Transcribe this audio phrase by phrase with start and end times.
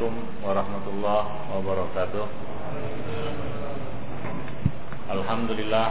[0.00, 2.26] Assalamualaikum warahmatullahi wabarakatuh.
[5.12, 5.88] Alhamdulillah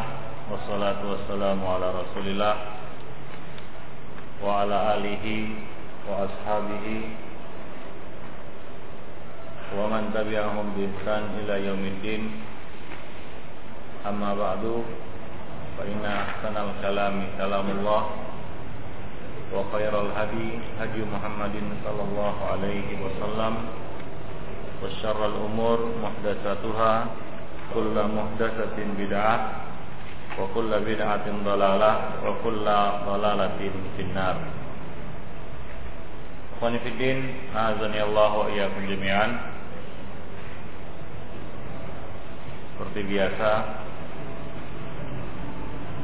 [0.49, 2.81] wassalatu wassalamu ala Rasulillah
[4.41, 5.53] wa ala alihi
[6.09, 6.97] wa ashabihi
[9.77, 12.41] wa man tabi'ahum bi ihsan ila yaumiddin.
[14.01, 14.81] Amma ba'du
[15.77, 18.33] fa inna ahsanal kalami kalamullah
[19.53, 20.47] وخير الهدي
[20.81, 23.53] هدي محمد صلى الله عليه وسلم
[24.83, 26.93] وشر الأمور محدثاتها
[27.73, 29.35] كل محدثة بدعة
[30.39, 31.91] وكل بدعة ضلالة
[32.25, 32.65] وكل
[33.09, 33.59] ضلالة
[33.97, 34.37] في النار
[36.55, 39.43] Ikhwani Fiddin, Azani Allah wa iyyakum jami'an
[42.71, 43.51] Seperti biasa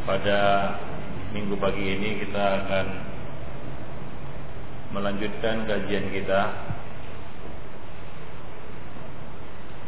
[0.04, 0.40] Pada
[1.32, 2.86] minggu pagi ini kita akan
[4.92, 6.42] melanjutkan kajian kita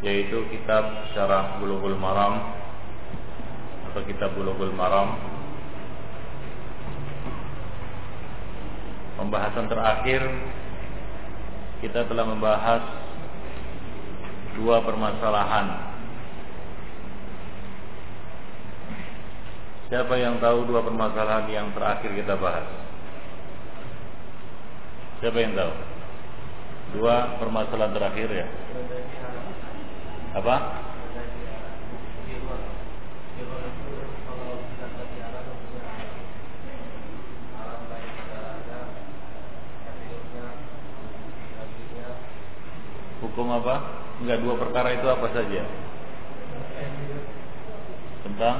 [0.02, 2.54] yaitu kitab Syarah Bulughul Maram
[3.90, 5.18] atau kitab Bulughul Maram
[9.18, 10.22] Pembahasan terakhir
[11.82, 12.82] kita telah membahas
[14.54, 15.88] dua permasalahan
[19.88, 22.68] Siapa yang tahu dua permasalahan yang terakhir kita bahas?
[25.24, 25.72] Siapa yang tahu?
[27.00, 28.46] Dua permasalahan terakhir ya.
[30.36, 30.56] Apa?
[43.18, 43.74] Hukum apa?
[44.20, 45.62] Enggak dua perkara itu apa saja?
[48.26, 48.56] Tentang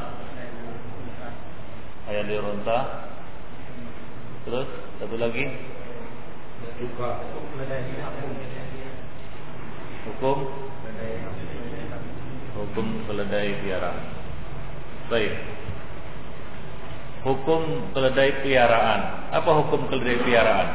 [2.09, 2.79] ayat dironta.
[4.49, 5.45] Terus satu lagi?
[10.09, 10.39] Hukum
[12.59, 14.03] hukum keledai piaraan.
[15.09, 15.35] Baik.
[17.23, 19.01] Hukum keledai piaraan.
[19.35, 20.69] Apa hukum keledai piaraan?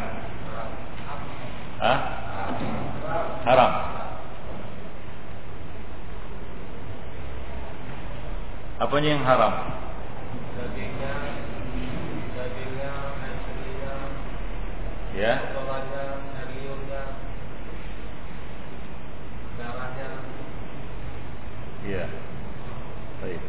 [1.84, 2.00] Hah?
[3.44, 3.72] Haram.
[8.84, 9.54] Apanya yang haram?
[15.14, 15.38] Ya.
[15.54, 17.04] potongannya, dagingnya,
[19.62, 20.10] darahnya,
[21.84, 22.06] Iya.
[23.20, 23.42] Baik.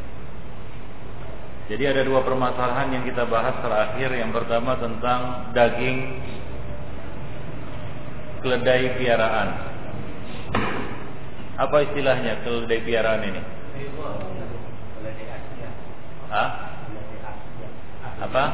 [1.64, 4.10] Jadi ada dua permasalahan yang kita bahas terakhir.
[4.12, 5.98] Yang pertama tentang daging
[8.44, 9.48] keledai piaraan.
[11.54, 13.42] Apa istilahnya keledai piaraan ini?
[16.28, 16.48] Hah?
[18.28, 18.44] Apa?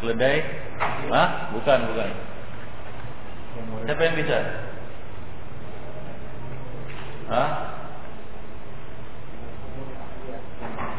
[0.00, 0.38] Keledai?
[0.42, 0.61] Keledai?
[1.12, 1.28] Hah?
[1.52, 2.10] Bukan, bukan.
[3.86, 4.38] Siapa yang bisa?
[7.28, 7.50] Hah?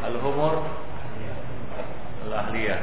[0.04, 0.54] Al-humur
[2.24, 2.80] Al-ahliyah.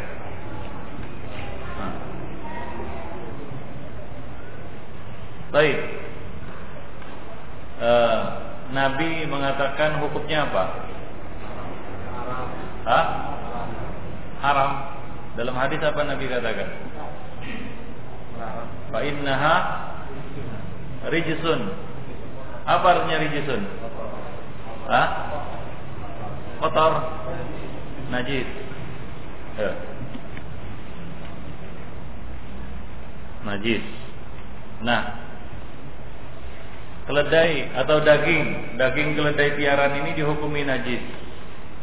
[5.52, 6.02] Baik
[7.82, 8.22] Eh,
[8.78, 10.64] Nabi mengatakan hukumnya apa?
[12.86, 13.06] Hah?
[14.38, 14.72] Haram
[15.34, 16.70] Dalam hadis apa Nabi katakan?
[18.92, 19.56] Fa innaha
[21.10, 21.62] rijsun.
[22.68, 23.62] Apa artinya rijsun?
[24.92, 25.08] Hah?
[26.62, 26.94] Kotor.
[28.12, 28.48] Najis.
[29.58, 29.72] Ya.
[33.42, 33.84] Najis.
[34.82, 35.02] Nah,
[37.10, 41.02] keledai atau daging, daging keledai piaraan ini dihukumi najis.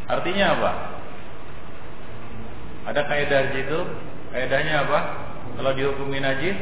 [0.07, 0.71] Artinya apa?
[2.89, 3.79] Ada kaidah di situ?
[4.33, 4.99] Kaidahnya apa?
[5.59, 6.55] Kalau dihukumi najis?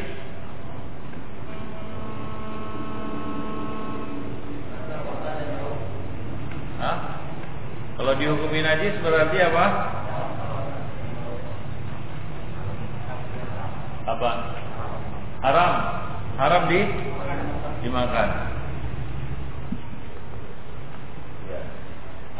[6.82, 6.98] Hah?
[7.94, 9.66] Kalau dihukumi najis berarti apa?
[14.18, 14.32] Apa?
[15.46, 15.74] Haram.
[16.42, 16.82] Haram di
[17.86, 18.30] dimakan.
[21.54, 21.62] Ya.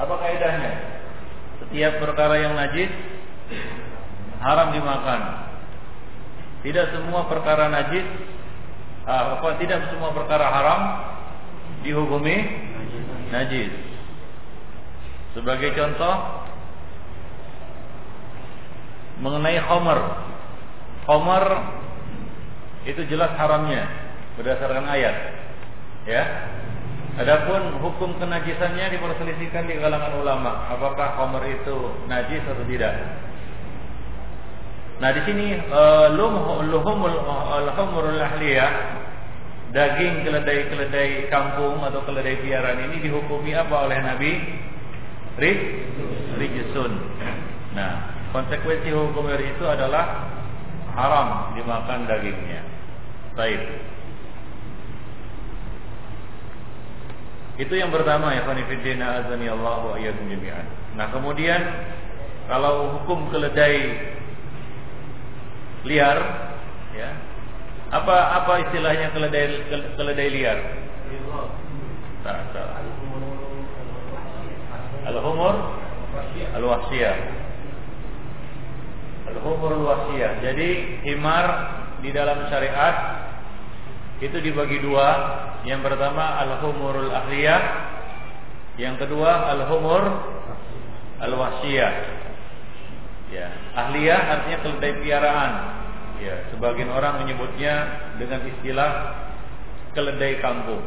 [0.02, 0.74] Apa kaidahnya?
[1.62, 2.90] Setiap perkara yang najis
[4.42, 5.47] haram dimakan.
[6.66, 8.06] Tidak semua perkara najis
[9.06, 10.82] ah, apa tidak semua perkara haram
[11.86, 12.36] dihukumi
[13.30, 13.72] najis.
[15.38, 16.16] Sebagai contoh
[19.22, 20.00] mengenai khamar.
[21.06, 21.46] Khamar
[22.88, 23.86] itu jelas haramnya
[24.38, 25.16] berdasarkan ayat.
[26.08, 26.24] Ya.
[27.18, 32.94] Adapun hukum kenajisannya diperselisihkan di kalangan ulama, apakah khamr itu najis atau tidak.
[34.98, 38.72] Nah, di sini uh, luhumul al-humurul ahliyah
[39.70, 44.32] daging keledai-keledai kampung atau keledai piaraan ini dihukumi apa oleh Nabi?
[46.38, 46.94] Rijisun.
[47.78, 50.34] Nah, konsekuensi hukum dari itu adalah
[50.98, 52.66] haram dimakan dagingnya.
[53.38, 53.62] Baik.
[57.62, 60.66] Itu yang pertama ya Fanifidina azani Allah wa jami'an.
[60.98, 61.62] Nah, kemudian
[62.50, 64.17] kalau hukum keledai
[65.86, 66.18] liar
[66.96, 67.10] ya.
[67.88, 69.48] Apa apa istilahnya keledai
[69.96, 70.60] keledai liar?
[72.26, 72.68] Tak, tak.
[75.08, 75.56] Al-humur
[76.58, 77.18] al-wasiyah.
[79.32, 80.44] Al-humur al-wasiyah.
[80.44, 80.70] Jadi
[81.08, 81.46] himar
[82.04, 82.96] di dalam syariat
[84.20, 85.10] itu dibagi dua.
[85.64, 87.62] Yang pertama al-humurul ahliyah,
[88.76, 90.04] yang kedua al-humur
[91.24, 91.94] al-wasiyah.
[93.28, 95.54] Ya, ahliyah artinya keledai piaraan.
[96.18, 97.74] Ya, sebagian orang menyebutnya
[98.18, 98.92] dengan istilah
[99.94, 100.82] keledai kampung.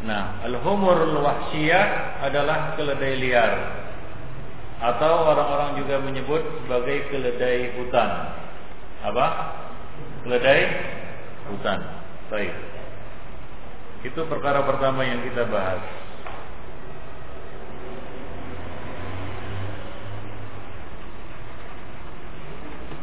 [0.00, 3.52] Nah, al-humurul wahsiyah adalah keledai liar.
[4.80, 8.10] Atau orang-orang juga menyebut sebagai keledai hutan.
[9.04, 9.26] Apa?
[10.24, 10.60] Keledai
[11.52, 11.78] hutan.
[12.32, 12.54] Baik.
[14.08, 15.84] Itu perkara pertama yang kita bahas.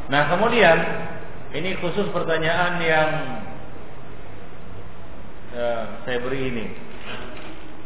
[0.07, 0.77] Nah, kemudian
[1.51, 3.09] ini khusus pertanyaan yang
[5.51, 5.71] ya,
[6.07, 6.65] saya beri ini.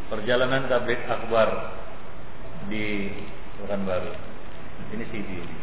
[0.06, 1.72] Perjalanan tablik akbar
[2.68, 3.10] di
[3.62, 4.12] Pekanbaru.
[4.92, 5.56] Ini CD ini.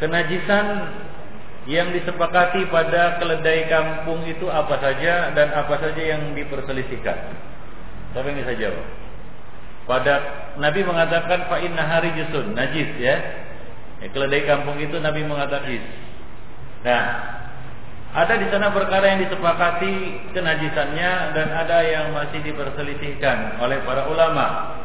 [0.00, 0.66] Kenajisan
[1.70, 7.18] yang disepakati pada keledai kampung itu apa saja dan apa saja yang diperselisihkan?
[8.10, 8.86] Siapa yang bisa jawab?
[9.86, 10.14] Pada
[10.58, 13.16] Nabi mengatakan fa inna hari najis ya.
[14.02, 14.08] Ya.
[14.10, 15.78] Keledai kampung itu Nabi mengatakan.
[16.82, 17.04] Nah,
[18.12, 19.94] ada di sana perkara yang disepakati
[20.34, 24.76] kenajisannya dan ada yang masih diperselisihkan oleh para ulama.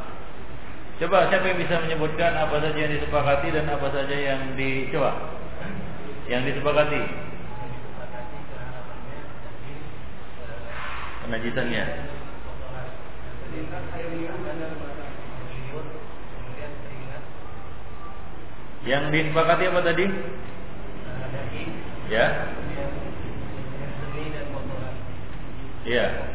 [1.01, 5.37] Coba siapa yang bisa menyebutkan apa saja yang disepakati dan apa saja yang dicoba?
[6.27, 7.01] yang disepakati
[11.23, 11.83] penajisannya
[18.87, 20.05] yang disepakati apa tadi?
[22.07, 22.25] Ya.
[25.87, 26.27] Ya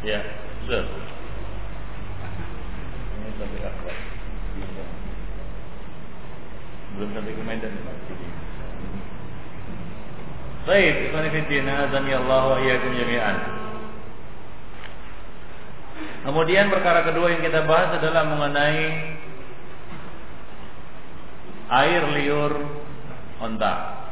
[0.00, 0.18] ya
[0.64, 0.84] betul.
[3.20, 3.96] Ini sampai akbar
[6.90, 7.74] belum sampai ke Medan
[10.60, 13.59] Baik, ikhwan fillah, azani Allah wa iyyakum jami'an.
[16.20, 18.84] Kemudian perkara kedua yang kita bahas adalah mengenai
[21.70, 22.52] air liur
[23.40, 24.04] onta.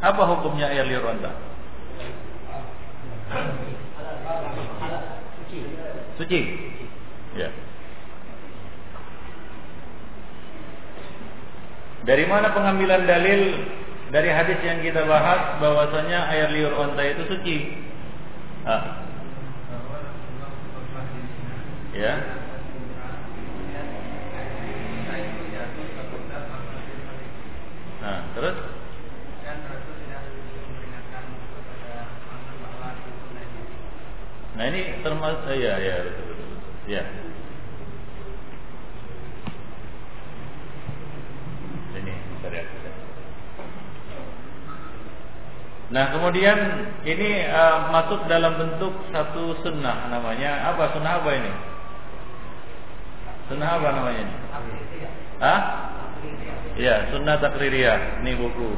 [0.00, 1.32] Apa hukumnya air liur onta?
[6.16, 6.40] Suci.
[7.36, 7.52] Ya.
[12.04, 13.40] Dari mana pengambilan dalil
[14.08, 17.56] dari hadis yang kita bahas bahwasanya air liur onta itu suci?
[18.64, 19.03] Ah.
[21.94, 22.14] Ya.
[28.02, 28.56] Nah, terus?
[34.54, 36.50] Nah ini termasuk ya ya betul betul.
[36.90, 37.02] Ya.
[45.94, 46.58] Nah kemudian
[47.06, 51.73] ini uh, masuk dalam bentuk satu sunnah namanya apa sunnah apa ini?
[53.48, 54.26] Sunnah apa namanya?
[55.40, 55.60] Hah?
[56.74, 58.74] Ya sunnah takririyah ini buku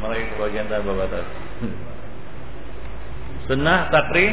[0.00, 1.26] mulai bagian tabah batas.
[3.50, 4.32] sunnah takri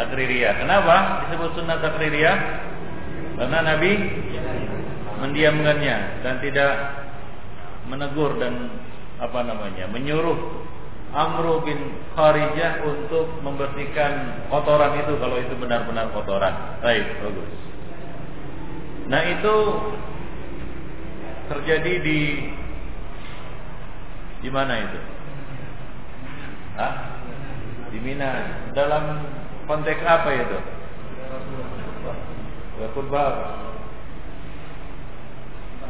[0.00, 0.56] takririyah.
[0.62, 2.36] Kenapa disebut sunnah takririyah?
[3.36, 3.92] Karena Nabi
[5.20, 6.72] mendiamkannya dan tidak
[7.88, 8.80] menegur dan
[9.20, 10.38] apa namanya menyuruh
[11.10, 16.78] Amru bin Kharijah untuk membersihkan kotoran itu kalau itu benar-benar kotoran.
[16.78, 17.50] Baik, bagus.
[19.10, 19.56] Nah itu
[21.50, 22.20] terjadi di
[24.38, 25.00] di mana itu?
[26.78, 26.94] Hah?
[27.90, 28.30] Di Mina.
[28.70, 29.26] Dalam
[29.66, 30.58] konteks apa itu?
[32.94, 33.46] Khutbah apa?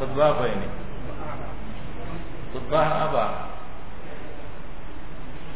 [0.01, 0.69] Khutbah apa ini?
[2.57, 3.25] Khutbah apa?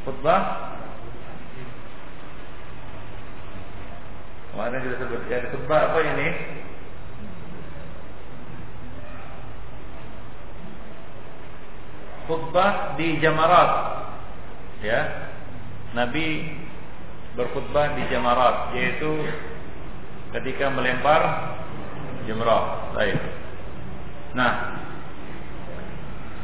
[0.05, 0.43] Khutbah
[4.55, 6.29] Mana kita sebutkan khutbah apa ini?
[12.25, 13.71] Khutbah di Jamarat.
[14.81, 15.01] Ya.
[15.95, 16.51] Nabi
[17.39, 19.11] berkhutbah di Jamarat yaitu
[20.35, 21.23] ketika melempar
[22.27, 22.95] jumrah.
[22.97, 23.19] Baik.
[24.35, 24.53] Nah,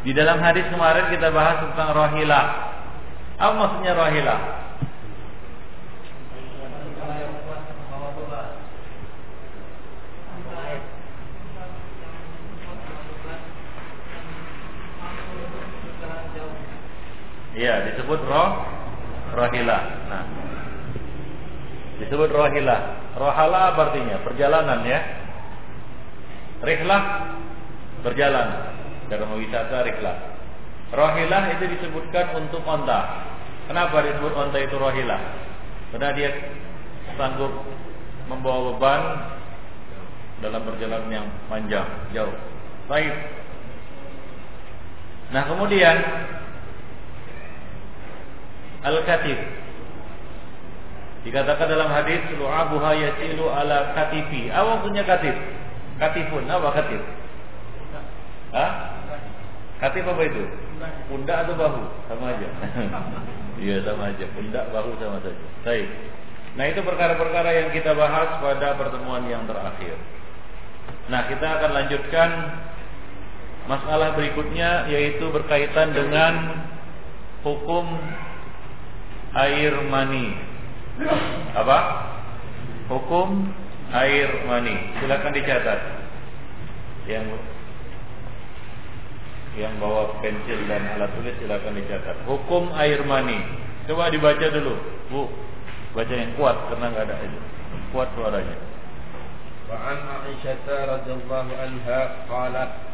[0.06, 2.46] di dalam hadis kemarin kita bahas tentang rohilah.
[3.40, 4.40] Apa maksudnya rohilah?
[17.60, 18.50] Iya, disebut roh
[19.36, 19.82] rohilah.
[20.08, 20.24] Nah,
[22.00, 23.12] disebut rohilah.
[23.20, 24.16] Rohala artinya?
[24.24, 25.00] Perjalanan ya.
[26.64, 27.02] Rihlah
[28.00, 28.48] berjalan.
[29.12, 30.16] Dalam wisata rihlah.
[30.88, 33.28] Rohilah itu disebutkan untuk onta.
[33.68, 35.20] Kenapa disebut onta itu rohilah?
[35.92, 36.30] Karena dia
[37.20, 37.52] sanggup
[38.24, 39.02] membawa beban
[40.40, 41.84] dalam perjalanan yang panjang,
[42.16, 42.32] jauh.
[42.88, 43.12] Baik.
[45.30, 45.96] Nah kemudian
[48.80, 49.38] Al-Katif
[51.20, 55.36] Dikatakan dalam hadis Lu'abuha yasilu ala katifi Apa punya katif?
[56.00, 57.00] Katifun, apa katif?
[58.56, 58.70] Hah?
[59.84, 60.44] Katif apa itu?
[61.12, 61.82] Pundak atau bahu?
[62.08, 62.48] Sama aja
[63.64, 65.88] Iya sama aja Pundak, bahu sama saja Baik
[66.56, 70.00] Nah itu perkara-perkara yang kita bahas pada pertemuan yang terakhir
[71.12, 72.30] Nah kita akan lanjutkan
[73.68, 76.64] Masalah berikutnya Yaitu berkaitan dengan
[77.44, 77.84] Hukum
[79.34, 80.34] air mani.
[81.54, 81.78] Apa?
[82.90, 83.50] Hukum
[83.94, 84.74] air mani.
[84.98, 85.80] Silakan dicatat.
[87.06, 87.26] Yang
[89.58, 92.16] yang bawa pensil dan alat tulis silakan dicatat.
[92.26, 93.38] Hukum air mani.
[93.86, 94.74] Coba dibaca dulu,
[95.10, 95.22] Bu.
[95.90, 97.40] Baca yang kuat karena enggak ada itu.
[97.90, 98.54] Kuat suaranya.
[99.66, 99.98] Wa an
[100.30, 102.89] Aisyah radhiyallahu anha qalat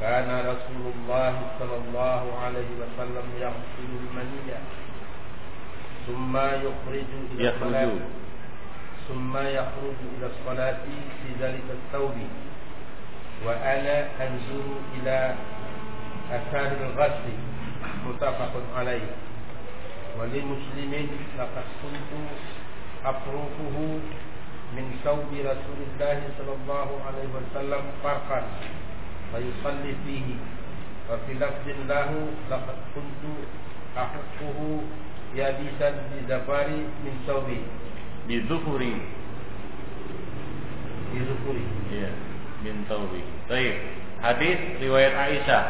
[0.00, 4.60] كان رسول الله صلى الله عليه وسلم يغسل المنية.
[6.06, 7.92] ثم يخرج إلى الصلاة.
[9.08, 10.82] ثم يخرج إلى الصلاة
[11.22, 12.16] في ذلك الثوب.
[13.46, 15.34] وأنا أنظر إلى
[16.32, 17.38] أثار الغسل.
[18.06, 19.08] متفق عليه.
[20.20, 20.92] ولمسلم
[21.38, 22.12] لقد كنت
[23.04, 23.76] أفركه
[24.76, 28.42] من ثوب رسول الله صلى الله عليه وسلم فرقا.
[29.35, 30.27] فيصلي فيه
[31.11, 32.09] وفي لفظ له
[32.51, 33.23] لقد كنت
[33.97, 34.59] أحقه
[35.35, 36.67] يابسا بزفار
[37.03, 37.61] من ثوبه
[38.21, 38.93] Bizufuri.
[41.11, 42.11] بذكره Iya,
[42.63, 43.19] bin Taubi.
[43.51, 43.75] Baik.
[44.23, 45.63] Hadis riwayat Aisyah.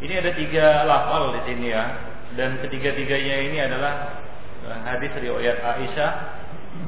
[0.00, 1.84] Ini ada tiga lafal di sini ya,
[2.34, 4.16] dan ketiga-tiganya ini adalah
[4.64, 6.10] eh, hadis riwayat Aisyah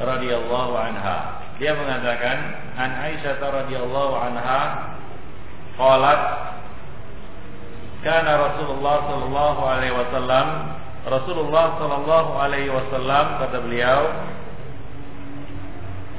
[0.00, 1.44] radhiyallahu anha.
[1.60, 2.36] Dia mengatakan
[2.74, 4.60] an Aisyah radhiyallahu anha
[5.77, 6.21] qalat
[8.01, 10.47] kana Rasulullah sallallahu alaihi wasallam
[11.07, 14.01] Rasulullah sallallahu alaihi wasallam kata beliau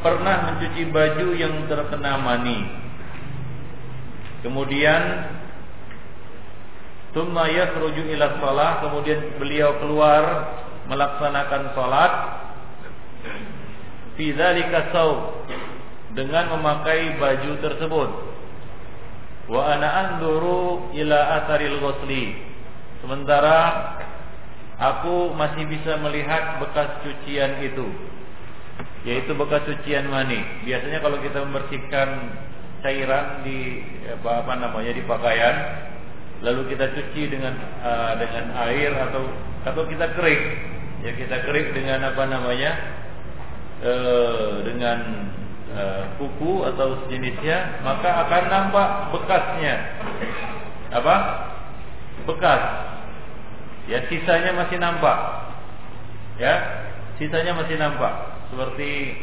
[0.00, 2.58] pernah mencuci baju yang terkena mani.
[4.46, 5.02] Kemudian
[7.08, 10.24] Tumma yakhruju ila shalah kemudian beliau keluar
[10.92, 12.12] melaksanakan salat
[14.20, 14.92] fi dzalika
[16.12, 18.27] dengan memakai baju tersebut.
[19.48, 22.36] Wa ana anzuru ila atharil ghusli.
[23.00, 23.58] Sementara
[24.76, 27.88] aku masih bisa melihat bekas cucian itu
[29.06, 30.42] yaitu bekas cucian mani.
[30.66, 32.08] Biasanya kalau kita membersihkan
[32.82, 35.56] cairan di apa, apa namanya di pakaian,
[36.42, 39.22] lalu kita cuci dengan uh, dengan air atau
[39.66, 40.42] atau kita kerik,
[41.02, 42.70] ya kita kerik dengan apa namanya
[43.82, 44.98] uh, dengan
[45.74, 49.74] uh, kuku atau sejenisnya, maka akan nampak bekasnya.
[50.94, 51.16] Apa?
[52.24, 52.62] Bekas.
[53.88, 55.16] Ya sisanya masih nampak.
[56.38, 56.54] Ya,
[57.18, 59.16] sisanya masih nampak seperti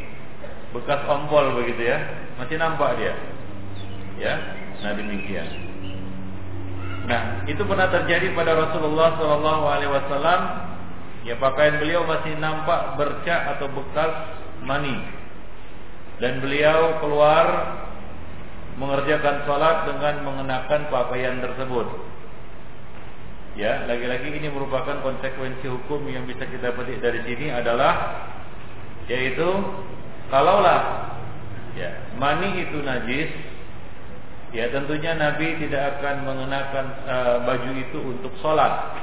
[0.75, 1.97] bekas ompol begitu ya,
[2.35, 3.13] masih nampak dia.
[4.19, 4.33] Ya,
[4.83, 5.47] nah demikian.
[7.05, 10.41] Nah, itu pernah terjadi pada Rasulullah Shallallahu Alaihi Wasallam.
[11.25, 14.13] Ya pakaian beliau masih nampak bercak atau bekas
[14.61, 14.93] mani,
[16.24, 17.48] dan beliau keluar
[18.75, 21.88] mengerjakan sholat dengan mengenakan pakaian tersebut.
[23.55, 28.27] Ya, lagi-lagi ini merupakan konsekuensi hukum yang bisa kita petik dari sini adalah
[29.07, 29.48] yaitu
[30.27, 31.13] kalaulah
[31.77, 33.29] ya mani itu najis
[34.50, 38.98] ya tentunya Nabi tidak akan mengenakan uh, baju itu untuk sholat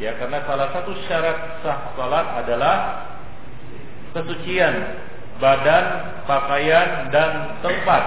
[0.00, 2.76] Ya, karena salah satu syarat sah salat adalah
[4.16, 5.04] kesucian
[5.42, 5.84] badan,
[6.30, 8.02] pakaian dan tempat.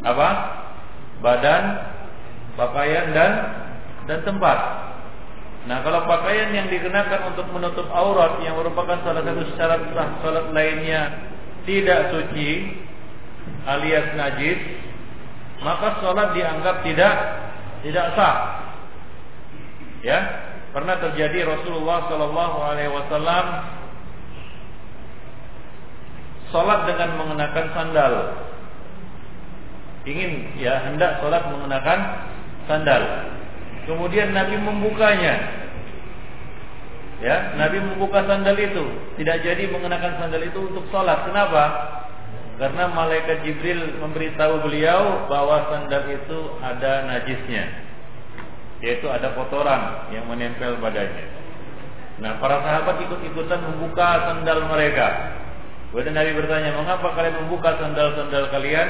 [0.00, 0.28] Apa?
[1.20, 1.64] Badan,
[2.56, 3.32] pakaian dan
[4.08, 4.58] dan tempat.
[5.68, 10.48] Nah, kalau pakaian yang dikenakan untuk menutup aurat yang merupakan salah satu syarat sah salat
[10.56, 11.28] lainnya
[11.68, 12.80] tidak suci
[13.68, 14.56] alias najis,
[15.60, 17.14] maka salat dianggap tidak
[17.84, 18.36] tidak sah.
[20.00, 20.18] Ya,
[20.72, 23.44] pernah terjadi Rasulullah Shallallahu Alaihi Wasallam
[26.50, 28.14] sholat dengan mengenakan sandal.
[30.06, 31.98] Ingin ya hendak sholat mengenakan
[32.70, 33.02] sandal.
[33.88, 35.58] Kemudian Nabi membukanya.
[37.20, 38.80] Ya, Nabi membuka sandal itu,
[39.20, 41.28] tidak jadi mengenakan sandal itu untuk sholat.
[41.28, 41.64] Kenapa?
[42.56, 47.64] Karena malaikat Jibril memberitahu beliau bahwa sandal itu ada najisnya,
[48.80, 51.24] yaitu ada kotoran yang menempel padanya.
[52.20, 55.08] Nah, para sahabat ikut-ikutan membuka sandal mereka.
[55.90, 58.88] Kemudian Nabi bertanya, mengapa kalian membuka sandal-sandal kalian?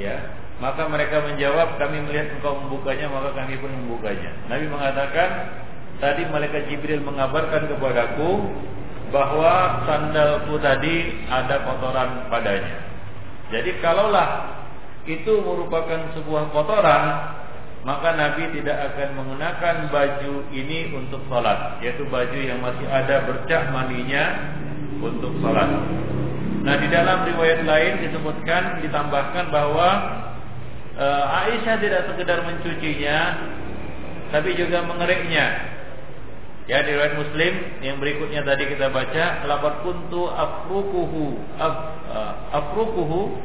[0.00, 4.32] Ya, maka mereka menjawab, kami melihat engkau membukanya, maka kami pun membukanya.
[4.48, 5.28] Nabi mengatakan,
[6.00, 8.48] tadi malaikat Jibril mengabarkan kepadaku
[9.12, 12.80] bahwa sandalku tadi ada kotoran padanya.
[13.52, 14.58] Jadi kalaulah
[15.04, 17.04] itu merupakan sebuah kotoran,
[17.86, 23.70] maka Nabi tidak akan mengenakan baju ini untuk sholat, yaitu baju yang masih ada bercak
[23.70, 24.24] maninya
[25.00, 25.70] untuk sholat.
[26.66, 29.88] Nah di dalam riwayat lain disebutkan ditambahkan bahwa
[30.98, 33.18] e, Aisyah tidak sekedar mencucinya,
[34.34, 35.76] tapi juga mengeriknya.
[36.66, 41.74] Ya di riwayat Muslim yang berikutnya tadi kita baca, lapat kuntu afrukuhu af,
[42.10, 43.38] uh, afrukuhu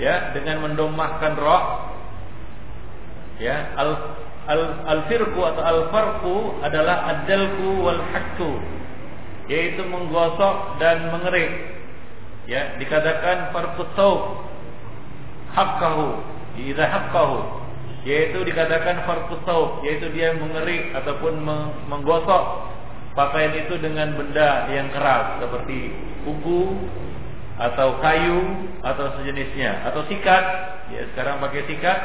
[0.00, 1.92] ya dengan mendomahkan roh
[3.36, 4.16] ya al
[4.48, 8.77] al al firku atau al farku adalah adalku wal hakku
[9.48, 11.52] yaitu menggosok dan mengerik
[12.44, 13.98] ya dikatakan farqut
[15.56, 16.20] hakkahu
[16.60, 17.38] idza hakkahu
[18.04, 19.48] yaitu dikatakan farqut
[19.84, 21.42] yaitu dia mengerik ataupun
[21.88, 22.68] menggosok
[23.18, 25.90] pakaian itu dengan benda yang keras seperti
[26.22, 26.78] kuku
[27.58, 28.38] atau kayu
[28.86, 29.90] atau sejenisnya.
[29.90, 30.44] Atau sikat.
[30.94, 31.98] Ya sekarang pakai sikat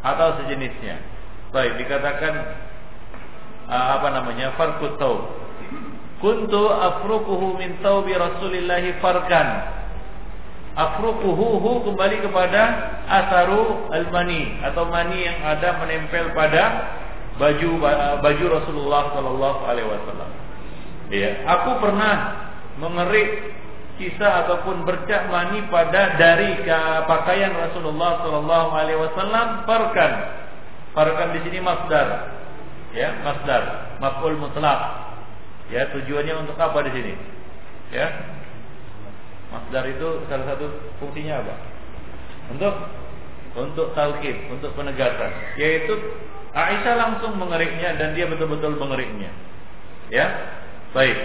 [0.00, 0.96] atau sejenisnya.
[1.52, 2.34] Baik dikatakan
[3.68, 4.56] apa namanya?
[4.56, 4.96] Farqut
[6.20, 9.48] Kuntu afrukuhu min taubi Rasulillahi farkan.
[10.76, 12.62] Afrukuhu hu kembali kepada
[13.08, 16.94] asaru al-mani atau mani yang ada menempel pada
[17.40, 17.70] baju
[18.20, 20.30] baju Rasulullah sallallahu alaihi wasallam.
[21.10, 22.14] Ya, aku pernah
[22.78, 23.50] mengerik
[23.98, 26.62] sisa ataupun bercak mani pada dari
[27.08, 30.12] pakaian Rasulullah sallallahu alaihi wasallam farkan.
[30.92, 32.36] Farkan di sini masdar.
[32.92, 35.09] Ya, masdar, maf'ul mutlak
[35.70, 37.12] Ya, tujuannya untuk apa di sini?
[37.94, 38.06] Ya.
[39.50, 40.66] Masdar itu salah satu
[40.98, 41.54] fungsinya apa?
[42.50, 42.74] Untuk
[43.50, 45.94] untuk taukid, untuk penegasan, yaitu
[46.54, 49.30] Aisyah langsung mengeriknya dan dia betul-betul mengeriknya.
[50.10, 50.26] Ya.
[50.90, 51.18] Baik.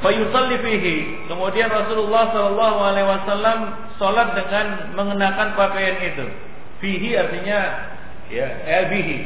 [0.00, 0.96] Fayusalli fihi.
[1.28, 3.58] Kemudian Rasulullah sallallahu alaihi wasallam
[4.00, 6.26] salat dengan mengenakan pakaian itu.
[6.80, 7.58] Fihi artinya
[8.32, 9.20] ya, eh.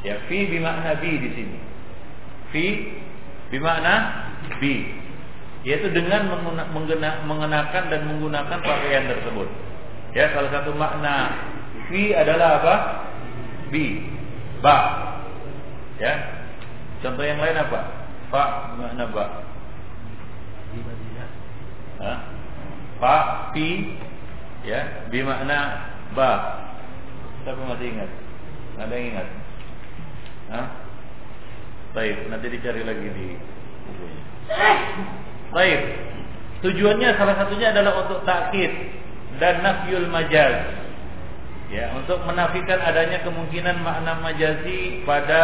[0.00, 1.69] Ya, fi bimakna bi di sini.
[2.50, 2.98] Fi
[3.50, 3.94] Bimakna
[4.62, 5.00] bi
[5.60, 6.24] yaitu dengan
[6.72, 9.48] mengena, mengenakan dan menggunakan pakaian tersebut.
[10.16, 11.36] Ya, salah satu makna
[11.92, 12.74] fi adalah apa?
[13.68, 14.00] Bi,
[14.64, 14.76] ba.
[16.00, 16.16] Ya.
[17.04, 17.80] Contoh yang lain apa?
[18.32, 19.24] Fa makna ba.
[23.00, 23.16] Fa,
[23.52, 23.66] fi,
[24.64, 24.80] ya,
[25.12, 26.30] bi makna ba.
[27.44, 28.10] Siapa masih ingat?
[28.80, 29.28] Ada yang ingat?
[30.50, 30.66] Hah?
[31.90, 33.28] Baik, nanti dicari lagi di
[33.90, 34.22] bukunya.
[35.50, 35.80] Baik.
[36.60, 38.70] Tujuannya salah satunya adalah untuk takkid
[39.42, 40.78] dan nafyul majaz.
[41.70, 45.42] Ya, untuk menafikan adanya kemungkinan makna majazi pada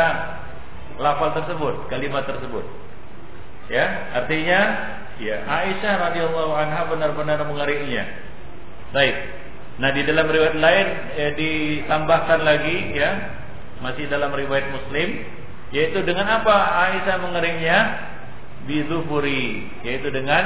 [0.98, 2.66] lafal tersebut, kalimat tersebut.
[3.70, 4.60] Ya, artinya
[5.22, 8.06] ya Aisyah radhiyallahu anha benar-benar mengeriknya.
[8.90, 9.16] Baik.
[9.76, 13.10] Nah, di dalam riwayat lain eh, ditambahkan lagi ya,
[13.82, 15.20] masih dalam riwayat Muslim
[15.74, 16.54] yaitu dengan apa
[16.90, 17.78] Aisyah mengeringnya?
[18.66, 20.42] Bizufuri, yaitu dengan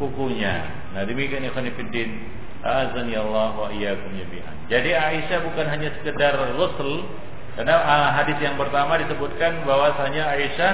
[0.00, 0.64] kukunya.
[0.96, 2.42] Nah, demikian ikhwan fillah.
[2.64, 4.56] Azan ya Allah wa iyyakum jami'an.
[4.72, 7.04] Jadi Aisyah bukan hanya sekedar ghusl
[7.60, 10.72] karena uh, hadis yang pertama disebutkan bahwasanya Aisyah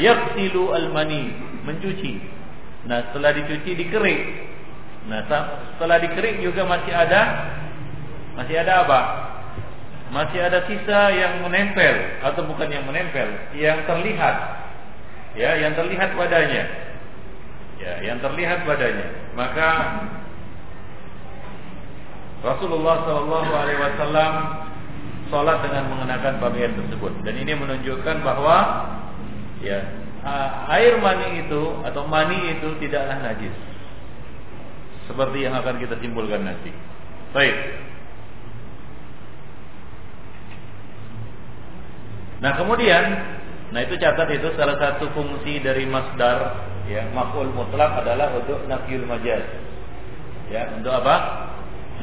[0.00, 1.36] yaghsilu al-mani,
[1.68, 2.24] mencuci.
[2.88, 4.20] Nah, setelah dicuci dikerik.
[5.12, 5.28] Nah,
[5.76, 7.22] setelah dikerik juga masih ada
[8.32, 9.00] masih ada apa?
[10.14, 13.26] Masih ada sisa yang menempel atau bukan yang menempel,
[13.58, 14.36] yang terlihat.
[15.36, 16.64] Ya, yang terlihat padanya.
[17.76, 19.06] Ya, yang terlihat padanya.
[19.36, 19.68] Maka
[22.40, 24.32] Rasulullah Shallallahu Alaihi Wasallam
[25.28, 28.58] sholat dengan mengenakan pakaian tersebut dan ini menunjukkan bahwa
[29.58, 29.82] ya
[30.70, 33.54] air mani itu atau mani itu tidaklah najis
[35.06, 36.70] seperti yang akan kita simpulkan nanti.
[37.30, 37.56] Baik.
[42.36, 43.04] Nah kemudian,
[43.72, 49.08] nah itu catat itu salah satu fungsi dari masdar ya maf'ul mutlak adalah untuk nafyul
[49.08, 49.42] majaz.
[50.52, 51.14] Ya, untuk apa?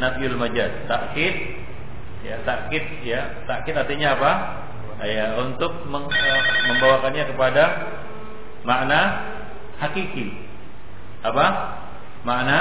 [0.01, 0.89] Nafyul majaz.
[0.89, 1.35] Takkid
[2.23, 4.31] ya takkid ya, takkid artinya apa?
[5.03, 6.31] Ya, untuk meng, e,
[6.71, 7.63] membawakannya kepada
[8.63, 8.99] makna
[9.79, 10.31] hakiki.
[11.23, 11.45] Apa?
[12.23, 12.57] Makna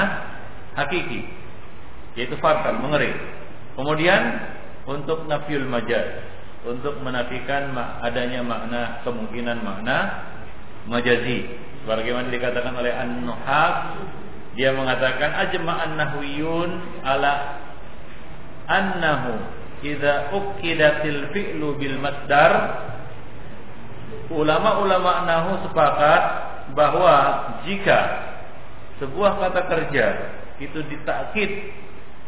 [0.75, 1.23] hakiki.
[2.19, 3.15] Yaitu farkan, mengering.
[3.73, 4.21] Kemudian
[4.85, 6.32] untuk nafyul majaz
[6.63, 9.97] untuk menafikan adanya makna kemungkinan makna
[10.87, 11.59] majazi.
[11.83, 13.75] Bagaimana dikatakan oleh An-Nuhas
[14.53, 16.69] dia mengatakan ajma'an nahwiyun
[17.03, 17.59] ala
[18.69, 19.33] annahu
[19.83, 22.53] idza ukidatil fi'lu bil masdar
[24.31, 26.23] ulama-ulama nahu sepakat
[26.77, 27.15] bahwa
[27.67, 27.99] jika
[29.01, 30.05] sebuah kata kerja
[30.61, 31.51] itu ditakkid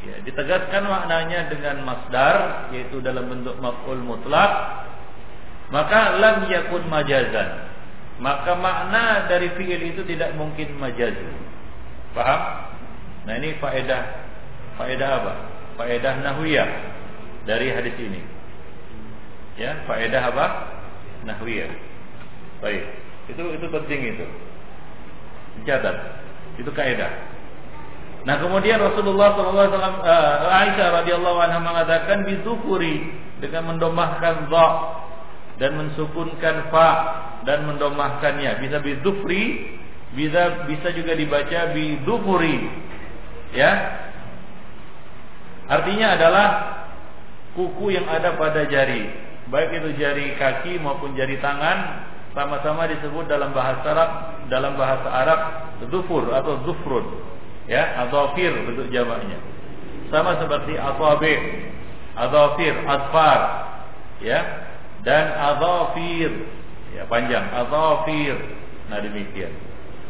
[0.06, 4.86] ya, ditegaskan maknanya dengan masdar yaitu dalam bentuk maf'ul mutlak
[5.74, 7.74] maka lam yakun majazan.
[8.16, 11.18] Maka makna dari fiil itu tidak mungkin majaz.
[12.16, 12.42] Paham
[13.26, 14.02] nah ini faedah
[14.78, 15.34] faedah apa?
[15.76, 16.70] Faedah nahwiyah
[17.44, 18.22] dari hadis ini.
[19.60, 20.46] Ya faedah apa?
[21.28, 21.68] Nahwiyah.
[22.64, 22.86] Baik.
[23.34, 24.26] Itu itu penting itu.
[25.66, 25.98] Catat
[26.56, 27.35] itu kaidah
[28.26, 29.70] Nah kemudian Rasulullah SAW uh,
[30.02, 34.68] eh, Aisyah radhiyallahu anha mengatakan bizukuri dengan mendomahkan za
[35.62, 36.90] dan mensukunkan fa
[37.46, 38.66] dan mendomahkannya.
[38.66, 39.78] Bisa bizufri
[40.18, 42.66] bisa bisa juga dibaca bizukuri.
[43.54, 43.72] Ya.
[45.70, 46.48] Artinya adalah
[47.54, 49.06] kuku yang ada pada jari.
[49.54, 54.12] Baik itu jari kaki maupun jari tangan sama-sama disebut dalam bahasa Arab
[54.50, 55.40] dalam bahasa Arab
[55.94, 57.35] zufur atau zufrun
[57.66, 59.38] ya adhafir bentuk jamaknya.
[60.14, 61.34] Sama seperti asabi
[62.16, 63.40] adhafir asfar
[64.22, 64.40] ya
[65.02, 66.32] dan adhafir
[66.94, 67.46] ya panjang.
[67.52, 68.36] Adhafir
[68.90, 69.52] nah demikian.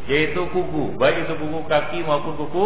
[0.05, 0.99] Yaitu kuku.
[0.99, 2.65] Baik itu kuku kaki maupun kuku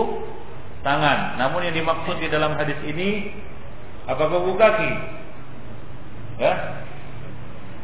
[0.84, 1.39] tangan.
[1.39, 3.32] Namun yang dimaksud di dalam hadis ini
[4.10, 4.91] apa kuku kaki?
[6.39, 6.54] Ya?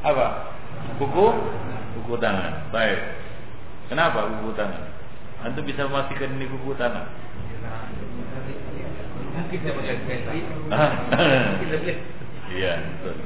[0.02, 0.28] Apa?
[0.98, 1.26] Kuku?
[2.02, 2.68] Kuku tangan.
[2.74, 3.00] Baik.
[3.88, 4.95] Kenapa kuku tangan
[5.44, 7.06] Antum bisa memastikan ini kuku tanah.
[12.46, 13.18] Iya, betul.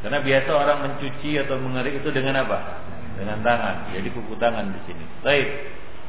[0.00, 2.80] Karena biasa orang mencuci atau mengerik itu dengan apa?
[3.20, 3.92] Dengan tangan.
[3.92, 5.04] Jadi kuku tangan di sini.
[5.20, 5.48] Baik.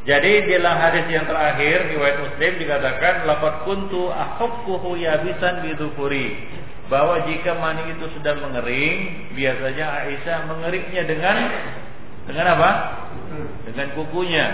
[0.01, 6.41] Jadi dalam hadis yang terakhir riwayat Muslim dikatakan laqad kuntu ahukkuhu yabisan bidukuri
[6.89, 11.37] bahwa jika mani itu sudah mengering biasanya Aisyah mengeriknya dengan
[12.25, 12.69] dengan apa?
[13.67, 14.45] Dengan kukunya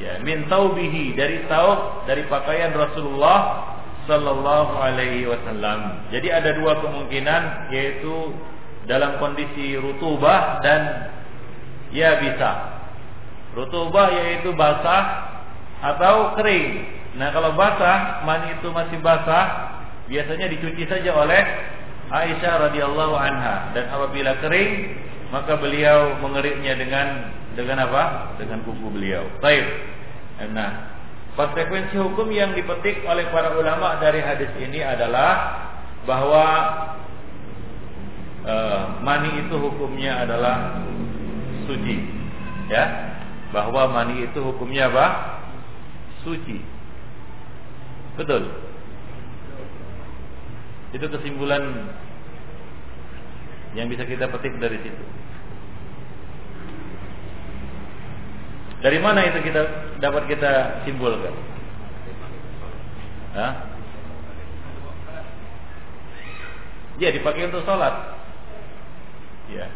[0.00, 3.70] ya min taubihi dari taub dari pakaian Rasulullah
[4.08, 6.10] sallallahu alaihi wasallam.
[6.10, 8.34] Jadi ada dua kemungkinan yaitu
[8.90, 11.12] dalam kondisi rutubah dan
[11.94, 12.50] ya bisa.
[13.54, 15.30] Rutubah yaitu basah
[15.82, 16.88] atau kering.
[17.12, 19.76] Nah, kalau basah, mani itu masih basah,
[20.08, 21.42] biasanya dicuci saja oleh
[22.12, 24.96] Aisyah radhiyallahu anha dan apabila kering
[25.32, 28.34] maka beliau mengeriknya dengan dengan apa?
[28.40, 29.24] Dengan kuku beliau.
[29.40, 29.66] Baik.
[30.52, 30.70] Nah,
[31.38, 35.30] konsekuensi hukum yang dipetik oleh para ulama dari hadis ini adalah
[36.04, 36.46] bahwa
[38.42, 38.54] e,
[39.00, 40.82] mani itu hukumnya adalah
[41.68, 41.96] suci.
[42.72, 42.84] Ya.
[43.52, 45.06] Bahwa mani itu hukumnya apa?
[46.24, 46.58] Suci.
[48.16, 48.48] Betul.
[50.92, 51.88] Itu kesimpulan
[53.72, 55.04] yang bisa kita petik dari situ.
[58.82, 59.62] Dari mana itu kita
[60.02, 61.30] dapat kita simpulkan?
[63.38, 63.52] Hah?
[66.98, 67.94] Ya dipakai untuk sholat.
[69.54, 69.70] Ya.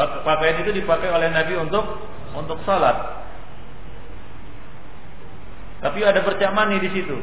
[0.00, 1.84] Pakaian itu dipakai oleh Nabi untuk
[2.32, 3.20] untuk sholat.
[5.84, 7.20] Tapi ada bercak mani di situ.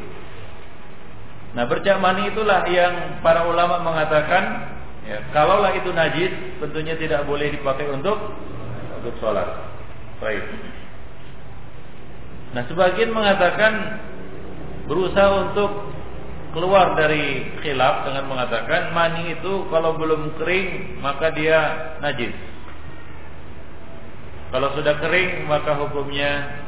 [1.58, 4.70] Nah bercak mani itulah yang para ulama mengatakan,
[5.02, 6.30] ya, kalaulah itu najis,
[6.62, 8.14] tentunya tidak boleh dipakai untuk
[9.00, 9.48] untuk sholat.
[10.20, 10.44] Baik.
[12.52, 13.72] Nah, sebagian mengatakan
[14.84, 15.70] berusaha untuk
[16.50, 21.58] keluar dari khilaf dengan mengatakan mani itu kalau belum kering maka dia
[22.02, 22.34] najis.
[24.50, 26.58] Kalau sudah kering maka hukumnya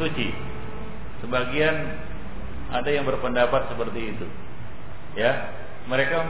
[0.00, 0.32] suci.
[1.20, 1.76] Sebagian
[2.72, 4.26] ada yang berpendapat seperti itu.
[5.20, 5.52] Ya,
[5.88, 6.24] mereka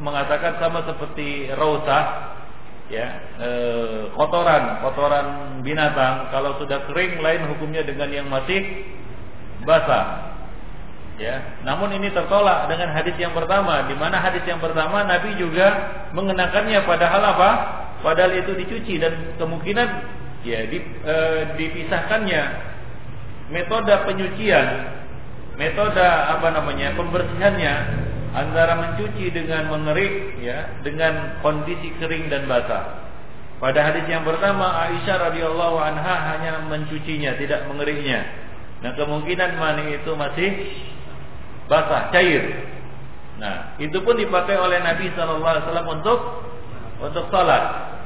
[0.00, 2.32] mengatakan sama seperti rausa
[2.86, 3.06] ya
[3.42, 3.50] e,
[4.14, 5.26] kotoran kotoran
[5.66, 8.86] binatang kalau sudah kering lain hukumnya dengan yang masih
[9.66, 10.36] basah.
[11.16, 13.88] Ya namun ini tertolak dengan hadis yang pertama.
[13.88, 15.66] Di mana hadis yang pertama Nabi juga
[16.12, 17.50] mengenakannya padahal apa?
[18.04, 19.88] Padahal itu dicuci dan kemungkinan
[20.44, 21.16] ya di, e,
[21.58, 22.42] dipisahkannya.
[23.46, 24.96] Metode penyucian
[25.56, 27.74] metode apa namanya pembersihannya
[28.36, 33.08] antara mencuci dengan mengerik ya dengan kondisi kering dan basah.
[33.56, 38.28] Pada hadis yang pertama Aisyah radhiyallahu anha hanya mencucinya, tidak mengeriknya.
[38.84, 40.52] Nah, kemungkinan mani itu masih
[41.64, 42.68] basah, cair.
[43.40, 46.20] Nah, itu pun dipakai oleh Nabi wasallam untuk
[47.00, 47.96] untuk salat.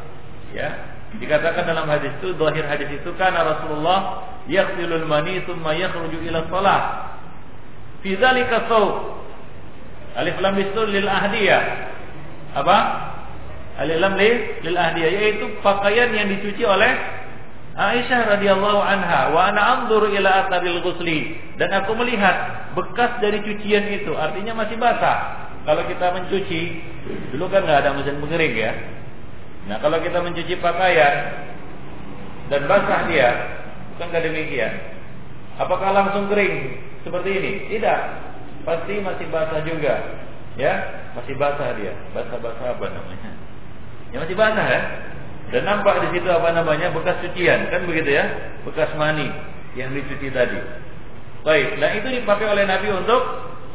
[0.55, 0.87] Ya.
[1.11, 6.81] Dikatakan dalam hadis itu, zahir hadis itu karena Rasulullah yaghsilul mani tsumma yakhruju ila shalah.
[8.07, 8.71] Fi dzalika
[10.19, 11.63] Alif lam itu lil ahdiyah.
[12.59, 12.79] Apa?
[13.79, 16.91] Alif lam lil ahdiyah yaitu pakaian yang dicuci oleh
[17.71, 23.87] Aisyah radhiyallahu anha wa ana anzur ila atharil ghusli dan aku melihat bekas dari cucian
[23.95, 25.49] itu artinya masih basah.
[25.63, 26.83] Kalau kita mencuci
[27.31, 28.73] dulu kan nggak ada mesin pengering ya.
[29.71, 31.15] Nah, kalau kita mencuci pakaian
[32.51, 33.29] dan basah dia,
[33.95, 34.73] bukan demikian.
[35.61, 37.53] Apakah langsung kering seperti ini?
[37.77, 38.01] Tidak
[38.65, 39.95] pasti masih basah juga.
[40.59, 40.73] Ya,
[41.15, 41.95] masih basah dia.
[42.13, 43.31] Basah-basah apa namanya?
[44.11, 44.81] Ya masih basah ya.
[45.51, 48.25] Dan nampak di situ apa namanya bekas cucian, kan begitu ya?
[48.63, 49.27] Bekas mani
[49.75, 50.59] yang dicuci tadi.
[51.43, 53.23] Baik, nah itu dipakai oleh Nabi untuk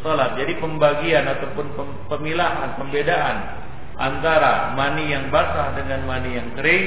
[0.06, 0.40] sholat.
[0.40, 1.76] Jadi pembagian ataupun
[2.08, 3.38] pemilahan, pembedaan
[4.00, 6.86] antara mani yang basah dengan mani yang kering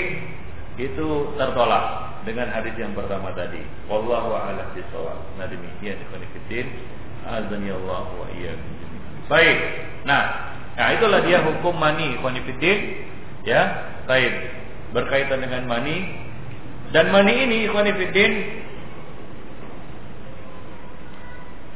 [0.79, 3.61] itu tertolak dengan hadis yang pertama tadi.
[3.91, 5.19] Wallahu a'lam bishawab.
[5.37, 6.23] Nah demikian ikhwan.
[7.29, 8.73] Azani Allah wa iyyakum.
[9.29, 9.59] Baik.
[10.09, 10.25] Nah,
[10.75, 12.79] nah itulah dia hukum mani ikhwanifiddin
[13.45, 13.63] ya.
[14.09, 14.33] Baik.
[14.97, 16.09] Berkaitan dengan mani
[16.97, 18.33] dan mani ini ikhwanifiddin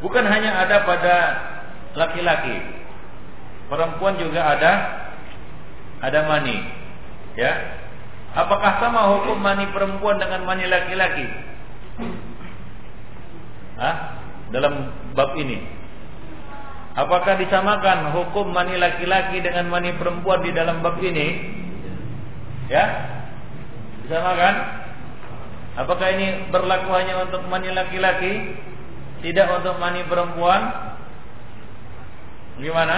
[0.00, 1.16] bukan hanya ada pada
[1.92, 2.56] laki-laki.
[3.68, 4.72] Perempuan juga ada
[6.00, 6.56] ada mani.
[7.36, 7.52] Ya.
[8.32, 11.28] Apakah sama hukum mani perempuan dengan mani laki-laki?
[13.76, 14.21] Hah?
[14.52, 15.58] Dalam bab ini?
[16.92, 21.26] Apakah disamakan hukum mani laki-laki dengan mani perempuan di dalam bab ini?
[22.68, 22.84] Ya?
[24.04, 24.54] Disamakan?
[25.72, 28.60] Apakah ini berlaku hanya untuk mani laki-laki,
[29.24, 30.92] tidak untuk mani perempuan?
[32.60, 32.96] Gimana?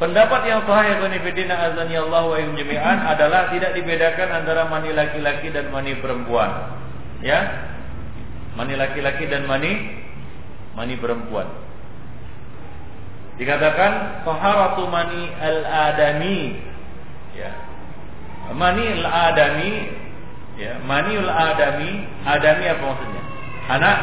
[0.00, 5.68] Pendapat yang sahih Ibnifidina azani Allah wa jami'an adalah tidak dibedakan antara mani laki-laki dan
[5.68, 6.72] mani perempuan.
[7.20, 7.68] Ya.
[8.56, 10.00] Mani laki-laki dan mani
[10.72, 11.52] mani perempuan.
[13.36, 16.64] Dikatakan taharatu mani al-adami.
[17.36, 17.52] Ya.
[18.56, 19.72] Mani al-adami
[20.56, 21.90] ya, mani al-adami,
[22.24, 23.22] adami apa maksudnya?
[23.68, 23.98] Anak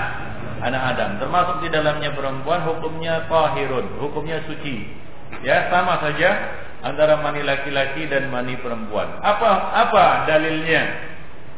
[0.62, 1.10] anak Adam.
[1.25, 5.07] Termasuk di dalamnya perempuan hukumnya tahirun, hukumnya suci.
[5.44, 6.30] Ya, sama saja
[6.82, 9.20] antara mani laki-laki dan mani perempuan.
[9.20, 9.50] Apa
[9.88, 10.84] apa dalilnya?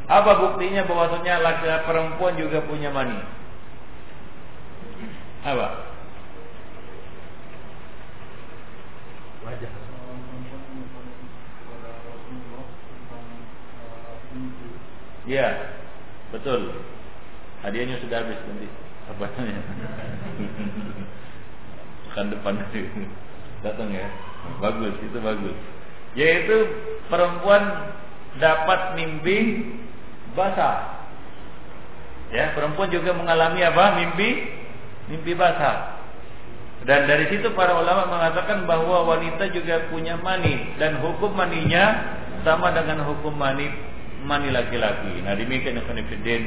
[0.09, 3.19] Apa buktinya bahwasanya laki-laki perempuan juga punya mani?
[5.45, 5.67] Apa?
[9.45, 9.73] Wajah.
[15.29, 15.77] Ya,
[16.33, 16.73] betul.
[17.61, 18.65] Hadiahnya sudah habis nanti.
[19.13, 19.61] Apa namanya?
[22.09, 22.55] Bukan depan
[23.65, 24.07] datang ya.
[24.63, 25.57] Bagus itu bagus.
[26.17, 26.57] Yaitu
[27.11, 27.93] perempuan
[28.39, 29.67] dapat mimpi
[30.33, 31.05] basah.
[32.29, 33.99] Ya perempuan juga mengalami apa?
[33.99, 34.29] Mimpi
[35.09, 35.99] mimpi basah.
[36.87, 40.79] Dan dari situ para ulama mengatakan bahwa wanita juga punya mani.
[40.79, 42.15] Dan hukum maninya
[42.47, 43.67] sama dengan hukum mani
[44.23, 45.19] mani laki-laki.
[45.23, 46.39] Nah demikian fillah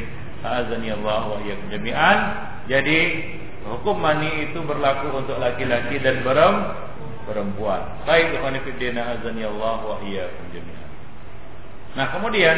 [0.43, 1.39] azani Allah wa
[1.71, 2.19] jami'an.
[2.67, 2.99] Jadi
[3.69, 6.55] hukum mani itu berlaku untuk laki-laki dan perempuan
[7.25, 8.05] perempuan.
[8.05, 10.91] Baik ikhwan fillah azani Allah wa iyyakum jami'an.
[11.93, 12.57] Nah, kemudian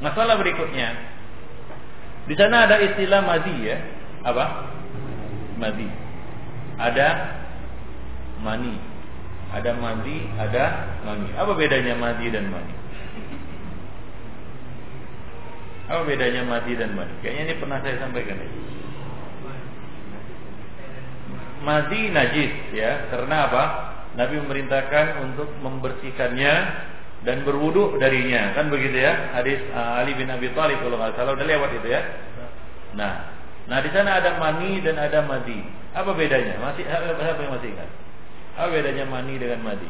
[0.00, 0.96] masalah berikutnya.
[2.24, 3.76] Di sana ada istilah madi ya.
[4.24, 4.44] Apa?
[5.60, 5.88] Madi.
[6.80, 7.08] Ada
[8.40, 8.74] mani.
[9.54, 10.64] Ada madi, ada
[11.04, 11.28] mani.
[11.36, 12.74] Apa bedanya madi dan mani?
[15.84, 17.12] Apa bedanya madi dan mani?
[17.20, 18.48] Kayaknya ini pernah saya sampaikan ya.
[21.64, 23.64] Madi najis ya, karena apa?
[24.14, 26.54] Nabi memerintahkan untuk membersihkannya
[27.24, 29.32] dan berwudu darinya, kan begitu ya?
[29.32, 32.04] Hadis uh, Ali bin Abi Thalib kalau nggak salah udah lewat itu ya.
[32.94, 33.32] Nah,
[33.66, 35.58] nah di sana ada mani dan ada madi.
[35.96, 36.60] Apa bedanya?
[36.60, 37.90] Masih apa yang masih ingat?
[38.60, 39.88] Apa bedanya mani dengan madi?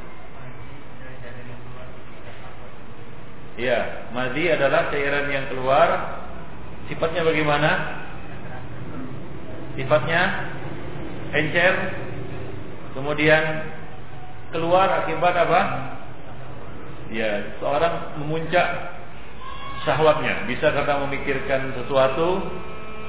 [3.54, 6.22] Ya, madi adalah cairan yang keluar.
[6.87, 7.70] Sifatnya bagaimana?
[9.74, 10.22] Sifatnya
[11.34, 11.74] encer.
[12.94, 13.42] Kemudian
[14.54, 15.60] keluar akibat apa?
[17.10, 18.94] Ya, seorang memuncak
[19.82, 20.46] syahwatnya.
[20.46, 22.42] Bisa karena memikirkan sesuatu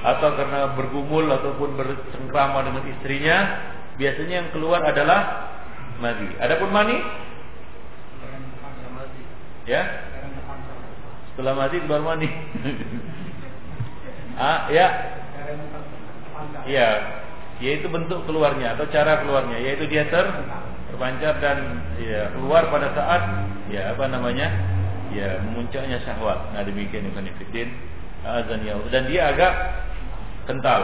[0.02, 3.38] atau karena bergumul ataupun bercengkrama dengan istrinya.
[3.96, 5.48] Biasanya yang keluar adalah
[6.02, 6.28] madi.
[6.36, 6.98] Adapun mani?
[9.66, 9.82] Ya,
[11.36, 12.28] setelah mati keluar mani.
[14.40, 14.88] ah, ya.
[16.64, 16.88] Ya,
[17.62, 20.26] yaitu bentuk keluarnya atau cara keluarnya, yaitu dia ter
[20.92, 23.22] terpancar dan ya keluar pada saat
[23.72, 24.76] ya apa namanya?
[25.16, 26.52] ya memuncaknya syahwat.
[26.52, 27.26] Nah, demikian Ibn
[28.26, 28.74] azan ya.
[28.92, 29.52] Dan dia agak
[30.44, 30.80] kental.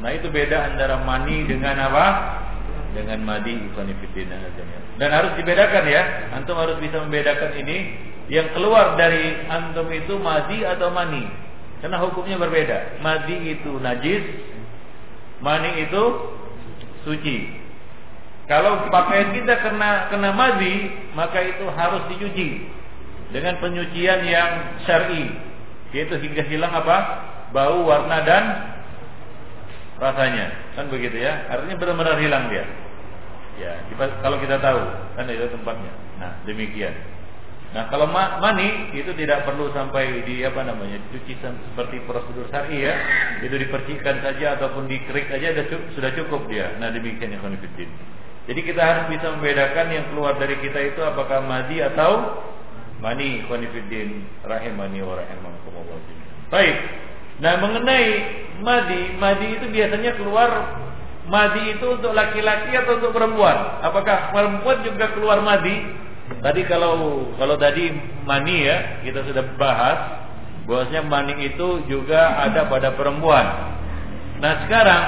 [0.00, 2.06] Nah, itu beda antara mani dengan apa?
[2.92, 4.80] Dengan madi Ibn azan ya.
[5.00, 6.02] Dan harus dibedakan ya.
[6.36, 7.96] Antum harus bisa membedakan ini
[8.28, 11.24] yang keluar dari antum itu madi atau mani.
[11.80, 13.00] Karena hukumnya berbeda.
[13.00, 14.22] Madi itu najis,
[15.40, 16.04] mani itu
[17.04, 17.60] suci.
[18.48, 22.66] Kalau pakaian kita kena kena madi, maka itu harus dicuci
[23.30, 25.30] dengan penyucian yang syar'i,
[25.94, 27.30] yaitu hingga hilang apa?
[27.50, 28.44] bau, warna dan
[29.98, 30.54] rasanya.
[30.78, 31.50] Kan begitu ya?
[31.50, 32.64] Artinya benar-benar hilang dia.
[33.60, 33.76] Ya,
[34.24, 34.80] kalau kita tahu,
[35.18, 35.92] kan itu tempatnya.
[36.16, 36.94] Nah, demikian.
[37.70, 42.94] Nah kalau mani itu tidak perlu sampai di apa namanya dicuci seperti prosedur syari ya,
[43.46, 45.54] itu dipercikan saja ataupun dikerik saja
[45.94, 46.74] sudah cukup dia.
[46.82, 47.86] Nah demikian yang konfidin.
[48.50, 52.42] Jadi kita harus bisa membedakan yang keluar dari kita itu apakah madi atau
[52.98, 56.02] mani konfidin rahimani wa rahimakumullah.
[56.50, 56.76] Baik.
[57.38, 58.06] Nah mengenai
[58.66, 60.50] madi, madi itu biasanya keluar
[61.30, 63.78] madi itu untuk laki-laki atau untuk perempuan?
[63.86, 66.09] Apakah perempuan juga keluar madi?
[66.38, 67.90] Tadi kalau kalau tadi
[68.22, 69.98] mani ya kita sudah bahas
[70.70, 73.74] bahwasanya mani itu juga ada pada perempuan.
[74.38, 75.04] Nah sekarang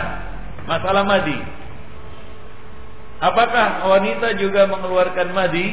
[0.66, 1.38] masalah madi.
[3.22, 5.66] Apakah wanita juga mengeluarkan madi?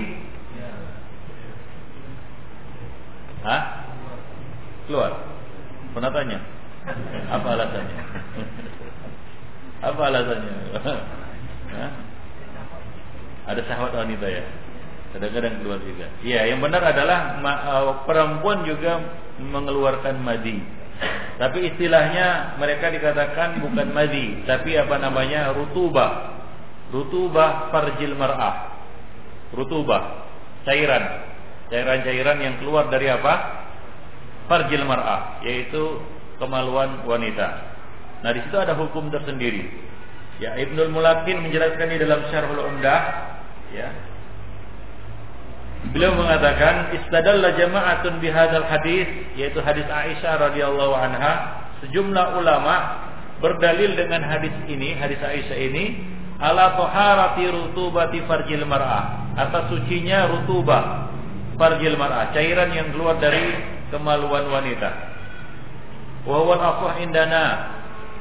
[3.42, 3.62] Hah?
[4.86, 5.18] Keluar.
[5.98, 6.40] Pernah tanya?
[7.34, 7.98] Apa alasannya?
[9.82, 10.56] Apa alasannya?
[11.74, 11.92] Hah?
[13.50, 14.46] Ada sahabat wanita ya?
[15.10, 16.06] Kadang-kadang keluar juga.
[16.22, 19.02] Iya, yang benar adalah uh, perempuan juga
[19.42, 20.62] mengeluarkan madi.
[21.40, 26.38] Tapi istilahnya mereka dikatakan bukan madi, tapi apa namanya rutubah.
[26.92, 28.76] Rutubah farjil mar'ah.
[29.56, 30.30] Rutubah,
[30.68, 31.26] cairan.
[31.70, 33.34] Cairan-cairan yang keluar dari apa?
[34.46, 36.02] Farjil mar'ah, yaitu
[36.38, 37.48] kemaluan wanita.
[38.20, 39.70] Nah, di situ ada hukum tersendiri.
[40.44, 43.02] Ya, Ibnul Mulakin menjelaskan di dalam Syarhul Umdah,
[43.72, 43.88] ya,
[45.90, 49.08] Beliau mengatakan istadalla jama'atun bihadzal hadis
[49.40, 51.34] yaitu hadis Aisyah radhiyallahu anha
[51.80, 52.76] sejumlah ulama
[53.40, 56.04] berdalil dengan hadis ini hadis Aisyah ini
[56.38, 61.16] ala taharati rutubati farjil mar'ah atas sucinya rutubah
[61.56, 63.56] farjil mar'ah cairan yang keluar dari
[63.88, 64.90] kemaluan wanita.
[66.28, 67.72] Wa huwa indana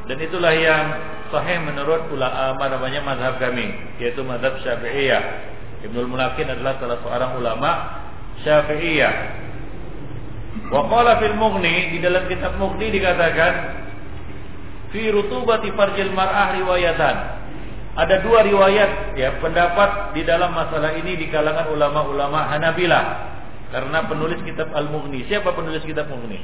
[0.07, 0.85] dan itulah yang
[1.29, 3.69] sahih menurut ulama namanya mazhab kami
[4.01, 5.23] yaitu mazhab Syafi'iyah
[5.87, 7.71] Ibnul Mulakin adalah salah seorang ulama
[8.43, 9.15] Syafi'iyah.
[10.75, 13.53] Wa qala fil Mughni di dalam kitab Mughni dikatakan
[14.91, 17.17] fi rutubati farjil mar'ah riwayatan.
[17.99, 23.05] Ada dua riwayat ya pendapat di dalam masalah ini di kalangan ulama-ulama Hanabilah.
[23.69, 26.41] Karena penulis kitab Al-Mughni, siapa penulis kitab Mughni?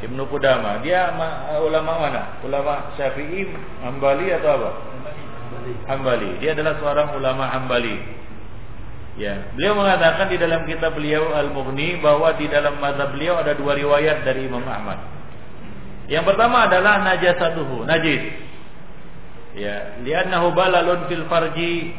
[0.00, 0.80] Ibnu Qudama.
[0.80, 1.12] Dia
[1.60, 2.22] ulama mana?
[2.40, 3.52] Ulama Syafi'i,
[3.84, 4.70] Hambali atau apa?
[5.86, 6.38] Hambali.
[6.38, 7.96] Dia adalah seorang ulama Hambali.
[9.20, 13.76] Ya, beliau mengatakan di dalam kitab beliau Al-Mughni bahwa di dalam mazhab beliau ada dua
[13.76, 14.96] riwayat dari Imam Ahmad.
[16.08, 18.22] Yang pertama adalah najasatuhu, najis.
[19.58, 21.92] Ya, li'annahu balalun fil farji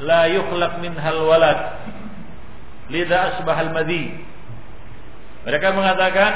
[0.00, 1.60] la yukhlaq hal walad.
[2.88, 4.16] Lidha asbahal madhi.
[5.44, 6.32] Mereka mengatakan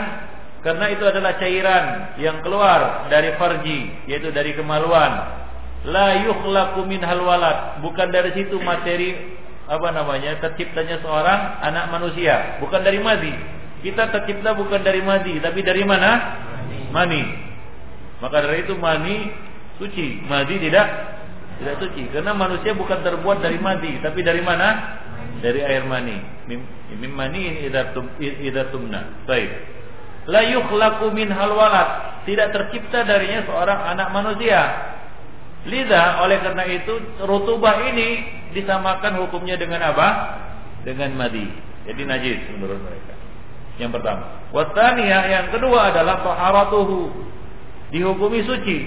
[0.61, 1.85] karena itu adalah cairan
[2.21, 5.40] yang keluar dari farji, yaitu dari kemaluan
[5.89, 9.39] la yukhlaqu minhal walad bukan dari situ materi
[9.71, 15.65] apa namanya terciptanya seorang anak manusia bukan dari madi Kita tercipta bukan dari madi, tapi
[15.65, 16.37] dari mana?
[16.93, 17.23] Mani.
[18.21, 19.33] Maka dari itu mani
[19.81, 20.87] suci, madi tidak
[21.61, 22.13] tidak suci.
[22.13, 25.01] Karena manusia bukan terbuat dari madi, tapi dari mana?
[25.41, 26.21] Dari air mani.
[26.45, 26.61] Mim,
[27.17, 27.59] mani ini
[28.45, 29.25] idatumna.
[29.25, 29.51] Baik.
[30.29, 32.21] La yukhlaqu min halwalat.
[32.29, 34.61] Tidak tercipta darinya seorang anak manusia.
[35.69, 38.25] Lidah oleh karena itu rutubah ini
[38.57, 40.09] disamakan hukumnya dengan apa?
[40.87, 41.45] Dengan madi.
[41.85, 43.13] Jadi najis menurut mereka.
[43.77, 44.25] Yang pertama.
[44.53, 47.13] Wasaniyah yang kedua adalah taharatuhu.
[47.93, 48.79] Dihukumi suci.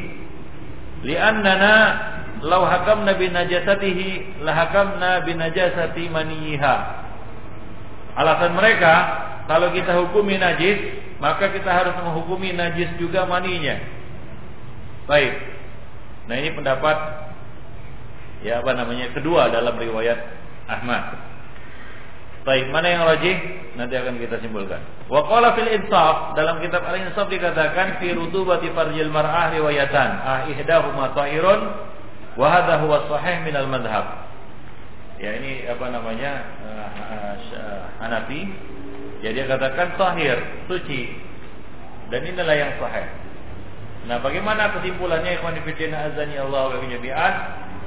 [1.03, 1.74] Li'annana
[2.41, 6.76] law hakamna bi najasatihi la hakamna bi najasati maniha.
[8.13, 8.93] Alasan mereka
[9.45, 13.76] kalau kita hukumi najis, maka kita harus menghukumi najis juga maninya.
[15.09, 15.53] Baik.
[16.28, 16.97] Nah, ini pendapat
[18.43, 19.11] ya apa namanya?
[19.15, 20.19] kedua dalam riwayat
[20.67, 21.34] Ahmad.
[22.43, 23.38] Baik, mana yang rajih?
[23.80, 24.84] Nanti akan kita simpulkan.
[25.07, 30.09] Wa qala fil insaf dalam kitab Al-Insaf dikatakan fi rutubati farjil mar'ah riwayatan.
[30.19, 31.59] Ah ihdahuma tahirun
[32.36, 34.28] wa hadha huwa sahih min al-madhhab.
[35.24, 36.32] Ya ini apa namanya?
[36.67, 38.51] Uh, Hanafi.
[39.24, 40.36] Ya dia katakan tahir,
[40.67, 41.15] suci.
[42.11, 43.07] Dan inilah yang sahih.
[44.04, 47.36] Nah, bagaimana kesimpulannya ikhwan fillah azani Allah wa jami'an?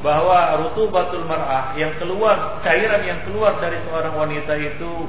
[0.05, 5.09] bahwa rutubatul mar'ah yang keluar cairan yang keluar dari seorang wanita itu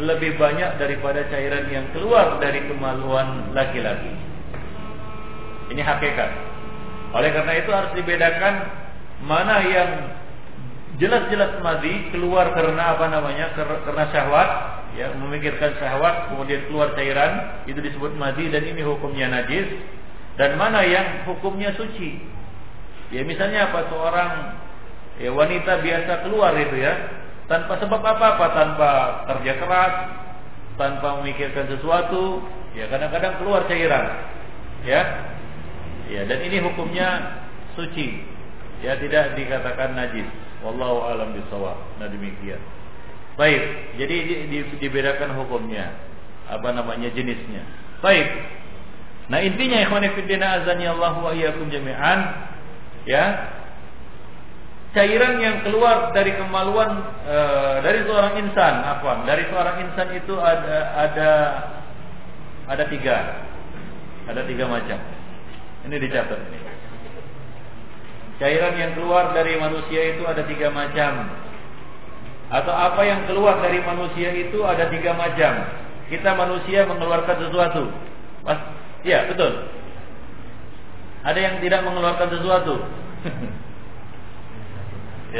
[0.00, 4.12] lebih banyak daripada cairan yang keluar dari kemaluan laki-laki.
[5.72, 6.30] Ini hakikat.
[7.16, 8.54] Oleh karena itu harus dibedakan
[9.24, 9.90] mana yang
[11.00, 13.52] jelas-jelas madi keluar karena apa namanya?
[13.56, 14.50] karena syahwat,
[14.96, 19.70] ya memikirkan syahwat kemudian keluar cairan itu disebut madi dan ini hukumnya najis
[20.36, 22.36] dan mana yang hukumnya suci
[23.14, 24.32] Ya misalnya apa seorang
[25.22, 26.94] ya wanita biasa keluar itu ya
[27.46, 28.90] tanpa sebab apa-apa, tanpa
[29.30, 29.94] kerja keras,
[30.74, 32.42] tanpa memikirkan sesuatu,
[32.74, 34.06] ya kadang-kadang keluar cairan.
[34.82, 35.02] Ya.
[36.06, 37.38] Ya, dan ini hukumnya
[37.74, 38.22] suci.
[38.82, 40.26] Ya, tidak dikatakan najis.
[40.62, 41.78] Wallahu alam bisawab.
[41.98, 42.62] Nah demikian.
[43.34, 43.62] Baik,
[43.98, 45.94] jadi di, di, dibedakan hukumnya.
[46.46, 47.62] Apa namanya jenisnya.
[48.02, 48.26] Baik.
[49.26, 52.20] Nah intinya ikhwan fillah azani Allah wa iyyakum jami'an
[53.06, 53.24] ya.
[54.94, 56.88] Cairan yang keluar dari kemaluan
[57.28, 57.36] e,
[57.84, 61.30] dari seorang insan apa dari seorang insan itu ada ada
[62.70, 63.44] ada tiga.
[64.26, 64.98] Ada tiga macam.
[65.86, 66.40] Ini dicatat.
[68.40, 71.34] Cairan yang keluar dari manusia itu ada tiga macam.
[72.46, 75.66] Atau apa yang keluar dari manusia itu ada tiga macam.
[76.06, 77.90] Kita manusia mengeluarkan sesuatu
[79.06, 79.76] ya betul
[81.26, 82.74] ada yang tidak mengeluarkan sesuatu.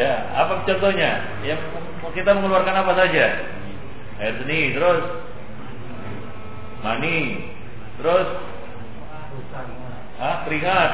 [0.03, 1.11] ya, apa contohnya?
[1.47, 1.55] Ya,
[2.11, 3.27] kita mengeluarkan apa saja?
[4.19, 5.03] Air seni, terus
[6.83, 7.19] mani,
[8.03, 8.29] terus
[10.19, 10.93] ah, keringat,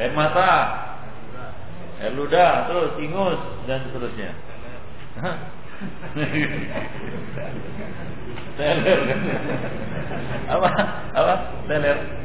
[0.00, 0.52] air mata,
[2.00, 4.32] air ludah, terus ingus dan seterusnya.
[8.56, 9.00] Teler
[10.52, 10.68] apa
[11.16, 11.34] apa
[11.66, 12.22] teler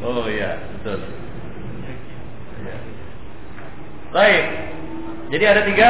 [0.00, 0.96] Oh iya, betul.
[2.64, 2.76] Ya.
[4.16, 4.44] Baik.
[5.28, 5.88] Jadi ada tiga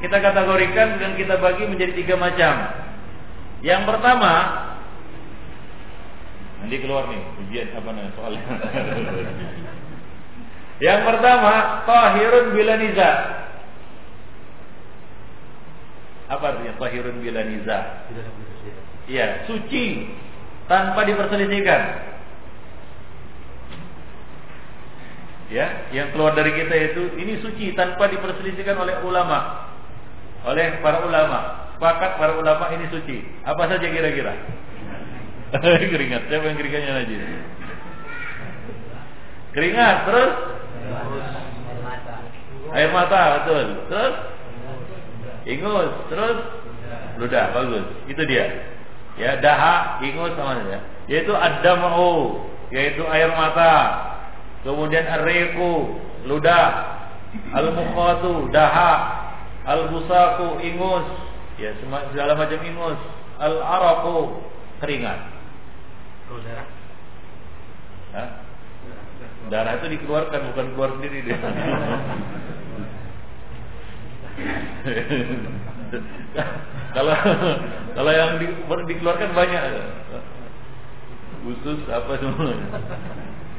[0.00, 2.54] kita kategorikan dan kita bagi menjadi tiga macam.
[3.60, 4.32] Yang pertama,
[6.64, 8.44] nanti keluar nih ujian apa nih soalnya.
[10.86, 11.52] Yang pertama,
[11.88, 13.10] tahirun bila niza.
[16.26, 16.74] Apa artinya?
[16.78, 17.78] Tahirun bila niza?
[19.06, 20.10] Iya, suci.
[20.66, 21.82] Tanpa diperselisihkan.
[25.46, 25.62] ya
[25.94, 29.70] yang keluar dari kita itu ini suci tanpa diperselisihkan oleh ulama.
[30.42, 31.70] Oleh para ulama.
[31.78, 33.22] Sepakat para ulama ini suci.
[33.46, 34.34] Apa saja kira-kira?
[35.94, 36.26] Keringat.
[36.26, 37.22] Siapa yang keringatnya najis
[39.56, 40.32] keringat terus?
[42.76, 43.66] Air mata betul.
[43.88, 44.14] Terus
[45.46, 46.38] ingus terus
[47.16, 48.74] ludah bagus itu dia
[49.16, 52.44] ya daha ingus sama ya yaitu adamu
[52.74, 54.06] yaitu air mata
[54.66, 55.94] Kemudian ar-riqu,
[56.26, 56.98] ludah.
[57.54, 58.92] Al-mukhatu, daha.
[59.62, 61.06] Al-busaku, ingus.
[61.62, 61.70] Ya,
[62.10, 62.98] segala macam ingus.
[63.38, 64.42] Al-araqu,
[64.82, 65.22] keringat.
[66.26, 66.66] Darah.
[68.10, 68.28] Hah?
[69.46, 71.38] Darah itu dikeluarkan bukan keluar sendiri dia.
[76.96, 77.14] kalau
[77.96, 79.62] kalau yang di, dikeluarkan banyak
[81.46, 82.52] usus apa semua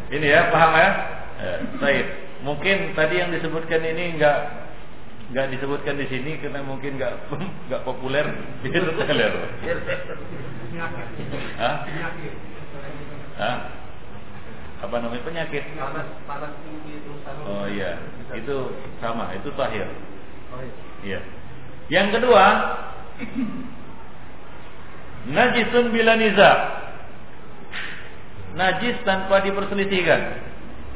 [0.08, 0.90] ini ya, paham ya?
[1.38, 2.06] Eh, baik.
[2.48, 4.72] Mungkin tadi yang disebutkan ini enggak
[5.28, 7.28] nggak disebutkan di sini karena mungkin nggak
[7.68, 8.24] nggak populer
[8.64, 9.34] di teler.
[11.60, 11.76] Hah?
[13.36, 13.58] Hah?
[14.78, 15.74] Apa namanya penyakit?
[15.76, 18.00] Panas panas tinggi terus Oh iya,
[18.32, 18.58] itu
[19.04, 19.90] sama, itu tahir.
[21.06, 21.20] Iya.
[21.88, 22.46] Yang kedua,
[25.32, 26.52] najisun bila niza.
[28.58, 30.22] Najis tanpa diperselisihkan.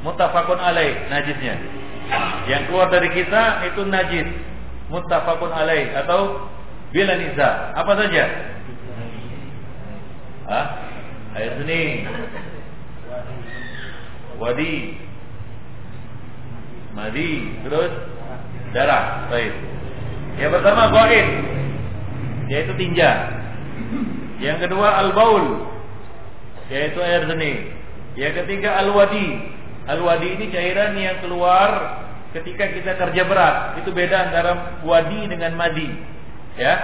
[0.01, 1.55] Mutafakun alaih najisnya.
[2.49, 4.28] Yang keluar dari kita itu najis.
[4.91, 6.51] Muttafaqun alaih atau
[6.91, 7.72] bila niza.
[7.78, 8.24] Apa saja?
[10.51, 10.66] Hah?
[11.39, 12.03] Air seni.
[14.36, 14.76] Wadi.
[16.91, 17.32] Madi.
[17.64, 17.93] Terus
[18.72, 19.28] darah.
[19.32, 19.53] Baik.
[20.39, 21.28] Yang pertama qaid
[22.51, 23.11] yaitu tinja.
[24.41, 25.69] Yang kedua al-baul
[26.67, 27.72] yaitu air seni.
[28.19, 29.39] Yang ketiga al-wadi.
[29.88, 31.69] Al-wadi ini cairan yang keluar
[32.36, 33.55] ketika kita kerja berat.
[33.84, 35.88] Itu beda antara wadi dengan madi.
[36.59, 36.76] Ya.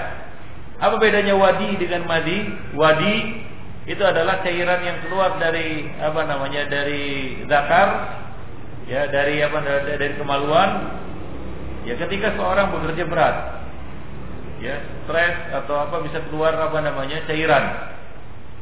[0.77, 2.47] Apa bedanya wadi dengan madi?
[2.77, 3.15] Wadi
[3.88, 6.67] itu adalah cairan yang keluar dari apa namanya?
[6.67, 7.88] dari zakar
[8.88, 10.69] ya dari apa dari kemaluan
[11.88, 13.35] ya ketika seorang bekerja berat
[14.59, 14.75] ya
[15.05, 17.95] stres atau apa bisa keluar apa namanya cairan.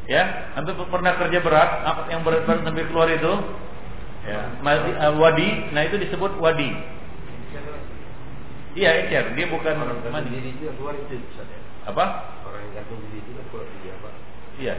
[0.05, 3.33] Ya antum pernah kerja berat apa yang berat-berat sampai keluar itu?
[4.29, 5.73] Ya uh, wadi.
[5.73, 6.69] Nah itu disebut wadi.
[8.75, 11.59] Iya ecer dia bukan Orang mandi diri itu yang keluar itu ya.
[11.89, 12.05] apa?
[12.43, 14.09] Orang yang gantung diri itu keluar dari apa?
[14.61, 14.75] iya.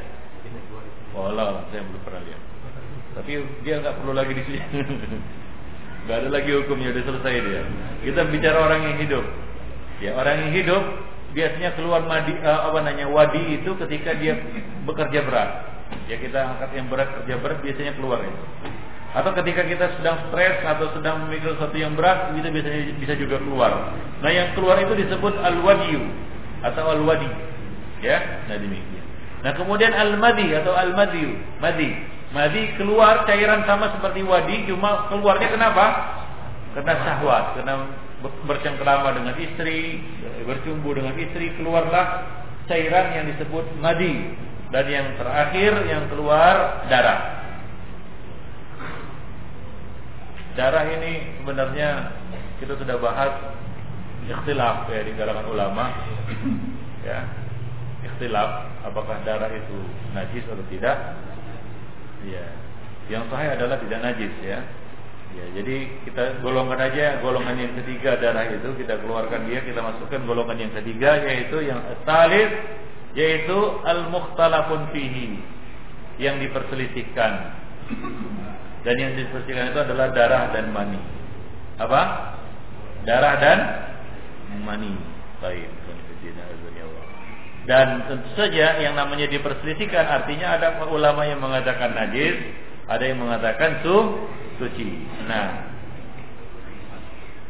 [1.17, 2.43] Oh lah saya belum pernah lihat.
[3.17, 3.33] Tapi
[3.65, 4.61] dia nggak perlu lagi di sini
[6.07, 7.63] nggak ada lagi hukumnya udah selesai dia.
[8.07, 9.25] Kita bicara orang yang hidup.
[9.99, 10.83] Ya orang yang hidup
[11.35, 14.39] biasanya keluar madi eh, apa namanya wadi itu ketika dia
[14.87, 15.51] bekerja berat.
[16.07, 18.43] Ya kita angkat yang berat kerja berat biasanya keluar itu.
[19.19, 23.43] Atau ketika kita sedang stres atau sedang memikul sesuatu yang berat itu biasanya bisa juga
[23.43, 23.91] keluar.
[24.23, 26.07] Nah yang keluar itu disebut al wadiyu
[26.63, 27.29] atau al wadi
[27.99, 29.05] ya nah demikian.
[29.43, 35.07] Nah kemudian al madi atau al madiyu madi madi keluar cairan sama seperti wadi cuma
[35.13, 35.87] keluarnya kenapa?
[36.75, 37.75] Karena syahwat karena
[38.25, 40.03] bercengkrama dengan istri
[40.43, 42.27] bercumbu dengan istri keluarlah
[42.67, 44.35] cairan yang disebut madi
[44.75, 47.21] dan yang terakhir yang keluar darah.
[50.59, 51.91] Darah ini sebenarnya
[52.59, 53.33] kita sudah bahas
[54.27, 55.85] ikhtilaf ya di kalangan ulama.
[57.07, 57.23] Ya
[58.03, 59.79] ikhtilaf apakah darah itu
[60.11, 60.97] najis atau tidak
[62.27, 62.47] ya
[63.07, 64.59] yang sahih adalah tidak najis ya.
[65.37, 65.77] Ya jadi
[66.09, 70.73] kita golongkan aja golongan yang ketiga darah itu kita keluarkan dia kita masukkan golongan yang
[70.81, 72.51] ketiga yaitu yang talis
[73.13, 75.39] yaitu al mukhtalafun fihi
[76.19, 77.33] yang diperselisihkan.
[78.83, 81.01] Dan yang diperselisihkan itu adalah darah dan mani.
[81.79, 82.03] Apa?
[83.05, 83.59] Darah dan
[84.65, 84.95] mani.
[85.43, 85.69] Baik
[87.67, 92.39] dan tentu saja yang namanya diperselisihkan artinya ada ulama yang mengatakan najis
[92.87, 93.97] ada yang mengatakan su
[94.63, 95.67] suci nah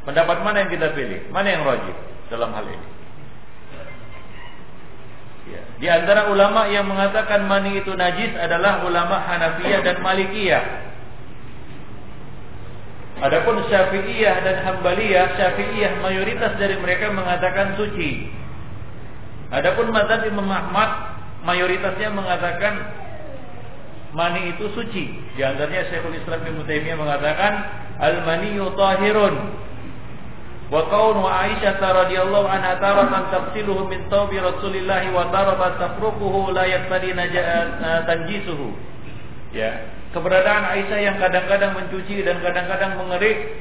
[0.09, 1.97] pendapat mana yang kita pilih mana yang rajih
[2.33, 2.97] dalam hal ini
[5.47, 5.63] Ya.
[5.79, 10.65] Di antara ulama yang mengatakan mani itu najis adalah ulama Hanafiyah dan Malikiyah.
[13.17, 18.29] Adapun Syafi'iyah dan Hambaliyah, Syafi'iyah mayoritas dari mereka mengatakan suci.
[19.51, 20.91] Adapun mazhab Imam Ahmad
[21.47, 22.75] mayoritasnya mengatakan
[24.11, 25.05] mani itu suci.
[25.39, 27.53] Di antaranya Syekhul Islam Ibnu Taimiyah mengatakan
[28.03, 29.35] al-maniyyu tahirun
[30.67, 37.15] wa kaunu Aisyah radhiyallahu anha taratan tafsiluhu min tawbi Rasulillah wa taratan tafruquhu la yaqtadi
[38.11, 38.75] tanjisuhu.
[39.55, 43.55] Ya, keberadaan Aisyah yang kadang-kadang mencuci dan kadang-kadang mengerik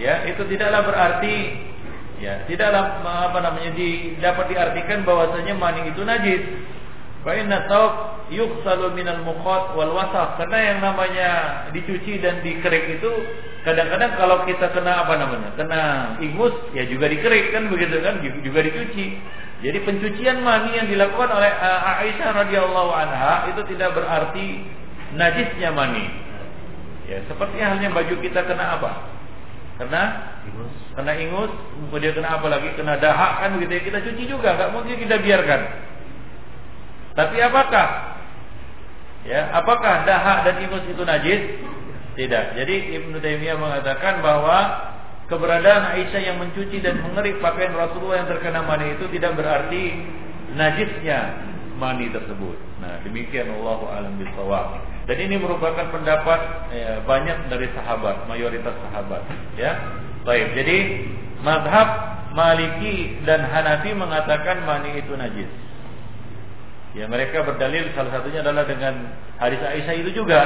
[0.00, 1.68] ya, itu tidaklah berarti
[2.20, 6.42] ya, tidaklah apa namanya di, dapat diartikan bahwasanya mani itu najis.
[7.20, 7.92] Fa inna thawb
[8.32, 10.40] yughsalu minal mukhat wal wasaq.
[10.40, 11.28] Karena yang namanya
[11.74, 13.10] dicuci dan dikerik itu
[13.66, 15.50] kadang-kadang kalau kita kena apa namanya?
[15.58, 15.82] Kena
[16.24, 19.06] ingus ya juga dikerik kan begitu kan juga dicuci.
[19.60, 24.64] Jadi pencucian mani yang dilakukan oleh Aisyah radhiyallahu anha itu tidak berarti
[25.12, 26.08] najisnya mani.
[27.04, 29.09] Ya, seperti halnya baju kita kena apa?
[29.80, 30.02] Kena
[30.44, 30.72] ingus.
[30.92, 31.52] Kena ingus,
[31.88, 32.68] kemudian kena apa lagi?
[32.76, 35.60] Kena dahak kan begitu ya kita cuci juga, nggak mungkin kita biarkan.
[37.16, 37.88] Tapi apakah
[39.24, 41.40] ya, apakah dahak dan ingus itu najis?
[42.12, 42.44] Tidak.
[42.60, 44.58] Jadi Ibnu Taimiyah mengatakan bahwa
[45.32, 49.96] keberadaan Aisyah yang mencuci dan mengerik pakaian Rasulullah yang terkena mani itu tidak berarti
[50.58, 51.18] najisnya
[51.80, 52.58] mani tersebut.
[52.84, 54.84] Nah, demikian Allah alam bisawab.
[55.10, 59.26] Dan ini merupakan pendapat ya, banyak dari sahabat, mayoritas sahabat,
[59.58, 59.74] ya.
[60.22, 60.54] Baik.
[60.54, 60.76] Jadi
[61.42, 61.88] mazhab
[62.30, 65.50] Maliki dan Hanafi mengatakan mani itu najis.
[66.94, 69.10] Ya mereka berdalil salah satunya adalah dengan
[69.42, 70.40] hadis Aisyah itu juga.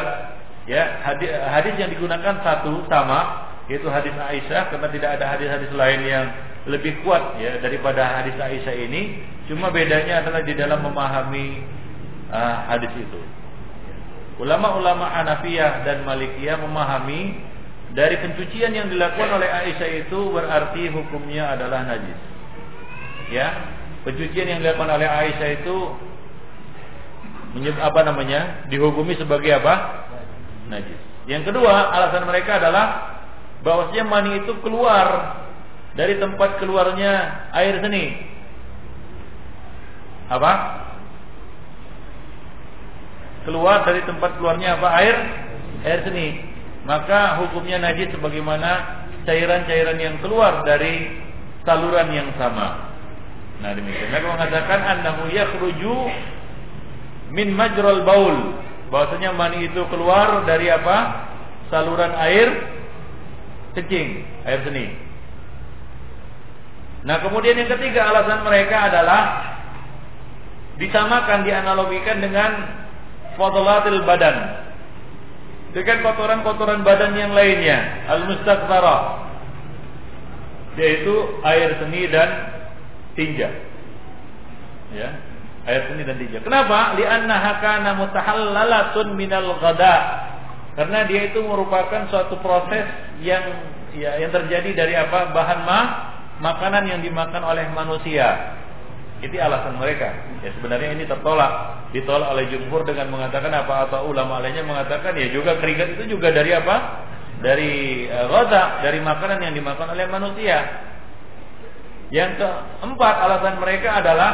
[0.64, 6.00] Ya hadis, hadis yang digunakan satu sama yaitu hadis Aisyah karena tidak ada hadis-hadis lain
[6.08, 6.24] yang
[6.64, 9.20] lebih kuat ya daripada hadis Aisyah ini.
[9.44, 11.60] Cuma bedanya adalah di dalam memahami
[12.32, 13.43] uh, hadis itu.
[14.42, 17.38] Ulama-ulama Hanafiyah dan Malikiyah memahami
[17.94, 22.18] dari pencucian yang dilakukan oleh Aisyah itu berarti hukumnya adalah najis.
[23.30, 23.54] Ya,
[24.02, 25.76] pencucian yang dilakukan oleh Aisyah itu
[27.78, 28.66] apa namanya?
[28.66, 30.04] dihukumi sebagai apa?
[30.66, 30.98] Najis.
[31.30, 33.14] Yang kedua, alasan mereka adalah
[33.62, 35.40] bahwasanya mani itu keluar
[35.94, 38.18] dari tempat keluarnya air seni.
[40.28, 40.52] Apa?
[43.44, 44.88] Keluar dari tempat keluarnya apa?
[45.00, 45.16] Air
[45.84, 51.16] air seni maka hukumnya najis sebagaimana cairan-cairan yang keluar dari
[51.64, 52.92] saluran yang sama.
[53.64, 54.12] Nah demikian.
[54.12, 55.96] Mereka mengatakan annahu yakhruju
[57.32, 58.36] min majral baul.
[58.92, 61.24] Bahwasanya mani itu keluar dari apa?
[61.72, 62.52] Saluran air
[63.72, 64.92] kencing, air seni.
[67.08, 69.22] Nah kemudian yang ketiga alasan mereka adalah
[70.76, 72.83] disamakan dianalogikan dengan
[73.34, 74.36] fadlatil badan.
[75.74, 79.26] Dengan kotoran-kotoran badan yang lainnya al-mustakthara
[80.78, 82.30] yaitu air seni dan
[83.18, 83.50] tinja.
[84.94, 85.10] Ya
[85.64, 86.38] air seni dan tinja.
[86.44, 86.94] Kenapa?
[86.94, 89.96] Li'annaha kana mutahallalatun minal ghada.
[90.74, 92.84] Karena dia itu merupakan suatu proses
[93.22, 93.42] yang
[93.94, 95.30] ya yang terjadi dari apa?
[95.30, 95.80] Bahan ma
[96.42, 98.58] makanan yang dimakan oleh manusia
[99.22, 100.10] itu alasan mereka.
[100.42, 105.30] Ya sebenarnya ini tertolak, ditolak oleh jumhur dengan mengatakan apa atau ulama lainnya mengatakan ya
[105.30, 106.76] juga keringat itu juga dari apa?
[107.44, 107.72] Dari
[108.08, 110.58] uh, dari makanan yang dimakan oleh manusia.
[112.10, 114.32] Yang keempat alasan mereka adalah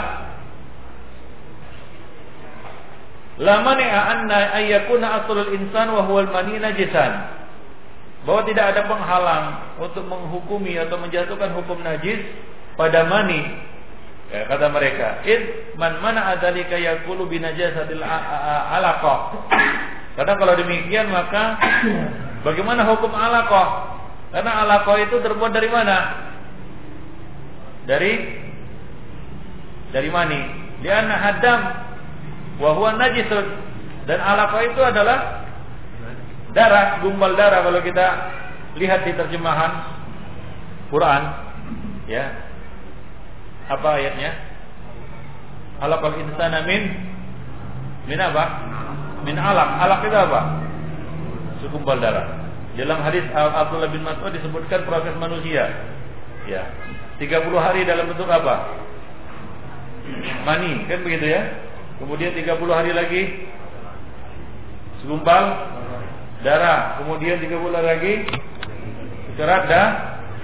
[3.40, 7.40] lama anna ayyakuna aslul insan wa huwal mani najisan.
[8.20, 9.44] Bahwa tidak ada penghalang
[9.80, 12.20] untuk menghukumi atau menjatuhkan hukum najis
[12.76, 13.69] pada mani
[14.30, 19.42] Ya, kata mereka, "Id man mana adzalika yaqulu binajasatil alaqah."
[20.14, 21.58] Karena kalau demikian maka
[22.46, 23.98] bagaimana hukum alaqah?
[24.30, 25.98] Karena alaqah itu terbuat dari mana?
[27.90, 28.12] Dari
[29.90, 30.40] dari mani.
[30.86, 31.60] Lianna hadam
[32.62, 33.46] wa huwa najisun.
[34.06, 35.18] Dan alaqah itu adalah
[36.54, 38.06] darah, gumbal darah kalau kita
[38.78, 39.72] lihat di terjemahan
[40.90, 41.22] Quran,
[42.06, 42.49] ya
[43.70, 44.30] apa ayatnya?
[45.78, 46.82] Alaqal insana min
[48.10, 48.44] min apa?
[49.22, 49.70] Min alaq.
[49.86, 50.40] Alaq itu apa?
[51.62, 52.50] Segumpal darah.
[52.74, 55.70] Dalam hadis Abdullah bin Mas'ud disebutkan proses manusia.
[56.48, 56.66] Ya.
[57.20, 58.80] 30 hari dalam bentuk apa?
[60.48, 61.42] Mani, kan begitu ya?
[62.00, 63.22] Kemudian 30 hari lagi
[65.04, 65.44] segumpal
[66.40, 66.96] darah.
[67.04, 68.14] Kemudian 30 hari lagi
[69.36, 69.88] serat dah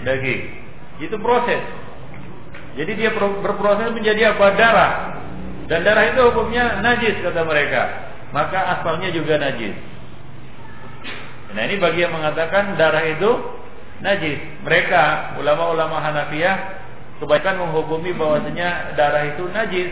[0.04, 0.42] daging.
[1.00, 1.85] Itu proses.
[2.76, 4.46] Jadi dia berproses menjadi apa?
[4.52, 4.92] Darah.
[5.66, 7.82] Dan darah itu hukumnya najis kata mereka.
[8.30, 9.74] Maka asalnya juga najis.
[11.56, 13.30] Nah ini bagi yang mengatakan darah itu
[14.04, 14.38] najis.
[14.60, 16.56] Mereka ulama-ulama Hanafiyah
[17.16, 19.90] kebanyakan menghukumi bahwasanya darah itu najis.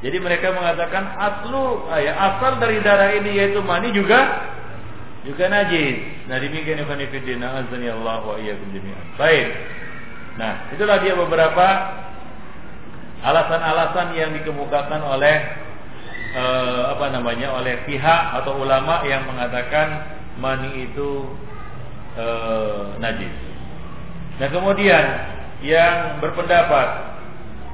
[0.00, 4.52] Jadi mereka mengatakan aslu ah, ya, asal dari darah ini yaitu mani juga
[5.24, 6.28] juga najis.
[6.28, 9.04] Nah demikian Ibn Fillah azani Allah wa iyyakum jami'an.
[9.16, 9.48] Baik.
[10.34, 11.66] Nah, itulah dia beberapa
[13.22, 15.36] alasan-alasan yang dikemukakan oleh
[16.34, 21.30] eh, apa namanya oleh pihak atau ulama yang mengatakan mani itu
[22.18, 23.34] eh, najis.
[24.42, 25.04] Nah, kemudian
[25.62, 27.14] yang berpendapat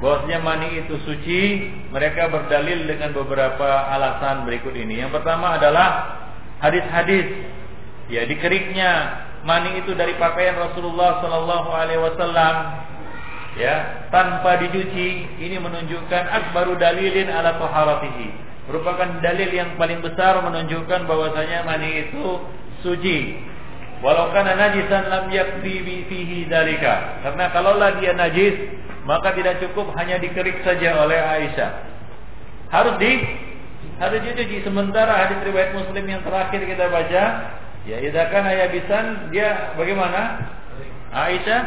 [0.01, 1.41] bahwasanya mani itu suci,
[1.93, 5.01] mereka berdalil dengan beberapa alasan berikut ini.
[5.01, 5.89] Yang pertama adalah
[6.61, 7.25] hadis-hadis
[8.13, 8.91] ya dikeriknya
[9.43, 12.55] mani itu dari pakaian Rasulullah Sallallahu Alaihi Wasallam
[13.59, 18.29] ya tanpa dicuci ini menunjukkan akbaru dalilin ala taharatihi.
[18.71, 22.25] Merupakan dalil yang paling besar menunjukkan bahwasanya mani itu
[22.87, 23.41] suci.
[24.01, 28.57] Walau kana najisan lam yakfi fihi dalika karena kalaulah dia najis
[29.05, 31.71] maka tidak cukup hanya dikerik saja oleh Aisyah.
[32.71, 33.13] Harus di
[34.01, 37.25] harus dicuci sementara hadis riwayat Muslim yang terakhir kita baca
[37.89, 40.53] Ya, idza kana yabisan dia bagaimana?
[41.11, 41.63] Aisyah,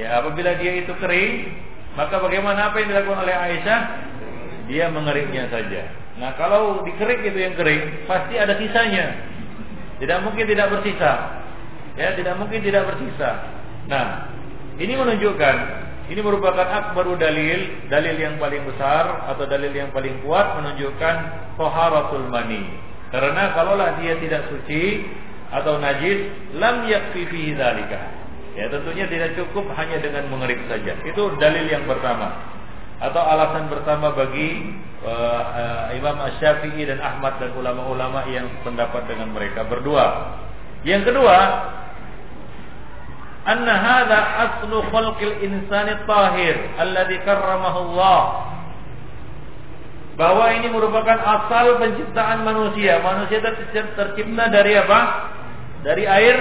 [0.00, 1.52] ya apabila dia itu kering,
[1.94, 3.80] maka bagaimana apa yang dilakukan oleh Aisyah?
[4.66, 5.82] Dia mengeriknya saja.
[6.18, 9.14] Nah, kalau dikerik itu yang kering, pasti ada sisanya.
[10.00, 11.42] Tidak mungkin tidak bersisa.
[11.94, 13.30] Ya, tidak mungkin tidak bersisa.
[13.86, 14.30] Nah,
[14.78, 15.56] ini menunjukkan
[16.10, 21.16] Ini merupakan akbaru dalil, dalil yang paling besar atau dalil yang paling kuat menunjukkan
[21.54, 22.66] taharatul mani.
[23.14, 25.06] Karena kalaulah dia tidak suci
[25.50, 28.00] atau najis, lam yakfi fihi dzalika.
[28.54, 30.94] Ya, tentunya tidak cukup hanya dengan mengerik saja.
[31.06, 32.34] Itu dalil yang pertama.
[33.00, 34.76] Atau alasan pertama bagi
[35.06, 35.42] uh,
[35.88, 40.36] uh, Imam Asy-Syafi'i dan Ahmad dan ulama-ulama yang pendapat dengan mereka berdua.
[40.84, 41.38] Yang kedua,
[43.48, 48.20] anna hadha aslu khalqil insani tahir alladhi karramahu Allah
[50.20, 53.00] bahwa ini merupakan asal penciptaan manusia.
[53.00, 53.40] Manusia
[53.96, 55.00] tercipta dari apa?
[55.80, 56.36] Dari air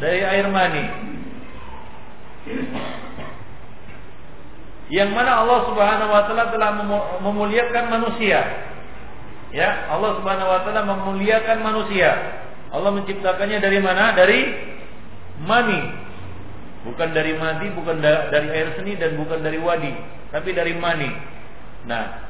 [0.00, 0.84] dari air mani.
[4.90, 6.70] Yang mana Allah Subhanahu wa taala telah
[7.22, 8.40] memuliakan manusia.
[9.54, 12.10] Ya, Allah Subhanahu wa taala memuliakan manusia.
[12.74, 14.18] Allah menciptakannya dari mana?
[14.18, 14.40] Dari
[15.46, 15.80] mani.
[16.80, 19.92] Bukan dari madi, bukan dari air seni dan bukan dari wadi,
[20.32, 21.12] tapi dari mani.
[21.84, 22.24] Nah,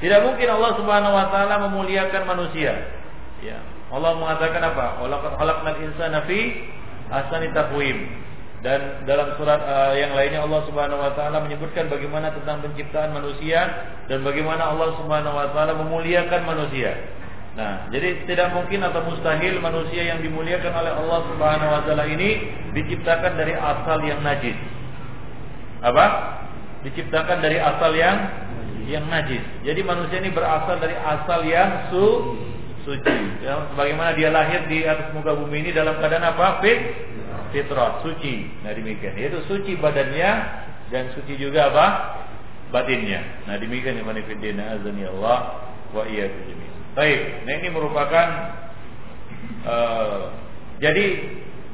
[0.00, 2.74] tidak mungkin Allah Subhanahu wa taala memuliakan manusia.
[3.44, 3.73] Ya.
[3.94, 4.98] Allah mengatakan apa?
[5.38, 6.66] Khalaqnal insana fi
[7.14, 8.26] ahsani taqwim.
[8.64, 13.60] Dan dalam surat uh, yang lainnya Allah Subhanahu wa taala menyebutkan bagaimana tentang penciptaan manusia
[14.08, 16.96] dan bagaimana Allah Subhanahu wa taala memuliakan manusia.
[17.54, 22.50] Nah, jadi tidak mungkin atau mustahil manusia yang dimuliakan oleh Allah Subhanahu wa taala ini
[22.72, 24.56] diciptakan dari asal yang najis.
[25.84, 26.06] Apa?
[26.88, 28.16] Diciptakan dari asal yang
[28.88, 29.44] yang najis.
[29.60, 32.04] Jadi manusia ini berasal dari asal yang su
[32.84, 33.18] suci.
[33.42, 36.60] Ya, sebagaimana dia lahir di atas muka bumi ini dalam keadaan apa?
[36.62, 36.80] Fit
[37.50, 38.50] fitrah, suci.
[38.62, 39.14] Nah, demikian.
[39.16, 40.30] Yaitu suci badannya
[40.92, 41.86] dan suci juga apa?
[42.74, 43.46] batinnya.
[43.46, 46.58] Nah, demikian yang manifidina azani Allah wa iyyakum
[46.94, 48.26] Baik, nah ini merupakan
[49.66, 50.30] uh,
[50.78, 51.06] jadi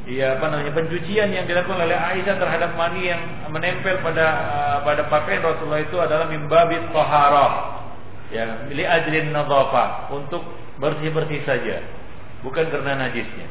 [0.08, 3.20] ya apa namanya pencucian yang dilakukan oleh Aisyah terhadap mani yang
[3.52, 7.52] menempel pada uh, pada pakaian Rasulullah itu adalah mimbabit toharoh
[8.32, 10.40] ya milik ajlin nadhafah untuk
[10.80, 11.84] bersih bersih saja
[12.40, 13.46] bukan karena najisnya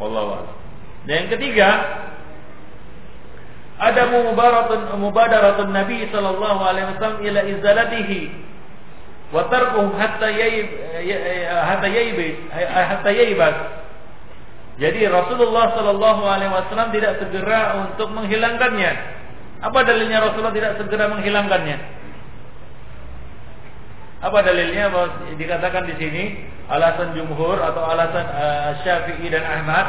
[0.00, 0.48] Allah
[1.04, 1.68] Dan yang ketiga
[3.80, 8.20] ada mubadaratun mubadaratun Nabi sallallahu alaihi wasallam ila izalatihi
[9.32, 10.68] wa tarkuhu hatta yayib
[11.48, 12.18] hatta yayib
[12.52, 13.56] hatta yayibat.
[14.80, 18.92] Jadi Rasulullah Shallallahu Alaihi Wasallam tidak segera untuk menghilangkannya.
[19.60, 21.76] Apa dalilnya Rasulullah tidak segera menghilangkannya?
[24.24, 26.24] Apa dalilnya bahwa dikatakan di sini
[26.70, 29.86] alasan jumhur atau alasan uh, Syafi'i dan Ahmad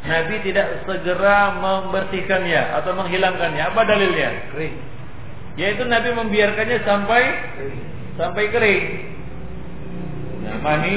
[0.00, 3.62] Nabi tidak segera membersihkannya atau menghilangkannya.
[3.68, 4.30] Apa dalilnya?
[4.54, 4.74] Kering.
[5.60, 7.22] Yaitu Nabi membiarkannya sampai
[7.58, 8.84] kering sampai kering.
[10.44, 10.96] Nah, mani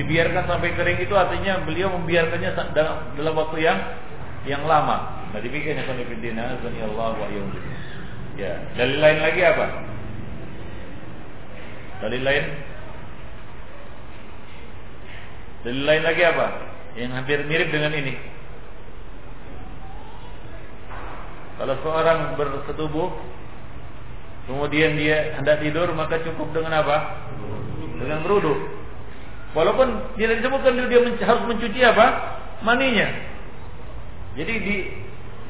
[0.00, 3.78] dibiarkan sampai kering itu artinya beliau membiarkannya dalam, dalam waktu yang
[4.48, 5.28] yang lama.
[5.28, 5.84] Nah, demikian ya
[6.88, 7.28] Allah wa
[8.38, 9.66] Ya, dalil lain lagi apa?
[12.06, 12.44] Dalil lain?
[15.66, 16.46] Dalil lain lagi apa?
[16.94, 18.14] Yang hampir mirip dengan ini.
[21.58, 23.10] Kalau seorang bersetubuh
[24.46, 27.26] kemudian dia hendak tidur maka cukup dengan apa?
[27.98, 28.54] Dengan berudu.
[29.58, 32.06] Walaupun tidak disebutkan dia harus mencuci apa?
[32.62, 33.08] Maninya.
[34.38, 34.76] Jadi di,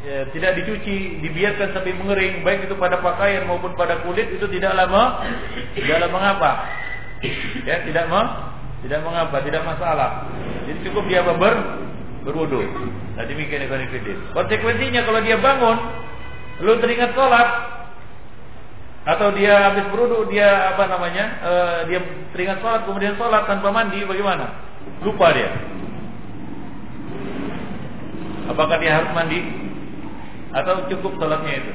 [0.08, 4.72] ya, tidak dicuci, dibiarkan sampai mengering, baik itu pada pakaian maupun pada kulit itu tidak
[4.72, 5.28] lama,
[5.76, 6.64] tidak mengapa.
[7.66, 8.24] Ya, tidak mau,
[8.84, 10.30] tidak mengapa, tidak masalah.
[10.66, 11.54] Jadi cukup dia ber
[12.22, 12.60] berwudu.
[13.16, 13.88] Nah demikian Ibn
[14.36, 15.76] Konsekuensinya kalau dia bangun,
[16.62, 17.48] belum teringat sholat,
[19.08, 21.96] atau dia habis beruduk dia apa namanya uh, dia
[22.36, 24.52] teringat sholat kemudian sholat tanpa mandi bagaimana?
[25.00, 25.48] Lupa dia.
[28.52, 29.40] Apakah dia harus mandi?
[30.52, 31.72] Atau cukup sholatnya itu?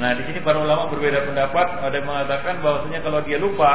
[0.00, 1.84] Nah di sini para ulama berbeda pendapat.
[1.84, 3.72] Ada yang mengatakan bahwasanya kalau dia lupa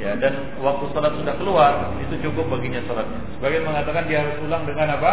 [0.00, 4.64] ya dan waktu sholat sudah keluar itu cukup baginya sholatnya sebagian mengatakan dia harus ulang
[4.64, 5.12] dengan apa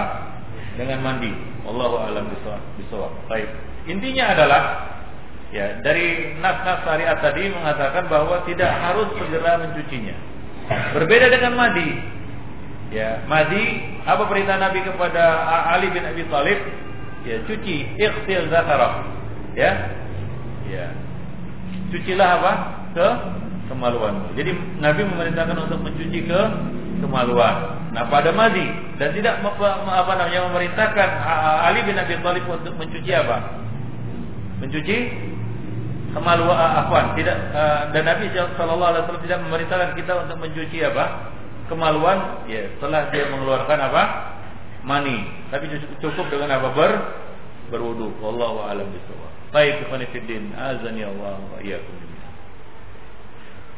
[0.79, 1.31] dengan mandi
[1.67, 2.31] Allahu a'lam
[2.79, 3.51] bishawab baik
[3.91, 4.63] intinya adalah
[5.47, 10.15] Ya, dari nas-nas syariat tadi mengatakan bahwa tidak harus segera mencucinya.
[10.91, 11.87] Berbeda dengan madi.
[12.91, 13.63] Ya, madi
[14.03, 15.23] apa perintah Nabi kepada
[15.71, 16.59] Ali bin Abi Thalib?
[17.23, 19.07] Ya, cuci, ikhtil zakarah.
[19.55, 19.71] Ya.
[20.67, 20.91] Ya.
[21.95, 22.53] Cucilah apa?
[22.91, 23.07] Ke
[23.67, 24.33] kemaluan.
[24.33, 26.41] Jadi Nabi memerintahkan untuk mencuci ke
[27.03, 27.55] kemaluan.
[27.93, 31.09] Nah, pada madi dan tidak apa namanya memerintahkan
[31.63, 33.37] Ali bin Abi Thalib untuk mencuci apa?
[34.59, 34.97] Mencuci
[36.11, 37.37] kemaluan afwan tidak
[37.93, 41.05] dan Nabi Shallallahu Alaihi Wasallam tidak memerintahkan kita untuk mencuci apa
[41.69, 44.03] kemaluan ya setelah dia mengeluarkan apa
[44.87, 46.91] mani tapi cukup dengan apa ber
[47.67, 48.15] berwudu.
[48.23, 49.31] Wallahu a'lam bishawab.
[49.51, 49.99] Baik, fillah,
[50.55, 51.59] azani Allah wa.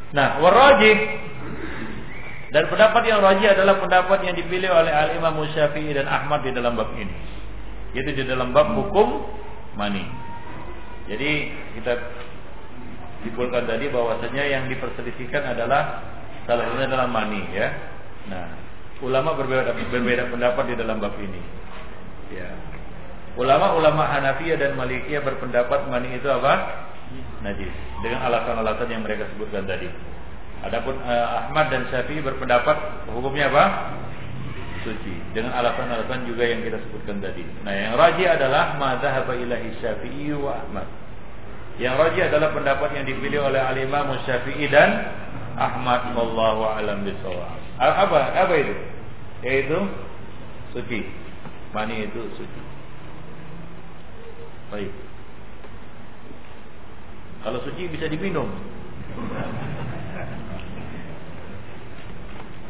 [0.09, 0.97] Nah, warajih
[2.49, 6.49] dan pendapat yang rajih adalah pendapat yang dipilih oleh Al Imam Syafi'i dan Ahmad di
[6.49, 7.13] dalam bab ini.
[7.93, 9.21] Yaitu di dalam bab hukum
[9.77, 10.01] mani.
[11.05, 11.93] Jadi kita
[13.21, 16.01] dipulkan tadi bahwasanya yang diperselisihkan adalah
[16.49, 17.69] salah satunya adalah mani ya.
[18.33, 18.45] Nah,
[19.05, 21.41] ulama berbeda berbeda pendapat di dalam bab ini.
[22.33, 22.49] Ya.
[23.37, 26.53] Ulama-ulama Hanafiyah dan Malikiyah berpendapat mani itu apa?
[27.39, 27.71] Najis.
[28.03, 29.87] Dengan alasan-alasan yang mereka sebutkan tadi.
[30.59, 33.95] Adapun uh, Ahmad dan Syafi'i berpendapat hukumnya apa?
[34.83, 35.15] Suci.
[35.31, 37.47] Dengan alasan-alasan juga yang kita sebutkan tadi.
[37.63, 40.87] Nah, yang rajih adalah madzhab ilahi Syafi'i wa Ahmad.
[41.79, 45.15] Yang rajih adalah pendapat yang dipilih oleh Al-Imam Syafi'i dan
[45.55, 47.55] Ahmad wallahu alam bisawab.
[47.79, 48.35] Apa?
[48.35, 48.75] Apa itu?
[49.47, 49.79] Yaitu
[50.75, 51.07] suci.
[51.71, 52.61] Mani itu suci.
[54.75, 54.91] Baik.
[57.49, 58.45] Kalau suci bisa diminum.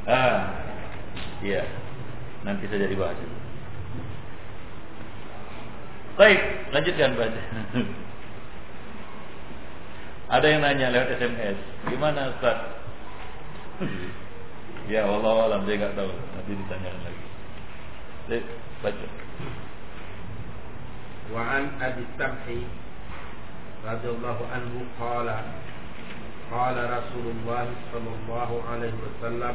[0.07, 0.55] ah,
[1.43, 1.67] iya.
[2.47, 3.19] Nanti saya saja bahas.
[6.15, 6.39] Baik,
[6.71, 7.41] lanjutkan baca.
[10.39, 12.79] Ada yang nanya lewat SMS, gimana Ustaz?
[14.87, 17.25] ya Allah alam saya nggak tahu, nanti ditanyakan lagi.
[18.31, 18.45] Baik,
[18.79, 19.07] baca.
[21.35, 22.07] Wa an Abi
[23.84, 25.28] رضي الله عنه قال
[26.52, 29.54] قال رسول الله صلى الله عليه وسلم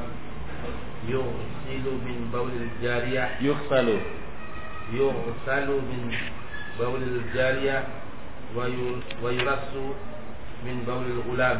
[1.07, 3.88] يغسل من بول الجارية يغسل
[4.93, 6.13] يغسل من
[6.80, 7.84] بول الجارية
[9.23, 9.73] ويرس
[10.65, 11.59] من بول الغلام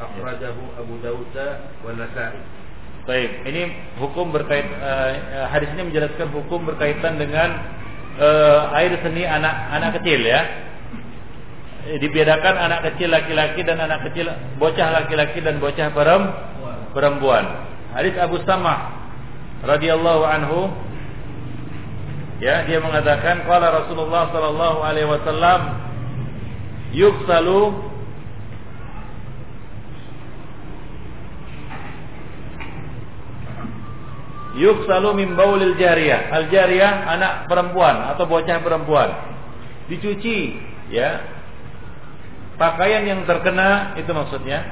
[0.00, 1.36] أخرجه أبو داود
[1.84, 2.42] والنسائي
[3.02, 3.66] Baik, ini
[3.98, 7.58] hukum berkait uh, hadis ini menjelaskan hukum berkaitan dengan
[8.14, 10.65] uh, air seni anak anak kecil ya.
[11.87, 14.27] Dibedakan anak kecil laki-laki dan anak kecil
[14.59, 15.87] bocah laki-laki dan bocah
[16.91, 17.47] perempuan.
[17.95, 18.91] Hadis Abu Samah
[19.63, 20.67] radhiyallahu anhu
[22.43, 25.61] ya dia mengatakan qala Rasulullah sallallahu alaihi wasallam
[26.91, 27.71] yuksalu
[34.59, 36.35] yuksalu min baulil jariyah.
[36.35, 39.09] Al jariyah anak perempuan atau bocah perempuan.
[39.87, 40.59] Dicuci
[40.91, 41.36] ya
[42.57, 44.65] pakaian yang terkena itu maksudnya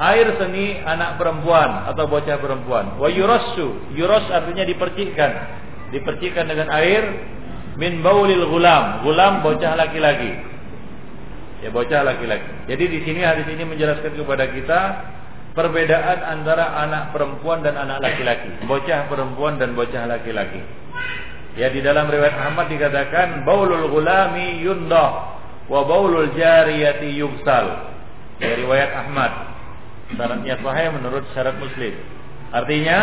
[0.00, 2.98] air seni anak perempuan atau bocah perempuan.
[2.98, 5.30] Wa yurassu, yuras artinya dipercikkan.
[5.92, 7.04] Dipercikkan dengan air
[7.76, 9.04] min baulil gulam.
[9.04, 10.32] Gulam bocah laki-laki.
[11.62, 12.66] Ya bocah laki-laki.
[12.66, 14.80] Jadi di sini hadis ini menjelaskan kepada kita
[15.54, 20.58] perbedaan antara anak perempuan dan anak laki-laki, bocah perempuan dan bocah laki-laki.
[21.54, 25.41] Ya di dalam riwayat Ahmad dikatakan baulul gulami yundah
[25.72, 27.16] wa baulul jariyati.
[28.42, 29.32] Ya riwayat Ahmad
[30.12, 31.94] syaratnya sahih menurut syarat muslim.
[32.52, 32.98] Artinya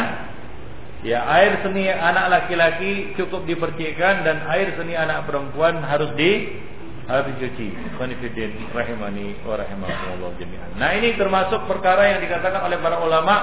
[1.02, 6.62] ya air seni anak laki-laki cukup dipercikkan dan air seni anak perempuan harus di
[7.10, 7.74] harus dicuci.
[7.98, 10.78] Konfidin rahimani wa rahimakumullah jami'an.
[10.78, 13.36] Nah, ini termasuk perkara yang dikatakan oleh para ulama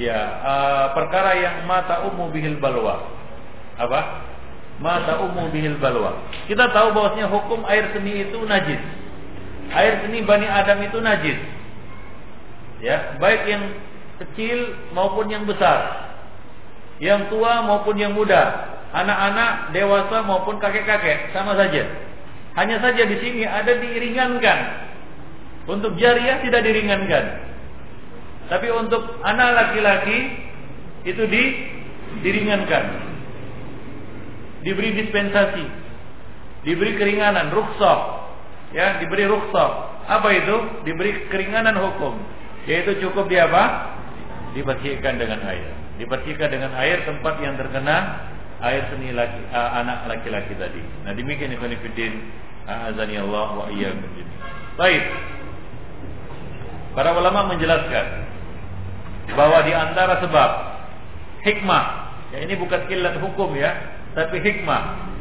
[0.00, 3.04] ya uh, perkara yang mata umum bihil balwa.
[3.76, 4.31] Apa?
[4.82, 6.26] Mata umum bihil balwa.
[6.50, 8.82] Kita tahu bahwasanya hukum air seni itu najis.
[9.70, 11.38] Air seni Bani Adam itu najis.
[12.82, 13.62] Ya baik yang
[14.18, 16.10] kecil maupun yang besar.
[16.98, 18.74] Yang tua maupun yang muda.
[18.90, 21.86] Anak-anak dewasa maupun kakek-kakek sama saja.
[22.58, 24.58] Hanya saja di sini ada diringankan.
[25.70, 27.24] Untuk jariah tidak diringankan.
[28.50, 30.18] Tapi untuk anak laki-laki
[31.06, 31.42] itu di
[32.26, 33.11] diringankan
[34.62, 35.66] diberi dispensasi
[36.62, 37.98] diberi keringanan rukhsah
[38.74, 39.70] ya diberi rukhsah
[40.06, 40.56] apa itu
[40.86, 42.18] diberi keringanan hukum
[42.66, 43.94] yaitu cukup di apa?
[44.54, 45.72] Dibersihkan dengan air.
[45.98, 48.28] Dibersihkan dengan air tempat yang terkena
[48.62, 50.82] air seni laki, uh, anak laki-laki tadi.
[51.02, 52.12] Nah demikian ikhwan fillah
[52.90, 54.10] azani Allah wa iyyakum.
[54.78, 55.04] Baik.
[56.92, 58.06] Para ulama menjelaskan
[59.32, 60.50] bahwa di antara sebab
[61.42, 61.84] hikmah,
[62.36, 63.72] ya ini bukan ilat hukum ya,
[64.12, 65.12] tapi hikmah.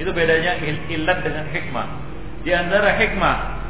[0.00, 1.88] Itu bedanya ilat dengan hikmah.
[2.40, 3.60] Di antara hikmah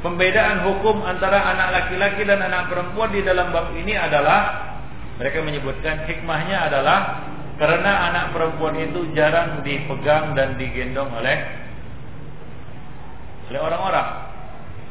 [0.00, 4.72] Pembedaan hukum antara anak laki-laki dan anak perempuan di dalam bab ini adalah
[5.20, 7.28] mereka menyebutkan hikmahnya adalah
[7.60, 11.36] karena anak perempuan itu jarang dipegang dan digendong oleh
[13.52, 14.08] oleh orang-orang.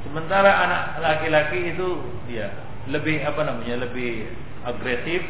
[0.06, 2.54] Sementara anak laki-laki itu ya
[2.86, 4.30] lebih apa namanya lebih
[4.62, 5.26] agresif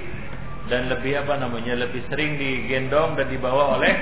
[0.70, 3.94] dan lebih apa namanya lebih sering digendong dan dibawa oleh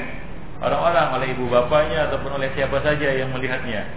[0.59, 3.88] orang-orang oleh ibu bapaknya ataupun oleh siapa saja yang melihatnya.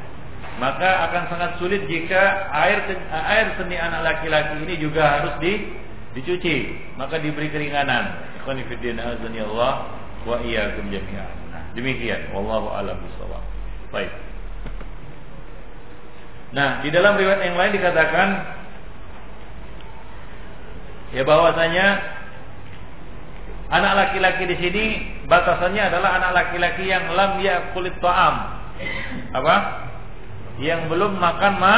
[0.62, 5.72] Maka akan sangat sulit jika air air seni anak laki-laki ini juga harus di
[6.14, 6.56] dicuci.
[7.00, 8.28] Maka diberi keringanan.
[8.50, 9.72] Azani Allah
[10.26, 11.32] wa iyyakum jami'an.
[11.54, 12.34] Nah, demikian.
[12.34, 13.40] Wallahu alam bisawab
[13.94, 14.10] baik.
[16.50, 18.28] Nah di dalam riwayat yang lain dikatakan
[21.14, 21.86] ya bahwasanya
[23.70, 24.84] anak laki-laki di sini
[25.30, 28.34] batasannya adalah anak laki-laki yang lam ya kulit ta'am
[29.30, 29.56] apa
[30.60, 31.74] yang belum makan ma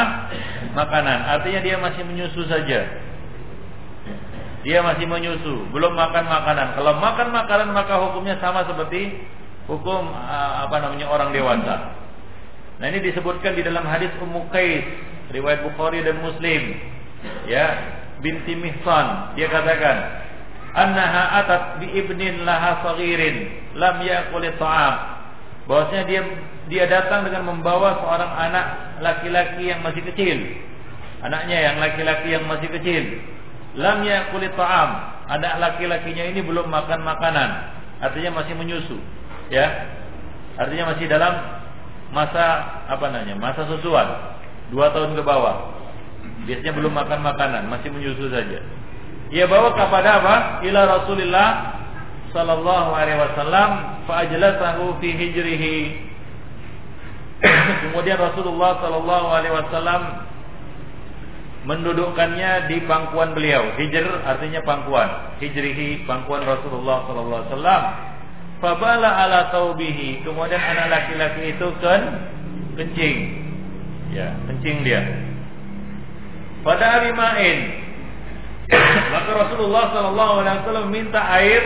[0.75, 1.19] makanan.
[1.39, 2.79] Artinya dia masih menyusu saja.
[4.63, 6.75] Dia masih menyusu, belum makan makanan.
[6.79, 9.23] Kalau makan makanan maka hukumnya sama seperti
[9.67, 11.99] hukum uh, apa namanya orang dewasa.
[12.79, 14.83] Nah ini disebutkan di dalam hadis Ummu Qais,
[15.35, 16.79] riwayat Bukhari dan Muslim.
[17.47, 17.67] Ya,
[18.19, 19.95] binti Mihsan, dia katakan,
[20.73, 24.95] "Annaha atat bi ibnin laha saghirin lam ya'kul ta'am."
[25.63, 26.21] Bahwasanya dia
[26.67, 28.65] dia datang dengan membawa seorang anak
[28.99, 30.37] laki-laki yang masih kecil.
[31.23, 33.03] Anaknya yang laki-laki yang masih kecil.
[33.79, 34.89] Lam kulit ta'am.
[35.31, 37.49] Anak laki-lakinya ini belum makan makanan.
[38.03, 38.99] Artinya masih menyusu.
[39.47, 39.87] Ya.
[40.59, 41.33] Artinya masih dalam
[42.13, 42.45] masa
[42.91, 43.39] apa namanya?
[43.39, 44.35] Masa susuan.
[44.69, 45.73] Dua tahun ke bawah.
[46.43, 48.59] Biasanya belum makan makanan, masih menyusu saja.
[49.33, 50.35] Ia bawa kepada apa?
[50.61, 51.49] Ila Rasulillah
[52.29, 53.69] sallallahu alaihi wasallam
[54.05, 54.21] fa
[55.01, 55.77] fi hijrihi
[57.89, 60.01] Kemudian Rasulullah Sallallahu Alaihi Wasallam
[61.63, 63.75] mendudukkannya di pangkuan beliau.
[63.79, 65.39] Hijr artinya pangkuan.
[65.43, 67.83] Hijrihi pangkuan Rasulullah Sallallahu Alaihi Wasallam.
[68.63, 70.23] Fabala ala taubihi.
[70.23, 72.01] Kemudian anak laki-laki itu kan
[72.79, 73.15] kencing.
[74.15, 75.03] Ya, kencing dia.
[76.63, 77.82] Pada hari main.
[79.13, 81.63] Maka Rasulullah Sallallahu Alaihi Wasallam minta air.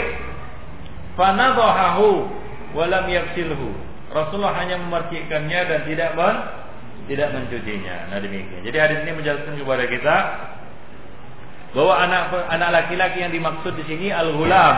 [1.18, 2.30] Fanadahahu
[2.78, 3.74] walam yaksilhu
[4.14, 6.36] Rasulullah hanya memercikannya dan tidak men
[7.08, 8.12] tidak mencucinya.
[8.12, 8.62] Nah demikian.
[8.68, 10.16] Jadi hadis ini menjelaskan kepada kita
[11.76, 14.76] bahwa anak anak laki-laki yang dimaksud di sini al-ghulam.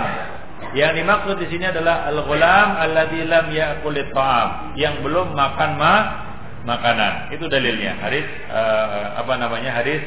[0.75, 5.93] Yang dimaksud di sini adalah al-ghulam alladzi lam ya'kul ta'am, yang belum makan ma
[6.67, 7.33] makanan.
[7.33, 7.97] Itu dalilnya.
[8.01, 9.73] Hadis uh, apa namanya?
[9.73, 10.03] Hadis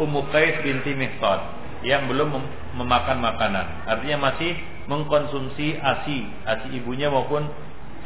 [0.00, 1.40] Ummu Qais binti Mihsan
[1.84, 2.44] yang belum mem
[2.80, 3.86] memakan makanan.
[3.86, 4.56] Artinya masih
[4.88, 7.46] mengkonsumsi ASI, ASI ibunya maupun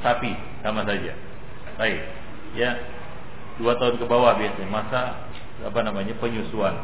[0.03, 1.15] sapi sama saja.
[1.79, 2.01] Baik.
[2.59, 2.77] Ya.
[3.59, 5.03] Dua tahun ke bawah biasanya masa
[5.67, 6.79] apa namanya penyusuan.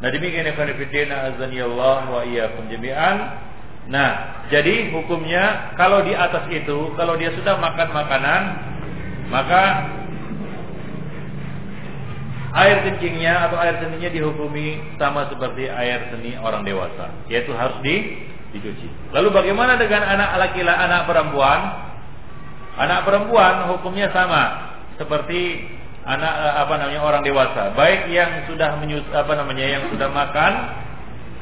[0.00, 3.46] Nah demikian ya kanifidina azani Allah wa iyyakum jami'an.
[3.90, 4.10] Nah,
[4.54, 8.42] jadi hukumnya kalau di atas itu, kalau dia sudah makan makanan,
[9.34, 9.62] maka
[12.50, 18.26] air kencingnya atau air seninya dihukumi sama seperti air seni orang dewasa, yaitu harus di
[18.50, 18.86] dicuci.
[19.14, 21.60] Lalu bagaimana dengan anak laki-laki, anak perempuan?
[22.80, 25.68] Anak perempuan hukumnya sama seperti
[26.04, 30.52] anak eh, apa namanya orang dewasa, baik yang sudah menyus apa namanya yang sudah makan,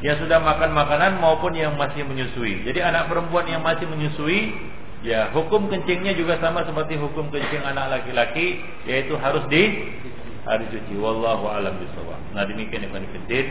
[0.04, 2.66] yang sudah makan makanan maupun yang masih menyusui.
[2.66, 4.50] Jadi anak perempuan yang masih menyusui,
[5.06, 9.94] ya hukum kencingnya juga sama seperti hukum kencing anak laki-laki, yaitu harus di
[10.48, 10.96] harus dicuci.
[10.96, 12.20] Wallahu alam bisawab.
[12.32, 13.46] Nah demikian yang Fiddin.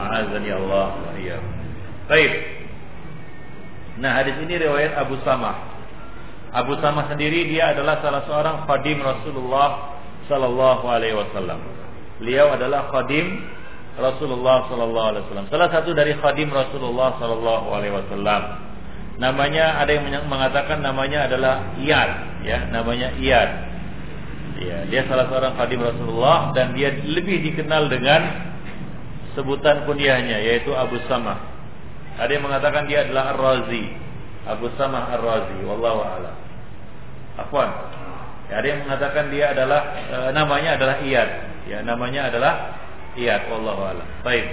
[0.00, 1.12] Azani Allah wa
[2.08, 2.32] Baik.
[4.00, 5.70] Nah hadis ini riwayat Abu Samah
[6.50, 9.94] Abu Samah sendiri dia adalah salah seorang khadim Rasulullah
[10.26, 11.62] sallallahu alaihi wasallam.
[12.18, 13.38] Beliau adalah khadim
[13.94, 15.46] Rasulullah sallallahu alaihi wasallam.
[15.46, 18.42] Salah satu dari khadim Rasulullah sallallahu alaihi wasallam.
[19.22, 22.10] Namanya ada yang mengatakan namanya adalah Iyad,
[22.42, 23.50] ya, namanya Iyad.
[24.60, 28.52] Ya, dia salah seorang khadim Rasulullah dan dia lebih dikenal dengan
[29.32, 31.40] sebutan kunyahnya yaitu Abu Samah.
[32.20, 33.88] Ada yang mengatakan dia adalah Ar-Razi.
[34.44, 36.36] Abu Samah Ar-Razi wallahu a'lam.
[37.40, 37.70] Afwan.
[38.52, 41.30] Ya, ada yang mengatakan dia adalah e, namanya adalah Iyad.
[41.64, 42.52] Ya, namanya adalah
[43.16, 44.08] Iyad wallahu a'lam.
[44.20, 44.44] Baik.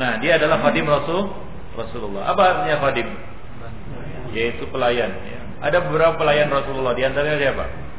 [0.00, 1.28] Nah, dia adalah khadim Rasul
[1.76, 2.32] Rasulullah.
[2.32, 3.08] Apa artinya khadim?
[4.32, 5.40] Yaitu pelayan ya.
[5.60, 7.89] Ada beberapa pelayan Rasulullah di antaranya siapa?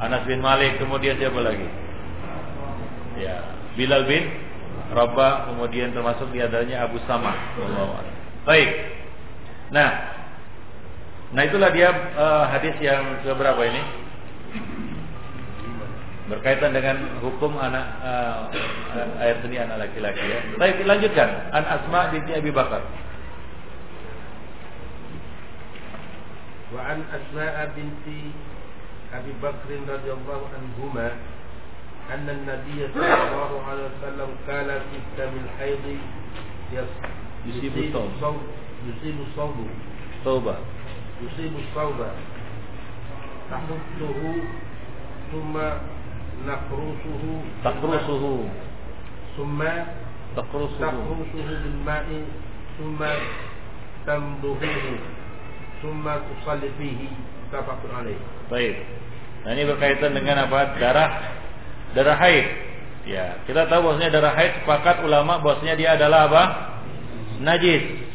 [0.00, 1.68] Anas bin Malik, kemudian siapa lagi?
[3.20, 3.36] Ya,
[3.76, 4.32] Bilal bin
[4.96, 7.36] Rabah, kemudian termasuk di antaranya Abu Samah.
[8.48, 8.70] Baik.
[9.70, 9.90] Nah,
[11.36, 13.82] nah itulah dia uh, hadis yang keberapa ini?
[16.32, 18.48] Berkaitan dengan hukum anak uh,
[19.20, 20.40] air seni anak laki-laki ya.
[20.56, 21.28] Baik, lanjutkan.
[21.52, 22.82] An Asma binti Abi Bakar.
[26.72, 28.30] Wa an Asma binti
[29.10, 31.08] Abi Bakr radhiyallahu anhuma
[32.10, 35.84] أن النبي صلى الله عليه وسلم كان في دم الحيض
[37.46, 38.38] يصيب الصوم
[38.86, 39.64] yusibu sawbu
[40.24, 40.56] Tauba
[41.20, 41.98] يصيب الصوب
[43.50, 44.20] تحطه
[45.32, 45.54] ثم
[46.48, 47.22] نقرصه
[47.64, 48.24] تقرصه
[49.36, 49.60] ثم
[50.36, 52.08] تقرصه تقرصه بالماء
[52.78, 53.00] ثم
[54.06, 54.86] تمضغه
[55.82, 57.00] ثم تصلي فيه
[57.50, 58.18] Muttafaqun alaih.
[58.46, 58.78] Baik.
[59.42, 60.78] Nah ini berkaitan dengan apa?
[60.78, 61.10] Darah
[61.98, 62.46] darah haid.
[63.10, 66.42] Ya, kita tahu bahwasanya darah haid sepakat ulama bahwasanya dia adalah apa?
[67.42, 68.06] Najis.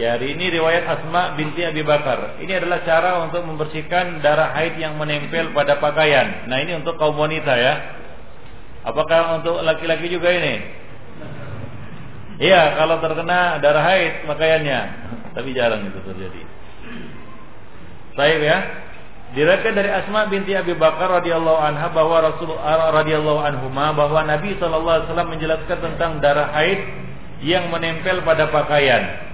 [0.00, 2.40] Ya, ini riwayat Asma binti Abi Bakar.
[2.40, 6.48] Ini adalah cara untuk membersihkan darah haid yang menempel pada pakaian.
[6.48, 8.00] Nah, ini untuk kaum wanita ya.
[8.88, 10.54] Apakah untuk laki-laki juga ini?
[12.40, 14.80] Iya, kalau terkena darah haid pakaiannya,
[15.36, 16.51] tapi jarang itu terjadi.
[18.12, 18.58] Baik ya.
[19.32, 24.92] Diriwayatkan dari Asma binti Abi Bakar radhiyallahu anha bahwa Rasulullah radhiyallahu anhuma bahwa Nabi sallallahu
[24.92, 26.80] alaihi wasallam menjelaskan tentang darah haid
[27.40, 29.32] yang menempel pada pakaian.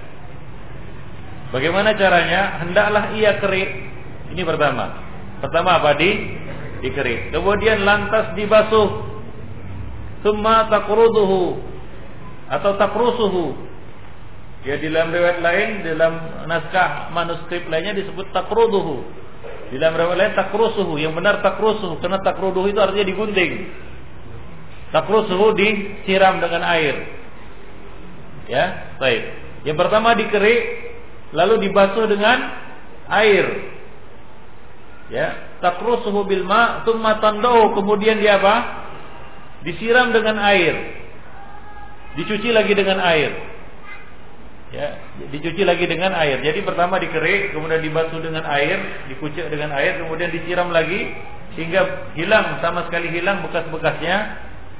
[1.51, 2.63] Bagaimana caranya?
[2.63, 3.69] Hendaklah ia kerik.
[4.31, 5.03] Ini pertama.
[5.43, 6.09] Pertama apa di
[6.79, 7.35] dikerik.
[7.35, 9.07] Kemudian lantas dibasuh.
[10.23, 11.59] Summa takruduhu
[12.47, 13.45] atau takrusuhu.
[14.67, 19.07] Ya di dalam riwayat lain dalam naskah manuskrip lainnya disebut takruduhu.
[19.71, 20.99] Di dalam riwayat lain takrusuhu.
[20.99, 23.71] Yang benar takrusuhu karena takruduhu itu artinya digunting.
[24.91, 26.95] Takrusuhu disiram dengan air.
[28.49, 29.23] Ya, baik.
[29.63, 30.61] Yang pertama dikerik,
[31.37, 32.37] lalu dibasuh dengan
[33.05, 33.45] air.
[35.13, 38.55] Ya, takrusuhu bil ma, tsumma tandau, kemudian dia apa?
[39.61, 40.73] Disiram dengan air.
[42.17, 43.58] Dicuci lagi dengan air.
[44.69, 45.01] Ya,
[45.33, 46.45] dicuci lagi dengan air.
[46.45, 51.09] Jadi pertama dikerik, kemudian dibasuh dengan air, dikucek dengan air, kemudian disiram lagi
[51.57, 54.17] sehingga hilang sama sekali hilang bekas-bekasnya.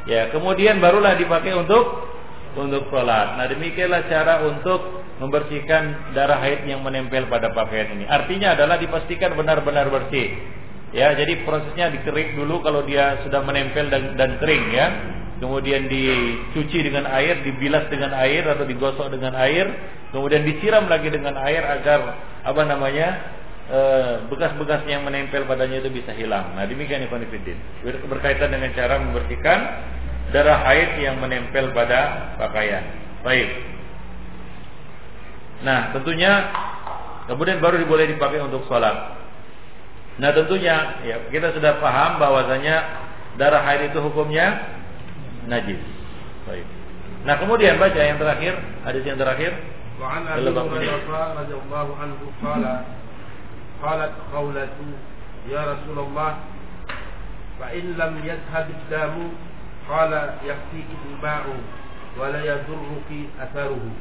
[0.06, 2.06] Ya, kemudian barulah dipakai untuk
[2.54, 3.38] untuk sholat.
[3.38, 8.06] Nah demikianlah cara untuk membersihkan darah haid yang menempel pada pakaian ini.
[8.06, 10.34] Artinya adalah dipastikan benar-benar bersih.
[10.90, 14.88] Ya, jadi prosesnya dikerik dulu kalau dia sudah menempel dan, dan kering ya.
[15.40, 19.72] Kemudian dicuci dengan air, dibilas dengan air atau digosok dengan air,
[20.12, 23.08] kemudian disiram lagi dengan air agar apa namanya
[23.72, 26.60] eh, bekas-bekas yang menempel padanya itu bisa hilang.
[26.60, 27.56] Nah demikian Ibn Fiddin.
[28.12, 29.60] Berkaitan dengan cara membersihkan
[30.36, 32.84] darah haid yang menempel pada pakaian.
[33.24, 33.50] Baik.
[35.60, 36.32] Nah, tentunya
[37.28, 39.20] kemudian baru boleh dipakai untuk sholat.
[40.20, 42.76] Nah, tentunya ya kita sudah paham bahwasanya
[43.36, 44.79] darah haid itu hukumnya
[45.48, 45.80] najis.
[46.44, 46.66] Baik.
[47.24, 48.56] Nah, kemudian baca yang terakhir,
[48.88, 49.52] hadis yang terakhir.
[50.00, 51.92] Wa an Hurairah radhiyallahu
[55.48, 56.40] ya Rasulullah
[57.60, 59.36] fa in lam yadhhab ad-damu
[59.88, 61.56] qala al-ma'u
[62.16, 63.92] wa la yadurruki atharuhu.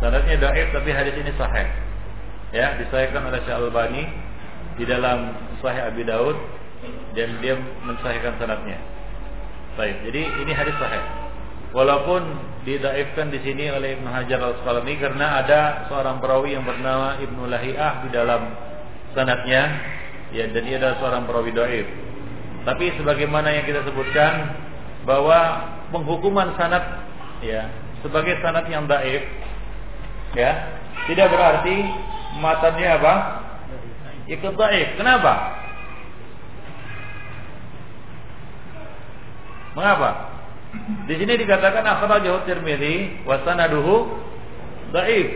[0.00, 1.68] Sanadnya da'if tapi hadis ini sahih.
[2.54, 4.08] Ya, disahihkan oleh Syekh Albani
[4.78, 5.32] di dalam
[5.62, 6.36] Sahih Abi Daud
[7.14, 7.54] dan dia
[7.86, 8.78] mensahihkan sanadnya.
[9.74, 11.02] Baik, jadi ini hadis sahih.
[11.74, 12.22] Walaupun
[12.62, 18.06] didaifkan di sini oleh Ibnu Hajar Al-Asqalani karena ada seorang perawi yang bernama Ibnu Lahiyah
[18.06, 18.54] di dalam
[19.10, 19.62] sanadnya
[20.30, 21.86] ya dan dia adalah seorang perawi dhaif.
[22.62, 24.54] Tapi sebagaimana yang kita sebutkan
[25.02, 27.04] bahwa penghukuman sanat
[27.42, 27.68] ya
[28.00, 29.26] sebagai sanat yang daif
[30.38, 30.50] ya
[31.10, 31.76] tidak berarti
[32.38, 33.14] matanya apa
[34.28, 34.88] ikut daif.
[34.96, 35.34] Kenapa?
[39.74, 40.10] Mengapa?
[41.06, 44.10] Di sini dikatakan akhrajahu Tirmidzi wa sanaduhu
[44.94, 45.28] dhaif.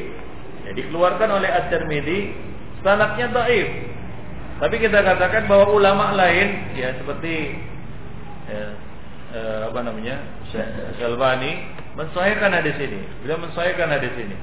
[0.67, 2.19] Jadi dikeluarkan oleh At-Tirmidzi
[2.83, 3.69] sanatnya dhaif.
[4.59, 7.55] Tapi kita katakan bahwa ulama lain ya seperti
[8.51, 8.65] ya,
[9.31, 10.19] eh, apa namanya
[10.99, 11.63] Syalbani
[11.95, 13.01] mensahihkan hadis ini.
[13.23, 14.37] Beliau mensahihkan hadis ini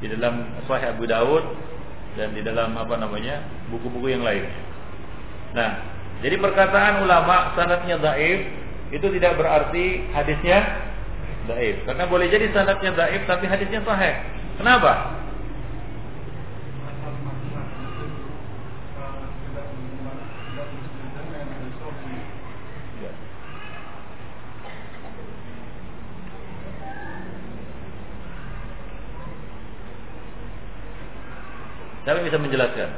[0.00, 1.44] di dalam Sahih Abu Daud
[2.16, 4.48] dan di dalam apa namanya buku-buku yang lain.
[5.52, 5.70] Nah,
[6.24, 8.48] jadi perkataan ulama sanadnya daif
[8.92, 10.58] itu tidak berarti hadisnya
[11.46, 11.84] daif.
[11.84, 14.16] Karena boleh jadi sanadnya daif tapi hadisnya sahih.
[14.56, 15.24] Kenapa?
[32.06, 32.90] Siapa bisa menjelaskan?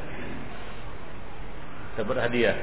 [1.96, 2.60] Dapat hadiah.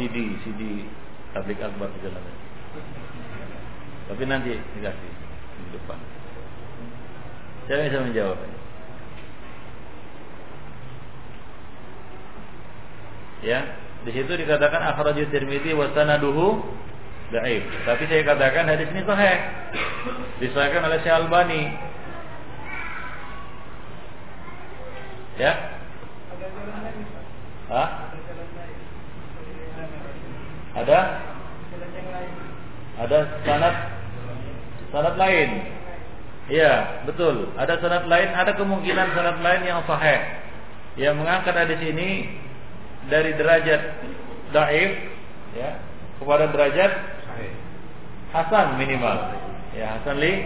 [0.00, 0.88] CD, CD
[1.36, 2.36] tablik akbar perjalanan.
[4.08, 5.12] Tapi nanti dikasih
[5.60, 6.00] di depan.
[7.68, 8.38] Siapa bisa menjawab?
[13.44, 13.76] Ya,
[14.08, 16.64] di situ dikatakan akhrajut Tirmizi wa sanaduhu
[17.28, 17.62] Daif.
[17.84, 19.38] Tapi saya katakan hadis ini sahih.
[20.40, 21.89] Disahkan oleh Syekh Albani.
[25.40, 25.52] Ya?
[27.72, 27.88] Hah?
[30.76, 31.00] Ada?
[33.00, 33.18] Ada
[33.48, 33.76] sanad
[34.92, 35.50] sanad lain.
[36.52, 37.56] Iya, betul.
[37.56, 40.20] Ada sanad lain, ada kemungkinan sanad lain yang sahih.
[41.00, 42.36] Yang mengangkat hadis ini
[43.08, 43.80] dari derajat
[44.52, 44.92] daif
[45.56, 45.80] ya
[46.20, 46.92] kepada derajat
[48.36, 49.40] hasan minimal.
[49.72, 50.44] Ya, hasan li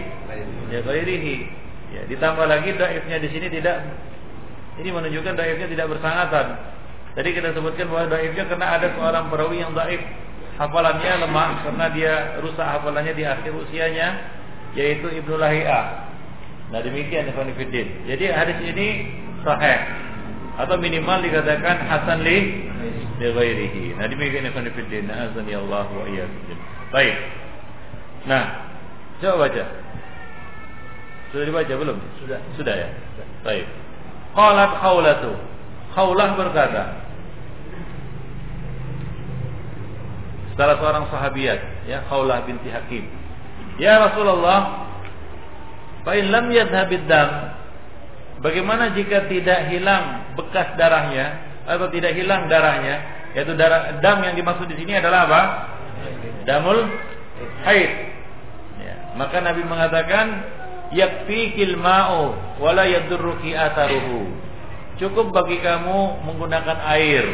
[0.71, 1.35] ya ghairihi.
[1.91, 3.83] Ya, ditambah lagi daifnya di sini tidak
[4.81, 6.45] ini menunjukkan daifnya tidak bersangatan.
[7.15, 10.03] Tadi kita sebutkan bahwa daifnya karena ada seorang perawi yang daif
[10.59, 14.07] hafalannya lemah karena dia rusak hafalannya di akhir usianya
[14.75, 16.11] yaitu Ibnu Lahia.
[16.75, 18.03] Nah demikian Ibnu Fiddin.
[18.03, 18.87] Jadi hadis ini
[19.47, 19.79] sahih
[20.59, 22.67] atau minimal dikatakan hasan li
[23.23, 23.95] li ghairihi.
[23.95, 25.07] Nah demikian Ibnu Fiddin.
[25.07, 26.59] Azani Allah wa iyyakum.
[26.91, 27.15] Baik.
[28.25, 28.45] Nah,
[29.21, 29.63] coba baca.
[31.29, 31.97] Sudah dibaca belum?
[32.23, 32.39] Sudah.
[32.57, 32.89] Sudah ya.
[33.45, 33.67] Baik.
[34.35, 35.31] Qalat khawlatu.
[35.95, 36.83] Khawlah berkata.
[40.55, 43.03] Salah seorang sahabiat, ya Khawlah binti Hakim.
[43.75, 44.87] Ya Rasulullah,
[46.07, 47.59] fa in lam yadhhabid dam,
[48.39, 53.03] bagaimana jika tidak hilang bekas darahnya atau tidak hilang darahnya,
[53.35, 55.41] yaitu darah dam yang dimaksud di sini adalah apa?
[56.47, 56.87] Damul
[57.67, 57.91] haid.
[58.79, 60.39] Ya, maka Nabi mengatakan
[60.93, 64.29] yakfikil ma'u wala yadurruki atharuhu.
[65.01, 67.25] Cukup bagi kamu menggunakan air.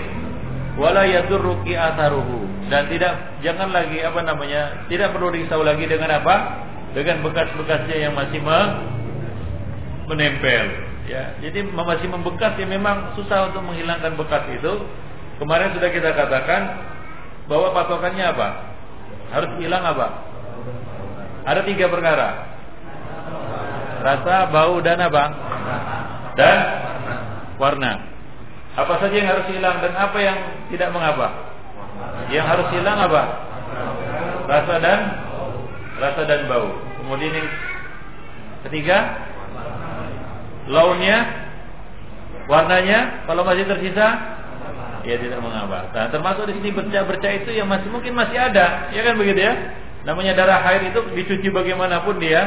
[0.80, 2.48] Wala yadurruki atharuhu.
[2.72, 6.36] Dan tidak jangan lagi apa namanya tidak perlu risau lagi dengan apa?
[6.95, 8.60] Dengan bekas-bekasnya yang masih me,
[10.07, 10.65] menempel.
[11.10, 14.88] Ya jadi masih membekas ya memang susah untuk menghilangkan bekas itu.
[15.41, 16.61] Kemarin sudah kita katakan
[17.49, 18.48] bahwa patokannya apa?
[19.34, 20.07] Harus hilang apa?
[21.41, 22.51] Ada tiga perkara
[24.02, 25.23] rasa bau dan apa
[26.36, 26.57] dan
[27.61, 28.11] warna
[28.72, 30.38] apa saja yang harus hilang dan apa yang
[30.72, 31.28] tidak mengapa?
[32.32, 33.23] Yang harus hilang apa?
[34.48, 34.99] Rasa dan
[35.99, 36.72] rasa dan bau.
[37.03, 37.49] Kemudian yang
[38.68, 39.28] ketiga,
[40.72, 41.18] launnya,
[42.48, 43.28] warnanya.
[43.28, 44.07] Kalau masih tersisa,
[45.03, 45.91] ya tidak mengapa.
[45.91, 49.53] Nah, termasuk di sini bercak-bercak itu yang masih mungkin masih ada, ya kan begitu ya?
[50.07, 52.41] Namanya darah haid itu dicuci bagaimanapun dia,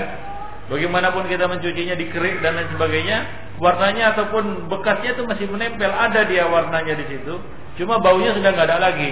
[0.71, 3.19] bagaimanapun kita mencucinya dikerik dan lain sebagainya,
[3.61, 7.35] warnanya ataupun bekasnya itu masih menempel, ada dia warnanya di situ.
[7.81, 9.11] Cuma baunya sudah nggak ada lagi.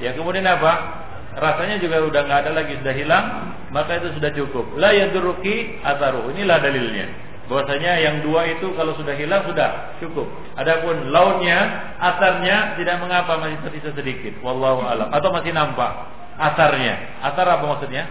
[0.00, 1.04] Ya kemudian apa?
[1.36, 3.24] Rasanya juga udah nggak ada lagi, sudah hilang,
[3.68, 4.64] maka itu sudah cukup.
[4.80, 6.32] La yadurruki ataru.
[6.32, 7.06] Inilah dalilnya.
[7.46, 10.26] Bahwasanya yang dua itu kalau sudah hilang sudah cukup.
[10.58, 14.34] Adapun lautnya, asarnya tidak mengapa masih tersisa sedikit.
[14.42, 15.14] Wallahu alam.
[15.14, 16.10] Atau masih nampak
[16.40, 17.22] asarnya.
[17.22, 18.08] Asar apa maksudnya?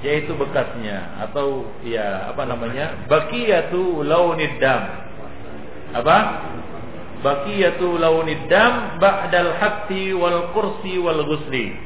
[0.00, 4.82] Yaitu bekasnya atau ya apa namanya bakiyatu launid dam.
[5.92, 6.18] Apa?
[7.20, 11.76] Bakiyatu launid dam ba'dal hatti wal kursi wal ghusli.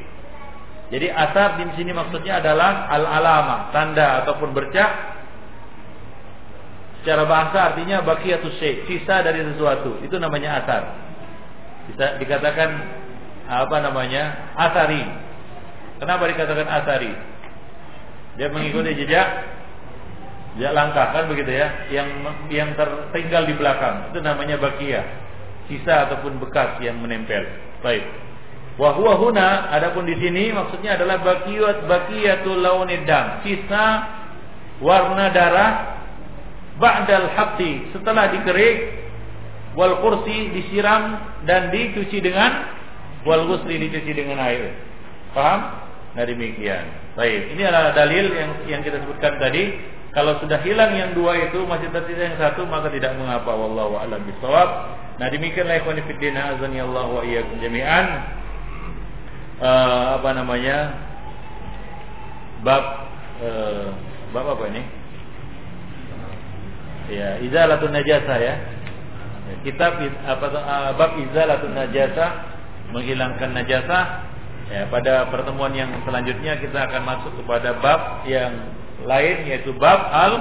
[0.95, 5.17] Jadi asar di sini maksudnya adalah al alama tanda ataupun bercak.
[7.03, 9.99] Secara bahasa artinya bakiyatu syai sisa dari sesuatu.
[10.07, 10.83] Itu namanya asar.
[11.91, 12.69] Bisa dikatakan
[13.45, 15.03] apa namanya asari.
[15.99, 17.34] Kenapa dikatakan asari
[18.35, 19.27] dia mengikuti jejak
[20.55, 22.07] jejak langkah kan begitu ya, yang
[22.51, 24.11] yang tertinggal di belakang.
[24.11, 25.03] Itu namanya bakia.
[25.67, 27.43] Sisa ataupun bekas yang menempel.
[27.81, 28.05] Baik.
[28.75, 33.85] Wa huna adapun di sini maksudnya adalah bakiyat bakiyatul launid dam, sisa
[34.83, 35.95] warna darah
[36.75, 39.07] ba'dal haqti setelah dikerik
[39.79, 42.51] wal kursi disiram dan dicuci dengan
[43.23, 44.75] wal ghusli dicuci dengan air.
[45.31, 45.59] Paham?
[46.15, 47.04] Nah demikian.
[47.15, 49.71] Baik, ini adalah dalil yang yang kita sebutkan tadi.
[50.11, 54.19] Kalau sudah hilang yang dua itu masih tersisa yang satu maka tidak mengapa wallahu a'lam
[54.23, 54.95] bishawab.
[55.15, 58.07] Nah demikianlah ikhwan fillah azani Allah wa iyyakum jami'an.
[59.63, 60.77] Uh, apa namanya?
[62.67, 62.83] Bab
[63.39, 63.87] uh,
[64.35, 64.83] bab apa ini?
[67.15, 68.55] Ya, izalatun najasa ya.
[69.63, 72.43] Kitab apa uh, bab izalatun najasa
[72.91, 74.03] menghilangkan najasah
[74.65, 78.73] Ya, pada pertemuan yang selanjutnya kita akan masuk kepada bab yang
[79.05, 80.33] lain yaitu bab al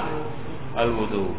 [0.80, 1.36] al wudu.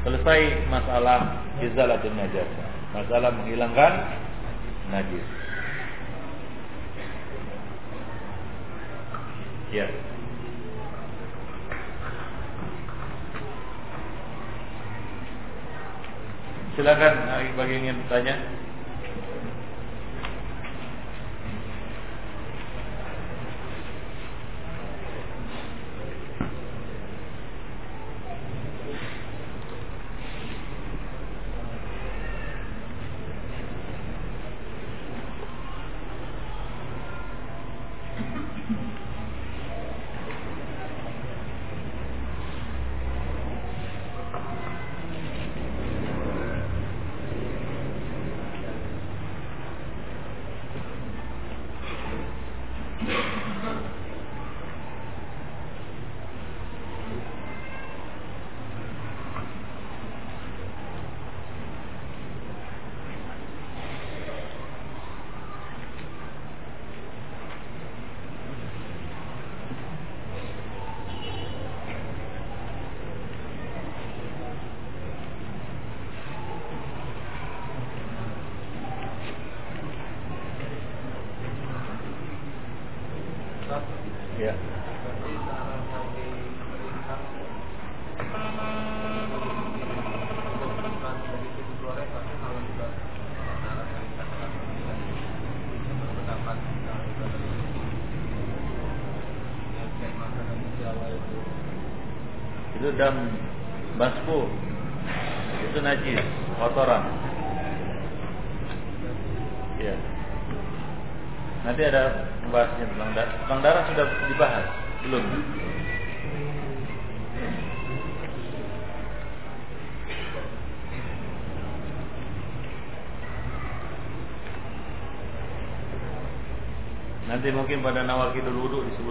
[0.00, 2.64] Selesai masalah izalatun najasa,
[2.96, 3.92] masalah menghilangkan
[4.88, 5.26] najis.
[9.76, 9.86] Ya.
[16.74, 17.14] Silakan
[17.60, 18.34] bagi yang ingin bertanya.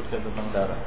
[0.09, 0.81] Disebutkan tentang darah.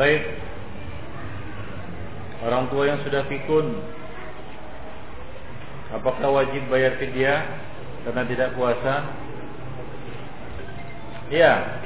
[0.00, 0.24] Baik.
[2.40, 3.84] Orang tua yang sudah pikun
[5.92, 7.44] Apakah wajib bayar fidyah
[8.08, 9.12] Karena tidak puasa?
[11.28, 11.84] Ya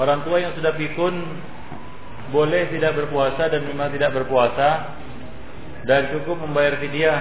[0.00, 1.12] Orang tua yang sudah pikun
[2.32, 4.96] Boleh tidak berpuasa Dan memang tidak berpuasa
[5.84, 7.20] Dan cukup membayar fidyah.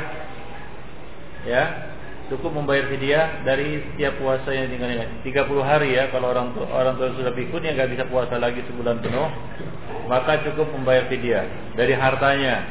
[1.44, 1.91] Ya
[2.32, 6.96] cukup membayar fidyah dari setiap puasa yang tinggalnya 30 hari ya kalau orang tua orang
[6.96, 9.28] tua sudah pikun yang nggak bisa puasa lagi sebulan penuh
[10.08, 12.64] maka cukup membayar fidyah dari hartanya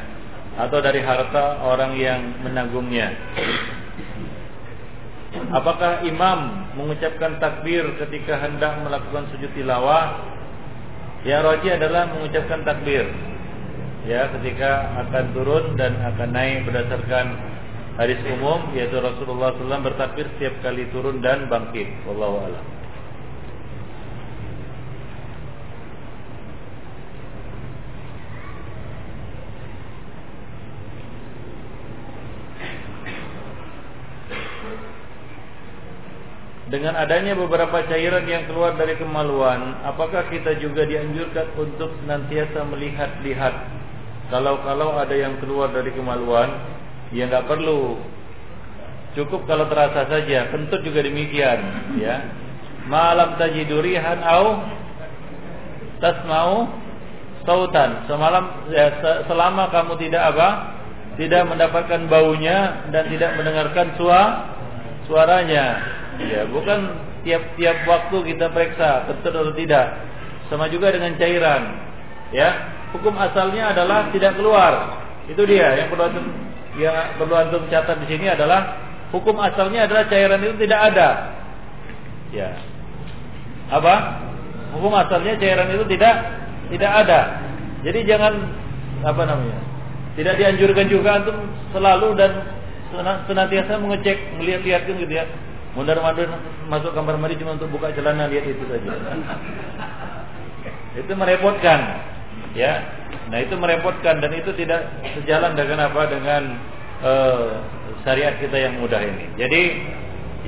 [0.57, 3.13] atau dari harta orang yang menanggungnya
[5.53, 6.39] apakah imam
[6.75, 10.19] mengucapkan takbir ketika hendak melakukan sujud tilawah?
[11.21, 13.05] Yang roji adalah mengucapkan takbir.
[14.09, 17.50] Ya ketika akan turun dan akan naik berdasarkan
[17.99, 21.87] hadis umum yaitu Rasulullah SAW bertakbir setiap kali turun dan bangkit.
[22.07, 22.65] Wallahu a'lam.
[36.71, 43.55] Dengan adanya beberapa cairan yang keluar dari kemaluan, apakah kita juga dianjurkan untuk senantiasa melihat-lihat
[44.31, 46.79] kalau-kalau ada yang keluar dari kemaluan
[47.11, 47.99] ya nggak perlu.
[49.11, 50.47] Cukup kalau terasa saja.
[50.51, 51.59] Kentut juga demikian
[51.99, 52.31] ya.
[52.87, 54.63] Malam tajidurihan au
[55.99, 56.71] tasmau
[57.43, 58.07] sautan.
[58.07, 58.87] Semalam ya,
[59.27, 60.49] selama kamu tidak apa?
[61.19, 64.55] Tidak mendapatkan baunya dan tidak mendengarkan suara
[65.05, 65.65] suaranya.
[66.23, 66.95] Ya bukan
[67.27, 69.87] tiap-tiap waktu kita periksa kentut atau tidak.
[70.47, 71.61] Sama juga dengan cairan
[72.31, 72.79] ya.
[72.91, 75.03] Hukum asalnya adalah tidak keluar.
[75.27, 78.79] Itu dia yang perlu yang perlu antum catat di sini adalah
[79.11, 81.09] hukum asalnya adalah cairan itu tidak ada.
[82.31, 82.55] Ya.
[83.67, 84.23] Apa?
[84.75, 86.15] Hukum asalnya cairan itu tidak
[86.71, 87.19] tidak ada.
[87.83, 88.33] Jadi jangan
[89.03, 89.59] apa namanya?
[90.15, 91.37] Tidak dianjurkan juga antum
[91.75, 92.31] selalu dan
[93.27, 95.27] senantiasa mengecek, melihat-lihat gitu ya.
[95.71, 96.27] Mundar-mandir
[96.67, 98.91] masuk kamar mandi cuma untuk buka celana lihat itu saja.
[100.99, 101.79] itu merepotkan.
[102.51, 102.83] Ya,
[103.31, 106.59] Nah itu merepotkan dan itu tidak sejalan dengan apa dengan
[106.99, 107.63] uh,
[108.03, 109.25] syariat kita yang mudah ini.
[109.39, 109.63] Jadi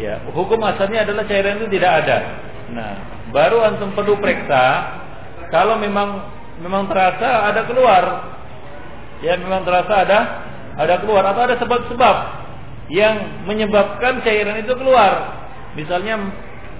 [0.04, 2.18] ya hukum asalnya adalah cairan itu tidak ada.
[2.76, 2.92] Nah
[3.32, 5.00] baru antum perlu periksa
[5.48, 6.28] kalau memang
[6.60, 8.04] memang terasa ada keluar,
[9.24, 10.20] ya memang terasa ada
[10.76, 12.16] ada keluar atau ada sebab-sebab
[12.92, 15.40] yang menyebabkan cairan itu keluar.
[15.80, 16.20] Misalnya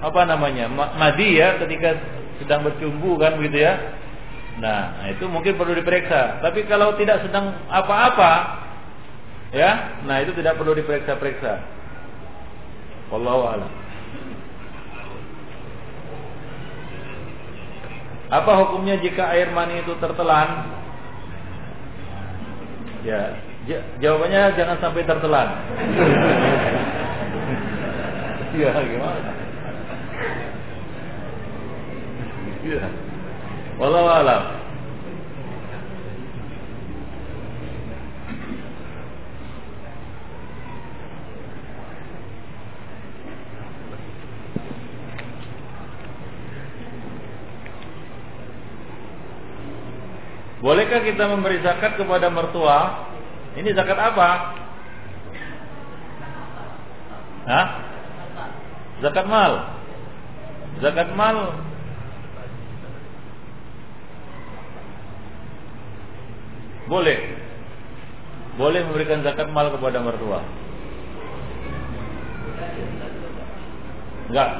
[0.04, 0.68] apa namanya
[1.00, 1.96] madi ya ketika
[2.44, 4.03] sedang bercumbu kan begitu ya
[4.54, 6.38] Nah, nah, itu mungkin perlu diperiksa.
[6.38, 8.62] Tapi kalau tidak sedang apa-apa,
[9.50, 11.58] ya, nah itu tidak perlu diperiksa-periksa.
[13.10, 13.72] Wallahu a'lam.
[18.30, 20.70] Apa hukumnya jika air mani itu tertelan?
[23.04, 23.36] Ya,
[24.00, 25.48] jawabannya jangan sampai tertelan.
[28.54, 29.30] Iya gimana?
[32.64, 33.03] Iya.
[33.74, 34.42] Wallahu alam.
[50.64, 53.10] Bolehkah kita memberi zakat kepada mertua?
[53.58, 54.30] Ini zakat apa?
[57.44, 57.66] Hah?
[59.04, 59.52] Zakat mal.
[60.80, 61.52] Zakat mal
[66.90, 67.18] boleh.
[68.54, 70.40] Boleh memberikan zakat mal kepada mertua.
[74.30, 74.50] Enggak.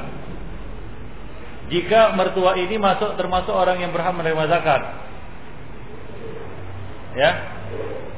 [1.65, 4.81] Jika mertua ini masuk termasuk orang yang berhak menerima zakat,
[7.15, 7.31] Ya.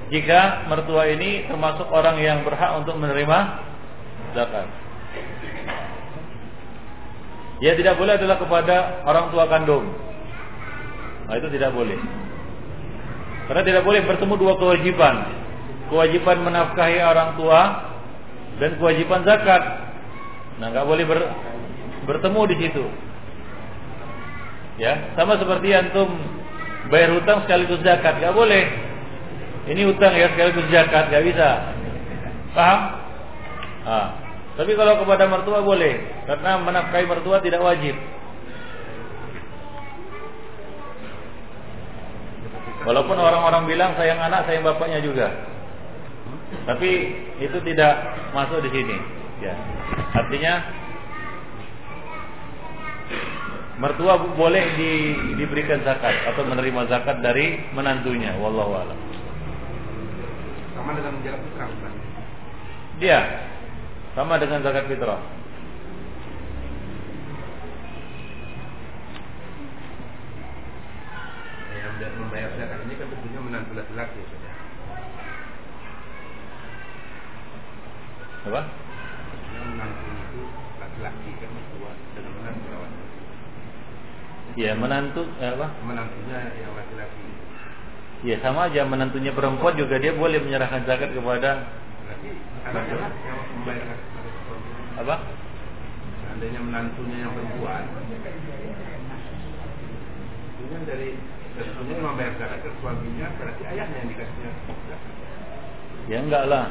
[0.09, 3.37] Jika mertua ini termasuk orang yang berhak untuk menerima
[4.33, 4.67] zakat.
[7.61, 9.85] Ya tidak boleh adalah kepada orang tua kandung.
[11.27, 11.97] Nah, itu tidak boleh.
[13.47, 15.15] Karena tidak boleh bertemu dua kewajiban.
[15.87, 17.61] Kewajiban menafkahi orang tua
[18.59, 19.63] dan kewajiban zakat.
[20.59, 21.19] Nah, nggak boleh ber,
[22.03, 22.85] bertemu di situ.
[24.77, 26.11] Ya, sama seperti antum
[26.91, 28.67] bayar hutang sekaligus zakat, nggak boleh.
[29.67, 31.49] Ini utang ya sekaligus zakat, nggak bisa.
[32.51, 32.81] Paham?
[33.87, 34.07] Ah.
[34.57, 37.93] Tapi kalau kepada mertua boleh, karena menafkahi mertua tidak wajib.
[42.87, 45.27] Walaupun orang-orang bilang sayang anak, sayang bapaknya juga.
[46.63, 46.91] Tapi
[47.43, 47.93] itu tidak
[48.31, 48.95] masuk di sini.
[49.43, 49.53] Ya.
[50.15, 50.53] Artinya
[53.83, 54.91] mertua boleh di,
[55.35, 58.33] diberikan zakat atau menerima zakat dari menantunya.
[58.39, 58.99] Wallahu a'lam
[60.87, 61.93] sama dengan zakat fitrah bukan?
[63.03, 63.19] Dia
[64.15, 65.21] sama dengan zakat fitrah.
[71.97, 74.51] Yang membayar zakat ini kan tentunya menantu laki-laki saja.
[78.47, 78.61] Apa?
[79.49, 80.41] Yang menantu itu
[80.77, 82.91] laki-laki kan mertua dengan menantu lawan.
[84.57, 85.67] Iya menantu eh, apa?
[85.85, 87.25] Menantunya yang laki-laki
[88.25, 91.69] Ya sama aja menantunya perempuan juga dia boleh menyerahkan zakat kepada
[94.97, 95.15] apa?
[96.25, 97.85] Seandainya menantunya yang perempuan,
[100.57, 101.09] itu dari
[101.57, 104.51] tentunya membayar zakat ke suaminya berarti ayahnya yang dikasihnya.
[106.07, 106.65] Ya enggak lah.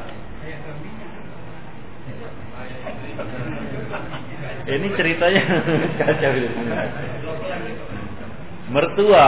[4.67, 5.43] Ini ceritanya
[5.99, 6.33] kacau
[8.67, 9.27] Mertua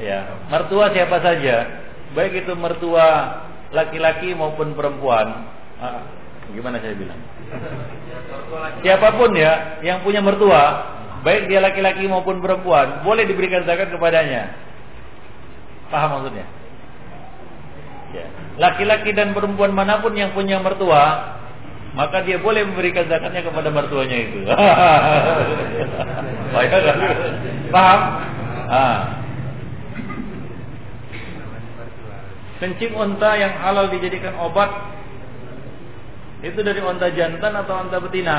[0.00, 1.84] Ya, mertua siapa saja,
[2.16, 3.36] baik itu mertua
[3.68, 5.44] laki-laki maupun perempuan.
[5.76, 6.08] Ah,
[6.56, 7.20] gimana saya bilang?
[8.80, 10.88] Siapa pun ya yang punya mertua,
[11.20, 14.56] baik dia laki-laki maupun perempuan, boleh diberikan zakat kepadanya.
[15.90, 16.46] Paham maksudnya?
[18.10, 18.26] Ya.
[18.58, 21.38] Laki-laki dan perempuan mana pun yang punya mertua,
[21.94, 24.38] maka dia boleh memberikan zakatnya kepada mertuanya itu.
[27.74, 28.00] Paham?
[28.70, 29.00] Ah.
[32.62, 34.68] Kencing unta yang halal dijadikan obat
[36.40, 38.38] itu dari unta jantan atau unta betina?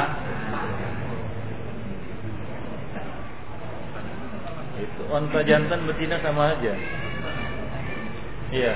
[4.82, 6.74] Itu unta jantan betina sama aja.
[8.50, 8.74] Iya.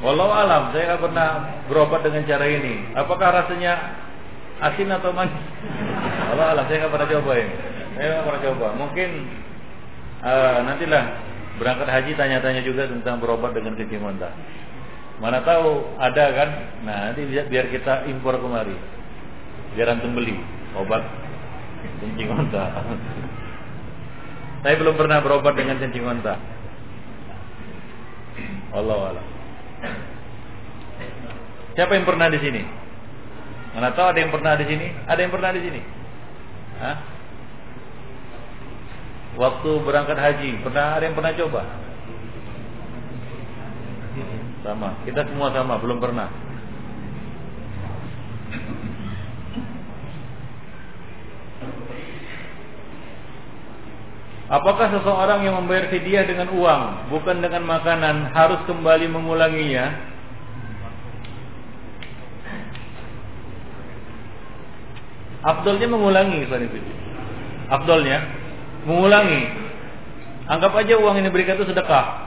[0.00, 1.28] Walau alam, saya nggak pernah
[1.68, 2.92] berobat dengan cara ini.
[2.96, 3.72] Apakah rasanya
[4.60, 5.36] asin atau manis?
[6.32, 7.54] Walau alam, saya nggak pernah coba ini.
[7.94, 8.66] Saya nggak pernah coba.
[8.74, 9.10] Mungkin
[10.24, 11.04] uh, nantilah
[11.60, 14.28] berangkat haji tanya-tanya juga tentang berobat dengan kencing unta.
[15.22, 16.48] Mana tahu ada kan?
[16.82, 18.74] Nah, nanti biar kita impor kemari.
[19.78, 20.34] Biar antum beli
[20.74, 21.06] obat
[22.02, 22.64] kencing onta.
[24.64, 26.40] Saya belum pernah berobat dengan kencing onta.
[28.72, 29.26] Allah Allah.
[31.76, 32.64] Siapa yang pernah di sini?
[33.76, 34.86] Mana tahu ada yang pernah di sini?
[35.04, 35.80] Ada yang pernah di sini?
[36.80, 36.96] Hah?
[39.34, 41.62] Waktu berangkat haji, pernah ada yang pernah coba?
[44.64, 44.88] Sama.
[45.04, 46.30] Kita semua sama, belum pernah.
[54.44, 60.12] Apakah seseorang yang membayar fidyah dengan uang, bukan dengan makanan, harus kembali mengulanginya?
[65.44, 66.48] Abdulnya mengulangi,
[67.68, 68.18] Abdulnya
[68.88, 69.42] mengulangi.
[70.44, 72.23] Anggap aja uang ini berikan itu sedekah.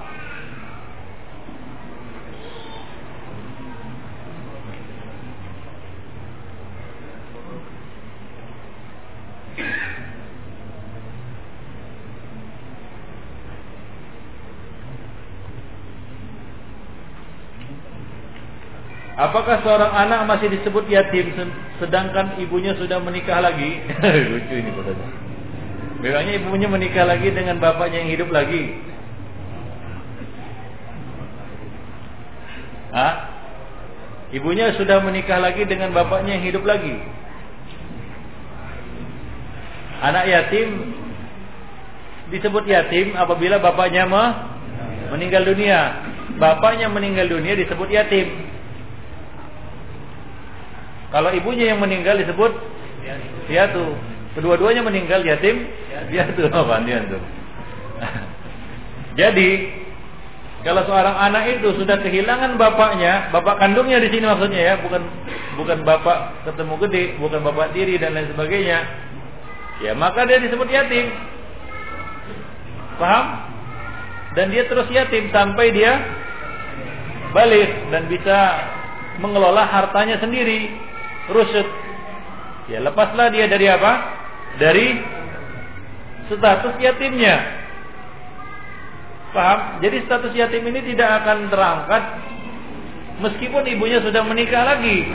[19.38, 21.30] Apakah seorang anak masih disebut yatim
[21.78, 23.86] sedangkan ibunya sudah menikah lagi?
[24.34, 25.08] Lucu ini katanya.
[26.02, 28.82] Memangnya ibunya menikah lagi dengan bapaknya yang hidup lagi?
[32.98, 33.14] Hah?
[34.34, 36.98] Ibunya sudah menikah lagi dengan bapaknya yang hidup lagi?
[40.02, 40.98] Anak yatim
[42.34, 44.10] disebut yatim apabila bapaknya
[45.14, 45.94] meninggal dunia.
[46.42, 48.47] Bapaknya meninggal dunia disebut yatim.
[51.08, 52.52] Kalau ibunya yang meninggal disebut
[53.48, 53.96] piatu.
[54.36, 55.66] Kedua-duanya meninggal yatim,
[56.12, 57.24] piatu apa tuh.
[59.18, 59.50] Jadi
[60.62, 65.02] kalau seorang anak itu sudah kehilangan bapaknya, bapak kandungnya di sini maksudnya ya, bukan
[65.58, 68.80] bukan bapak ketemu gede, bukan bapak tiri dan lain sebagainya.
[69.82, 71.14] Ya, maka dia disebut yatim.
[72.98, 73.26] Paham?
[74.38, 75.98] Dan dia terus yatim sampai dia
[77.34, 78.38] balik dan bisa
[79.18, 80.87] mengelola hartanya sendiri
[81.32, 81.68] rusuk.
[82.68, 83.92] Ya, lepaslah dia dari apa?
[84.60, 84.88] Dari
[86.28, 87.36] status yatimnya.
[89.32, 89.80] Paham?
[89.84, 92.04] Jadi status yatim ini tidak akan terangkat
[93.24, 95.08] meskipun ibunya sudah menikah lagi.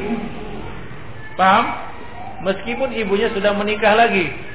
[1.36, 1.66] Paham?
[2.42, 4.51] Meskipun ibunya sudah menikah lagi.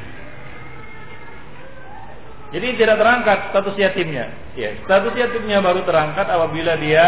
[2.48, 4.32] Jadi tidak terangkat status yatimnya.
[4.56, 7.06] Ya, status yatimnya baru terangkat apabila dia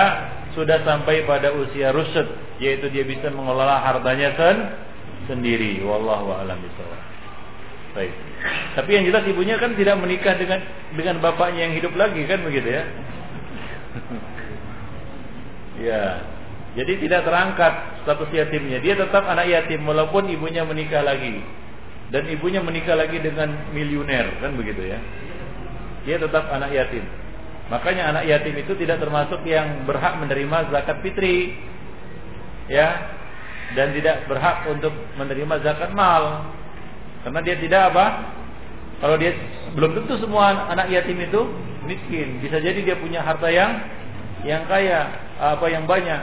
[0.52, 2.28] sudah sampai pada usia rusuk,
[2.60, 4.57] yaitu dia bisa mengelola hartanya sen
[5.32, 5.80] sendiri.
[5.86, 6.99] Wallahu a'lam bishawab.
[7.95, 8.14] Baik.
[8.76, 10.60] Tapi yang jelas ibunya kan tidak menikah dengan
[10.94, 12.84] dengan bapaknya yang hidup lagi kan begitu ya.
[15.88, 16.03] ya.
[16.78, 17.74] Jadi tidak terangkat
[18.06, 18.78] status yatimnya.
[18.84, 21.41] Dia tetap anak yatim walaupun ibunya menikah lagi.
[22.10, 24.99] Dan ibunya menikah lagi dengan miliuner kan begitu ya.
[26.07, 27.03] Dia tetap anak yatim.
[27.69, 31.57] Makanya anak yatim itu tidak termasuk yang berhak menerima zakat fitri.
[32.69, 33.17] Ya.
[33.77, 36.49] Dan tidak berhak untuk menerima zakat mal.
[37.21, 38.05] Karena dia tidak apa?
[38.99, 39.31] Kalau dia
[39.77, 41.41] belum tentu semua anak yatim itu
[41.88, 42.43] miskin.
[42.43, 43.80] Bisa jadi dia punya harta yang
[44.43, 45.07] yang kaya,
[45.39, 46.21] apa yang banyak.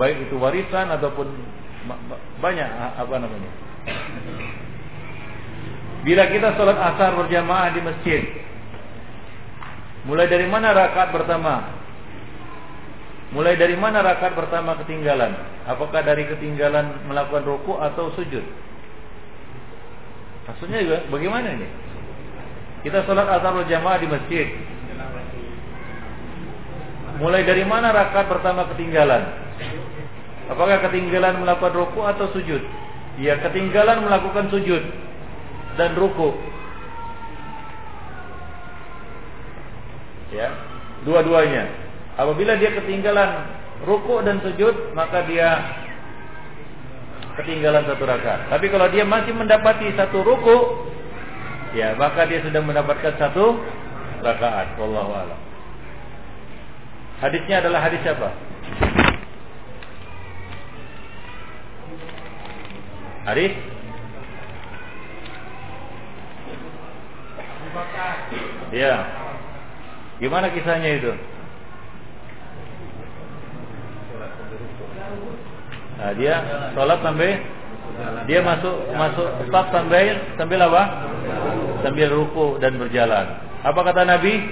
[0.00, 1.28] Baik itu warisan ataupun
[2.40, 3.50] banyak apa namanya.
[6.04, 8.22] Bila kita sholat asar berjamaah di masjid,
[10.08, 11.68] Mulai dari mana rakaat pertama?
[13.36, 15.36] Mulai dari mana rakaat pertama ketinggalan?
[15.68, 18.40] Apakah dari ketinggalan melakukan ruku atau sujud?
[20.48, 21.68] Maksudnya juga bagaimana ini?
[22.88, 24.48] Kita sholat asar jamaah di masjid.
[27.20, 29.28] Mulai dari mana rakaat pertama ketinggalan?
[30.48, 32.64] Apakah ketinggalan melakukan ruku atau sujud?
[33.20, 34.80] Ya, ketinggalan melakukan sujud
[35.76, 36.32] dan ruku.
[40.34, 40.48] Ya.
[41.06, 41.70] Dua-duanya.
[42.18, 43.46] Apabila dia ketinggalan
[43.86, 45.50] ruku dan sujud maka dia
[47.38, 48.50] ketinggalan satu rakaat.
[48.50, 50.88] Tapi kalau dia masih mendapati satu ruku
[51.78, 53.62] ya maka dia sudah mendapatkan satu
[54.26, 54.74] rakaat.
[54.76, 55.38] Wallahu alam.
[57.18, 58.30] Hadisnya adalah hadis siapa?
[63.26, 63.52] Hadis?
[68.72, 69.27] Ya.
[70.18, 71.12] Gimana kisahnya itu?
[75.98, 76.34] Nah, dia
[76.74, 77.42] sholat sampai
[78.30, 80.82] dia masuk masuk stop sampai sambil apa?
[81.82, 83.26] Sambil ruku dan berjalan.
[83.66, 84.42] Apa kata Nabi?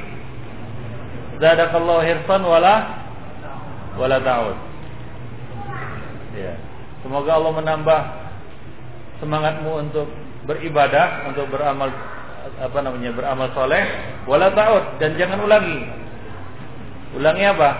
[1.38, 2.74] Zadakallahu hirsan wala
[3.94, 4.56] wala ta'ud.
[6.34, 6.54] Ya.
[7.06, 8.00] Semoga Allah menambah
[9.22, 10.10] semangatmu untuk
[10.46, 11.90] beribadah, untuk beramal
[12.56, 13.82] apa namanya beramal soleh
[14.24, 15.84] wala ta'ud dan jangan ulangi
[17.16, 17.70] ulangi apa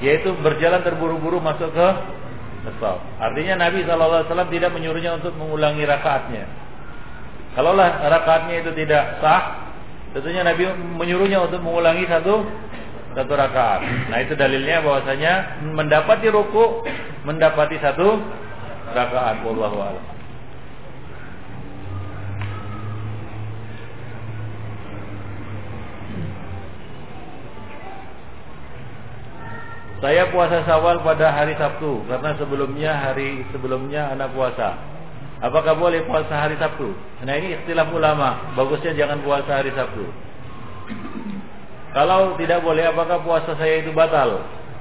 [0.00, 1.88] yaitu berjalan terburu-buru masuk ke
[2.60, 3.00] Kesal.
[3.16, 6.44] Artinya Nabi SAW tidak menyuruhnya untuk mengulangi rakaatnya.
[7.56, 9.72] Kalaulah rakaatnya itu tidak sah,
[10.12, 12.44] tentunya Nabi menyuruhnya untuk mengulangi satu
[13.16, 14.12] satu rakaat.
[14.12, 16.84] Nah itu dalilnya bahwasanya mendapati ruku,
[17.24, 18.20] mendapati satu
[18.92, 19.40] rakaat.
[19.40, 20.04] Wallahu a'lam.
[30.00, 34.72] Saya puasa Syawal pada hari Sabtu karena sebelumnya hari sebelumnya anak puasa.
[35.44, 36.92] Apakah boleh puasa hari Sabtu?
[37.20, 38.52] Nah ini istilah ulama.
[38.56, 40.08] Bagusnya jangan puasa hari Sabtu.
[41.92, 44.40] Kalau tidak boleh, apakah puasa saya itu batal?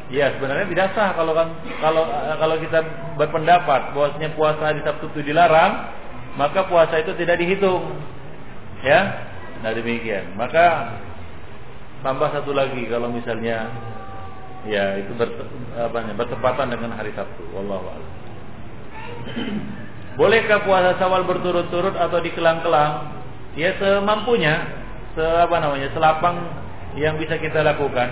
[0.10, 2.02] Ya sebenarnya tidak sah kalau kan kalau
[2.41, 2.82] kalau kita
[3.14, 5.86] berpendapat bahwasanya puasa hari Sabtu itu dilarang,
[6.40, 7.91] maka puasa itu tidak dihitung.
[8.82, 9.28] Ya,
[9.62, 10.34] nah demikian.
[10.40, 10.96] Maka
[12.08, 13.68] tambah satu lagi kalau misalnya
[14.68, 15.11] ya itu
[16.18, 17.44] bertepatan dengan hari Sabtu.
[17.56, 18.11] Wallahu a'lam.
[20.19, 23.15] Bolehkah puasa Syawal berturut-turut atau dikelang-kelang?
[23.56, 24.68] Ya semampunya,
[25.15, 26.36] se apa namanya, selapang
[26.99, 28.11] yang bisa kita lakukan.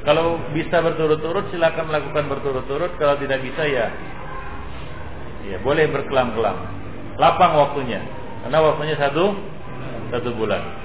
[0.00, 2.96] Kalau bisa berturut-turut silakan melakukan berturut-turut.
[2.96, 3.92] Kalau tidak bisa ya
[5.44, 6.56] ya boleh berkelang-kelang.
[7.20, 8.00] Lapang waktunya.
[8.40, 9.36] Karena waktunya satu
[10.08, 10.79] satu bulan.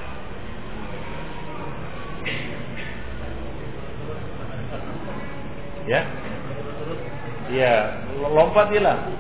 [5.86, 6.02] Ya?
[7.54, 7.74] Ya,
[8.18, 9.16] lompat hilang.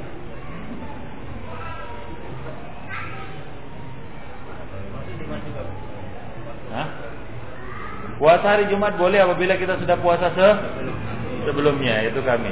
[8.15, 10.47] Puasa hari Jumat boleh apabila kita sudah puasa se
[11.45, 12.49] sebelumnya, yaitu kami.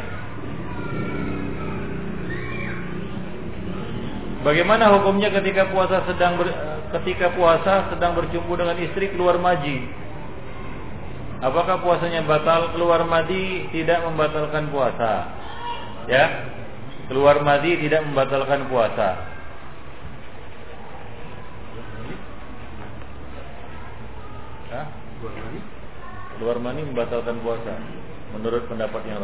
[4.43, 6.51] Bagaimana hukumnya ketika puasa sedang ber,
[6.99, 9.87] ketika puasa sedang berjumpa dengan istri keluar maji?
[11.43, 12.71] Apakah puasanya batal?
[12.71, 15.27] Keluar madi tidak membatalkan puasa.
[16.07, 16.47] Ya.
[17.11, 19.33] Keluar madi tidak membatalkan puasa.
[26.43, 27.71] Keluar mani membatalkan puasa
[28.35, 29.21] menurut pendapat yang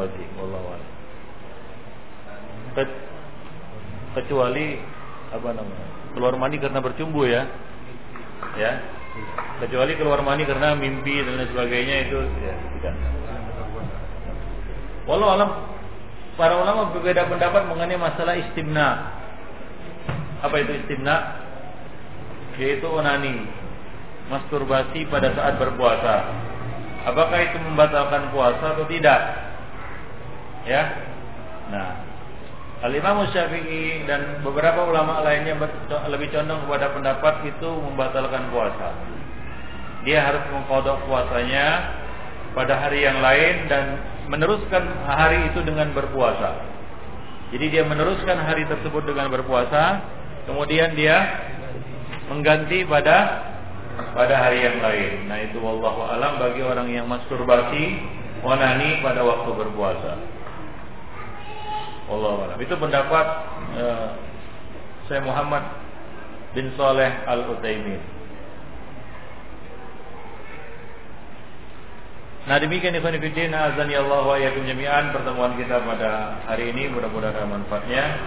[2.77, 2.83] Ke,
[4.15, 4.79] kecuali
[5.33, 5.87] apa namanya?
[6.15, 7.43] Keluar mani karena bercumbu ya.
[8.55, 8.98] Ya.
[9.59, 12.95] Kecuali keluar mani karena mimpi dan lain sebagainya itu ya tidak.
[15.03, 15.49] Walau alam
[16.39, 19.19] para ulama berbeda pendapat mengenai masalah istimna.
[20.39, 21.43] Apa itu istimna?
[22.55, 23.47] Yaitu onani,
[24.31, 26.27] masturbasi pada saat berpuasa
[27.05, 29.19] apakah itu membatalkan puasa atau tidak?
[30.67, 30.83] Ya.
[31.71, 32.03] Nah,
[32.79, 35.59] Al-Imam Syafi'i dan beberapa ulama lainnya
[36.07, 38.95] lebih condong kepada pendapat itu membatalkan puasa.
[40.07, 41.91] Dia harus mengkodok puasanya
[42.55, 43.99] pada hari yang lain dan
[44.31, 46.55] meneruskan hari itu dengan berpuasa.
[47.51, 49.99] Jadi dia meneruskan hari tersebut dengan berpuasa,
[50.47, 51.17] kemudian dia
[52.31, 53.43] mengganti pada
[54.15, 55.27] pada hari yang lain.
[55.27, 57.99] Nah itu wallahu alam bagi orang yang masturbasi
[58.39, 60.38] onani pada waktu berpuasa.
[62.09, 62.57] Alam.
[62.57, 63.25] Itu pendapat
[63.77, 64.09] uh,
[65.05, 65.63] saya Muhammad
[66.57, 68.01] bin Saleh Al Utsaimin.
[72.49, 77.45] Nah demikian ikhwan fillah azan ya Allah wa jami'an pertemuan kita pada hari ini mudah-mudahan
[77.45, 78.17] manfaatnya.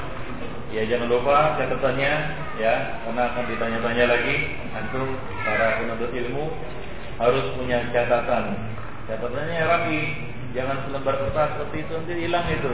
[0.71, 2.13] Ya jangan lupa catatannya
[2.57, 4.35] ya karena akan ditanya-tanya lagi
[4.73, 5.11] antum
[5.45, 6.55] para penuntut ilmu
[7.19, 8.57] harus punya catatan.
[9.11, 10.01] Catatannya rapi,
[10.55, 12.73] jangan selembar kertas seperti itu nanti hilang itu.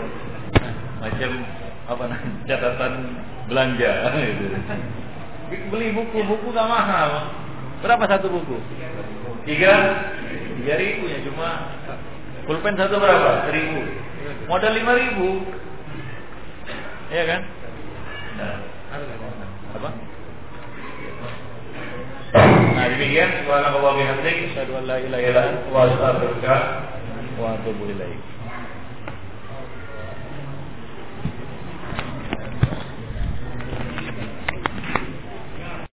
[0.99, 1.31] Macam
[1.89, 2.93] apa namanya catatan
[3.49, 4.47] belanja gitu.
[5.73, 7.33] Beli buku-buku gak mahal.
[7.81, 8.59] Berapa satu buku?
[9.49, 9.73] Tiga,
[10.61, 11.79] tiga ribu ya cuma
[12.45, 13.49] pulpen satu berapa?
[13.49, 13.81] Seribu.
[14.51, 15.47] Modal lima ribu.
[17.09, 17.41] Iya kan?
[19.79, 19.91] apa?
[22.77, 26.57] Nah demikian subhanallah wa bihamdihi asyhadu an la ilaha illa anta wa astaghfiruka
[27.41, 28.21] wa atubu ilaik.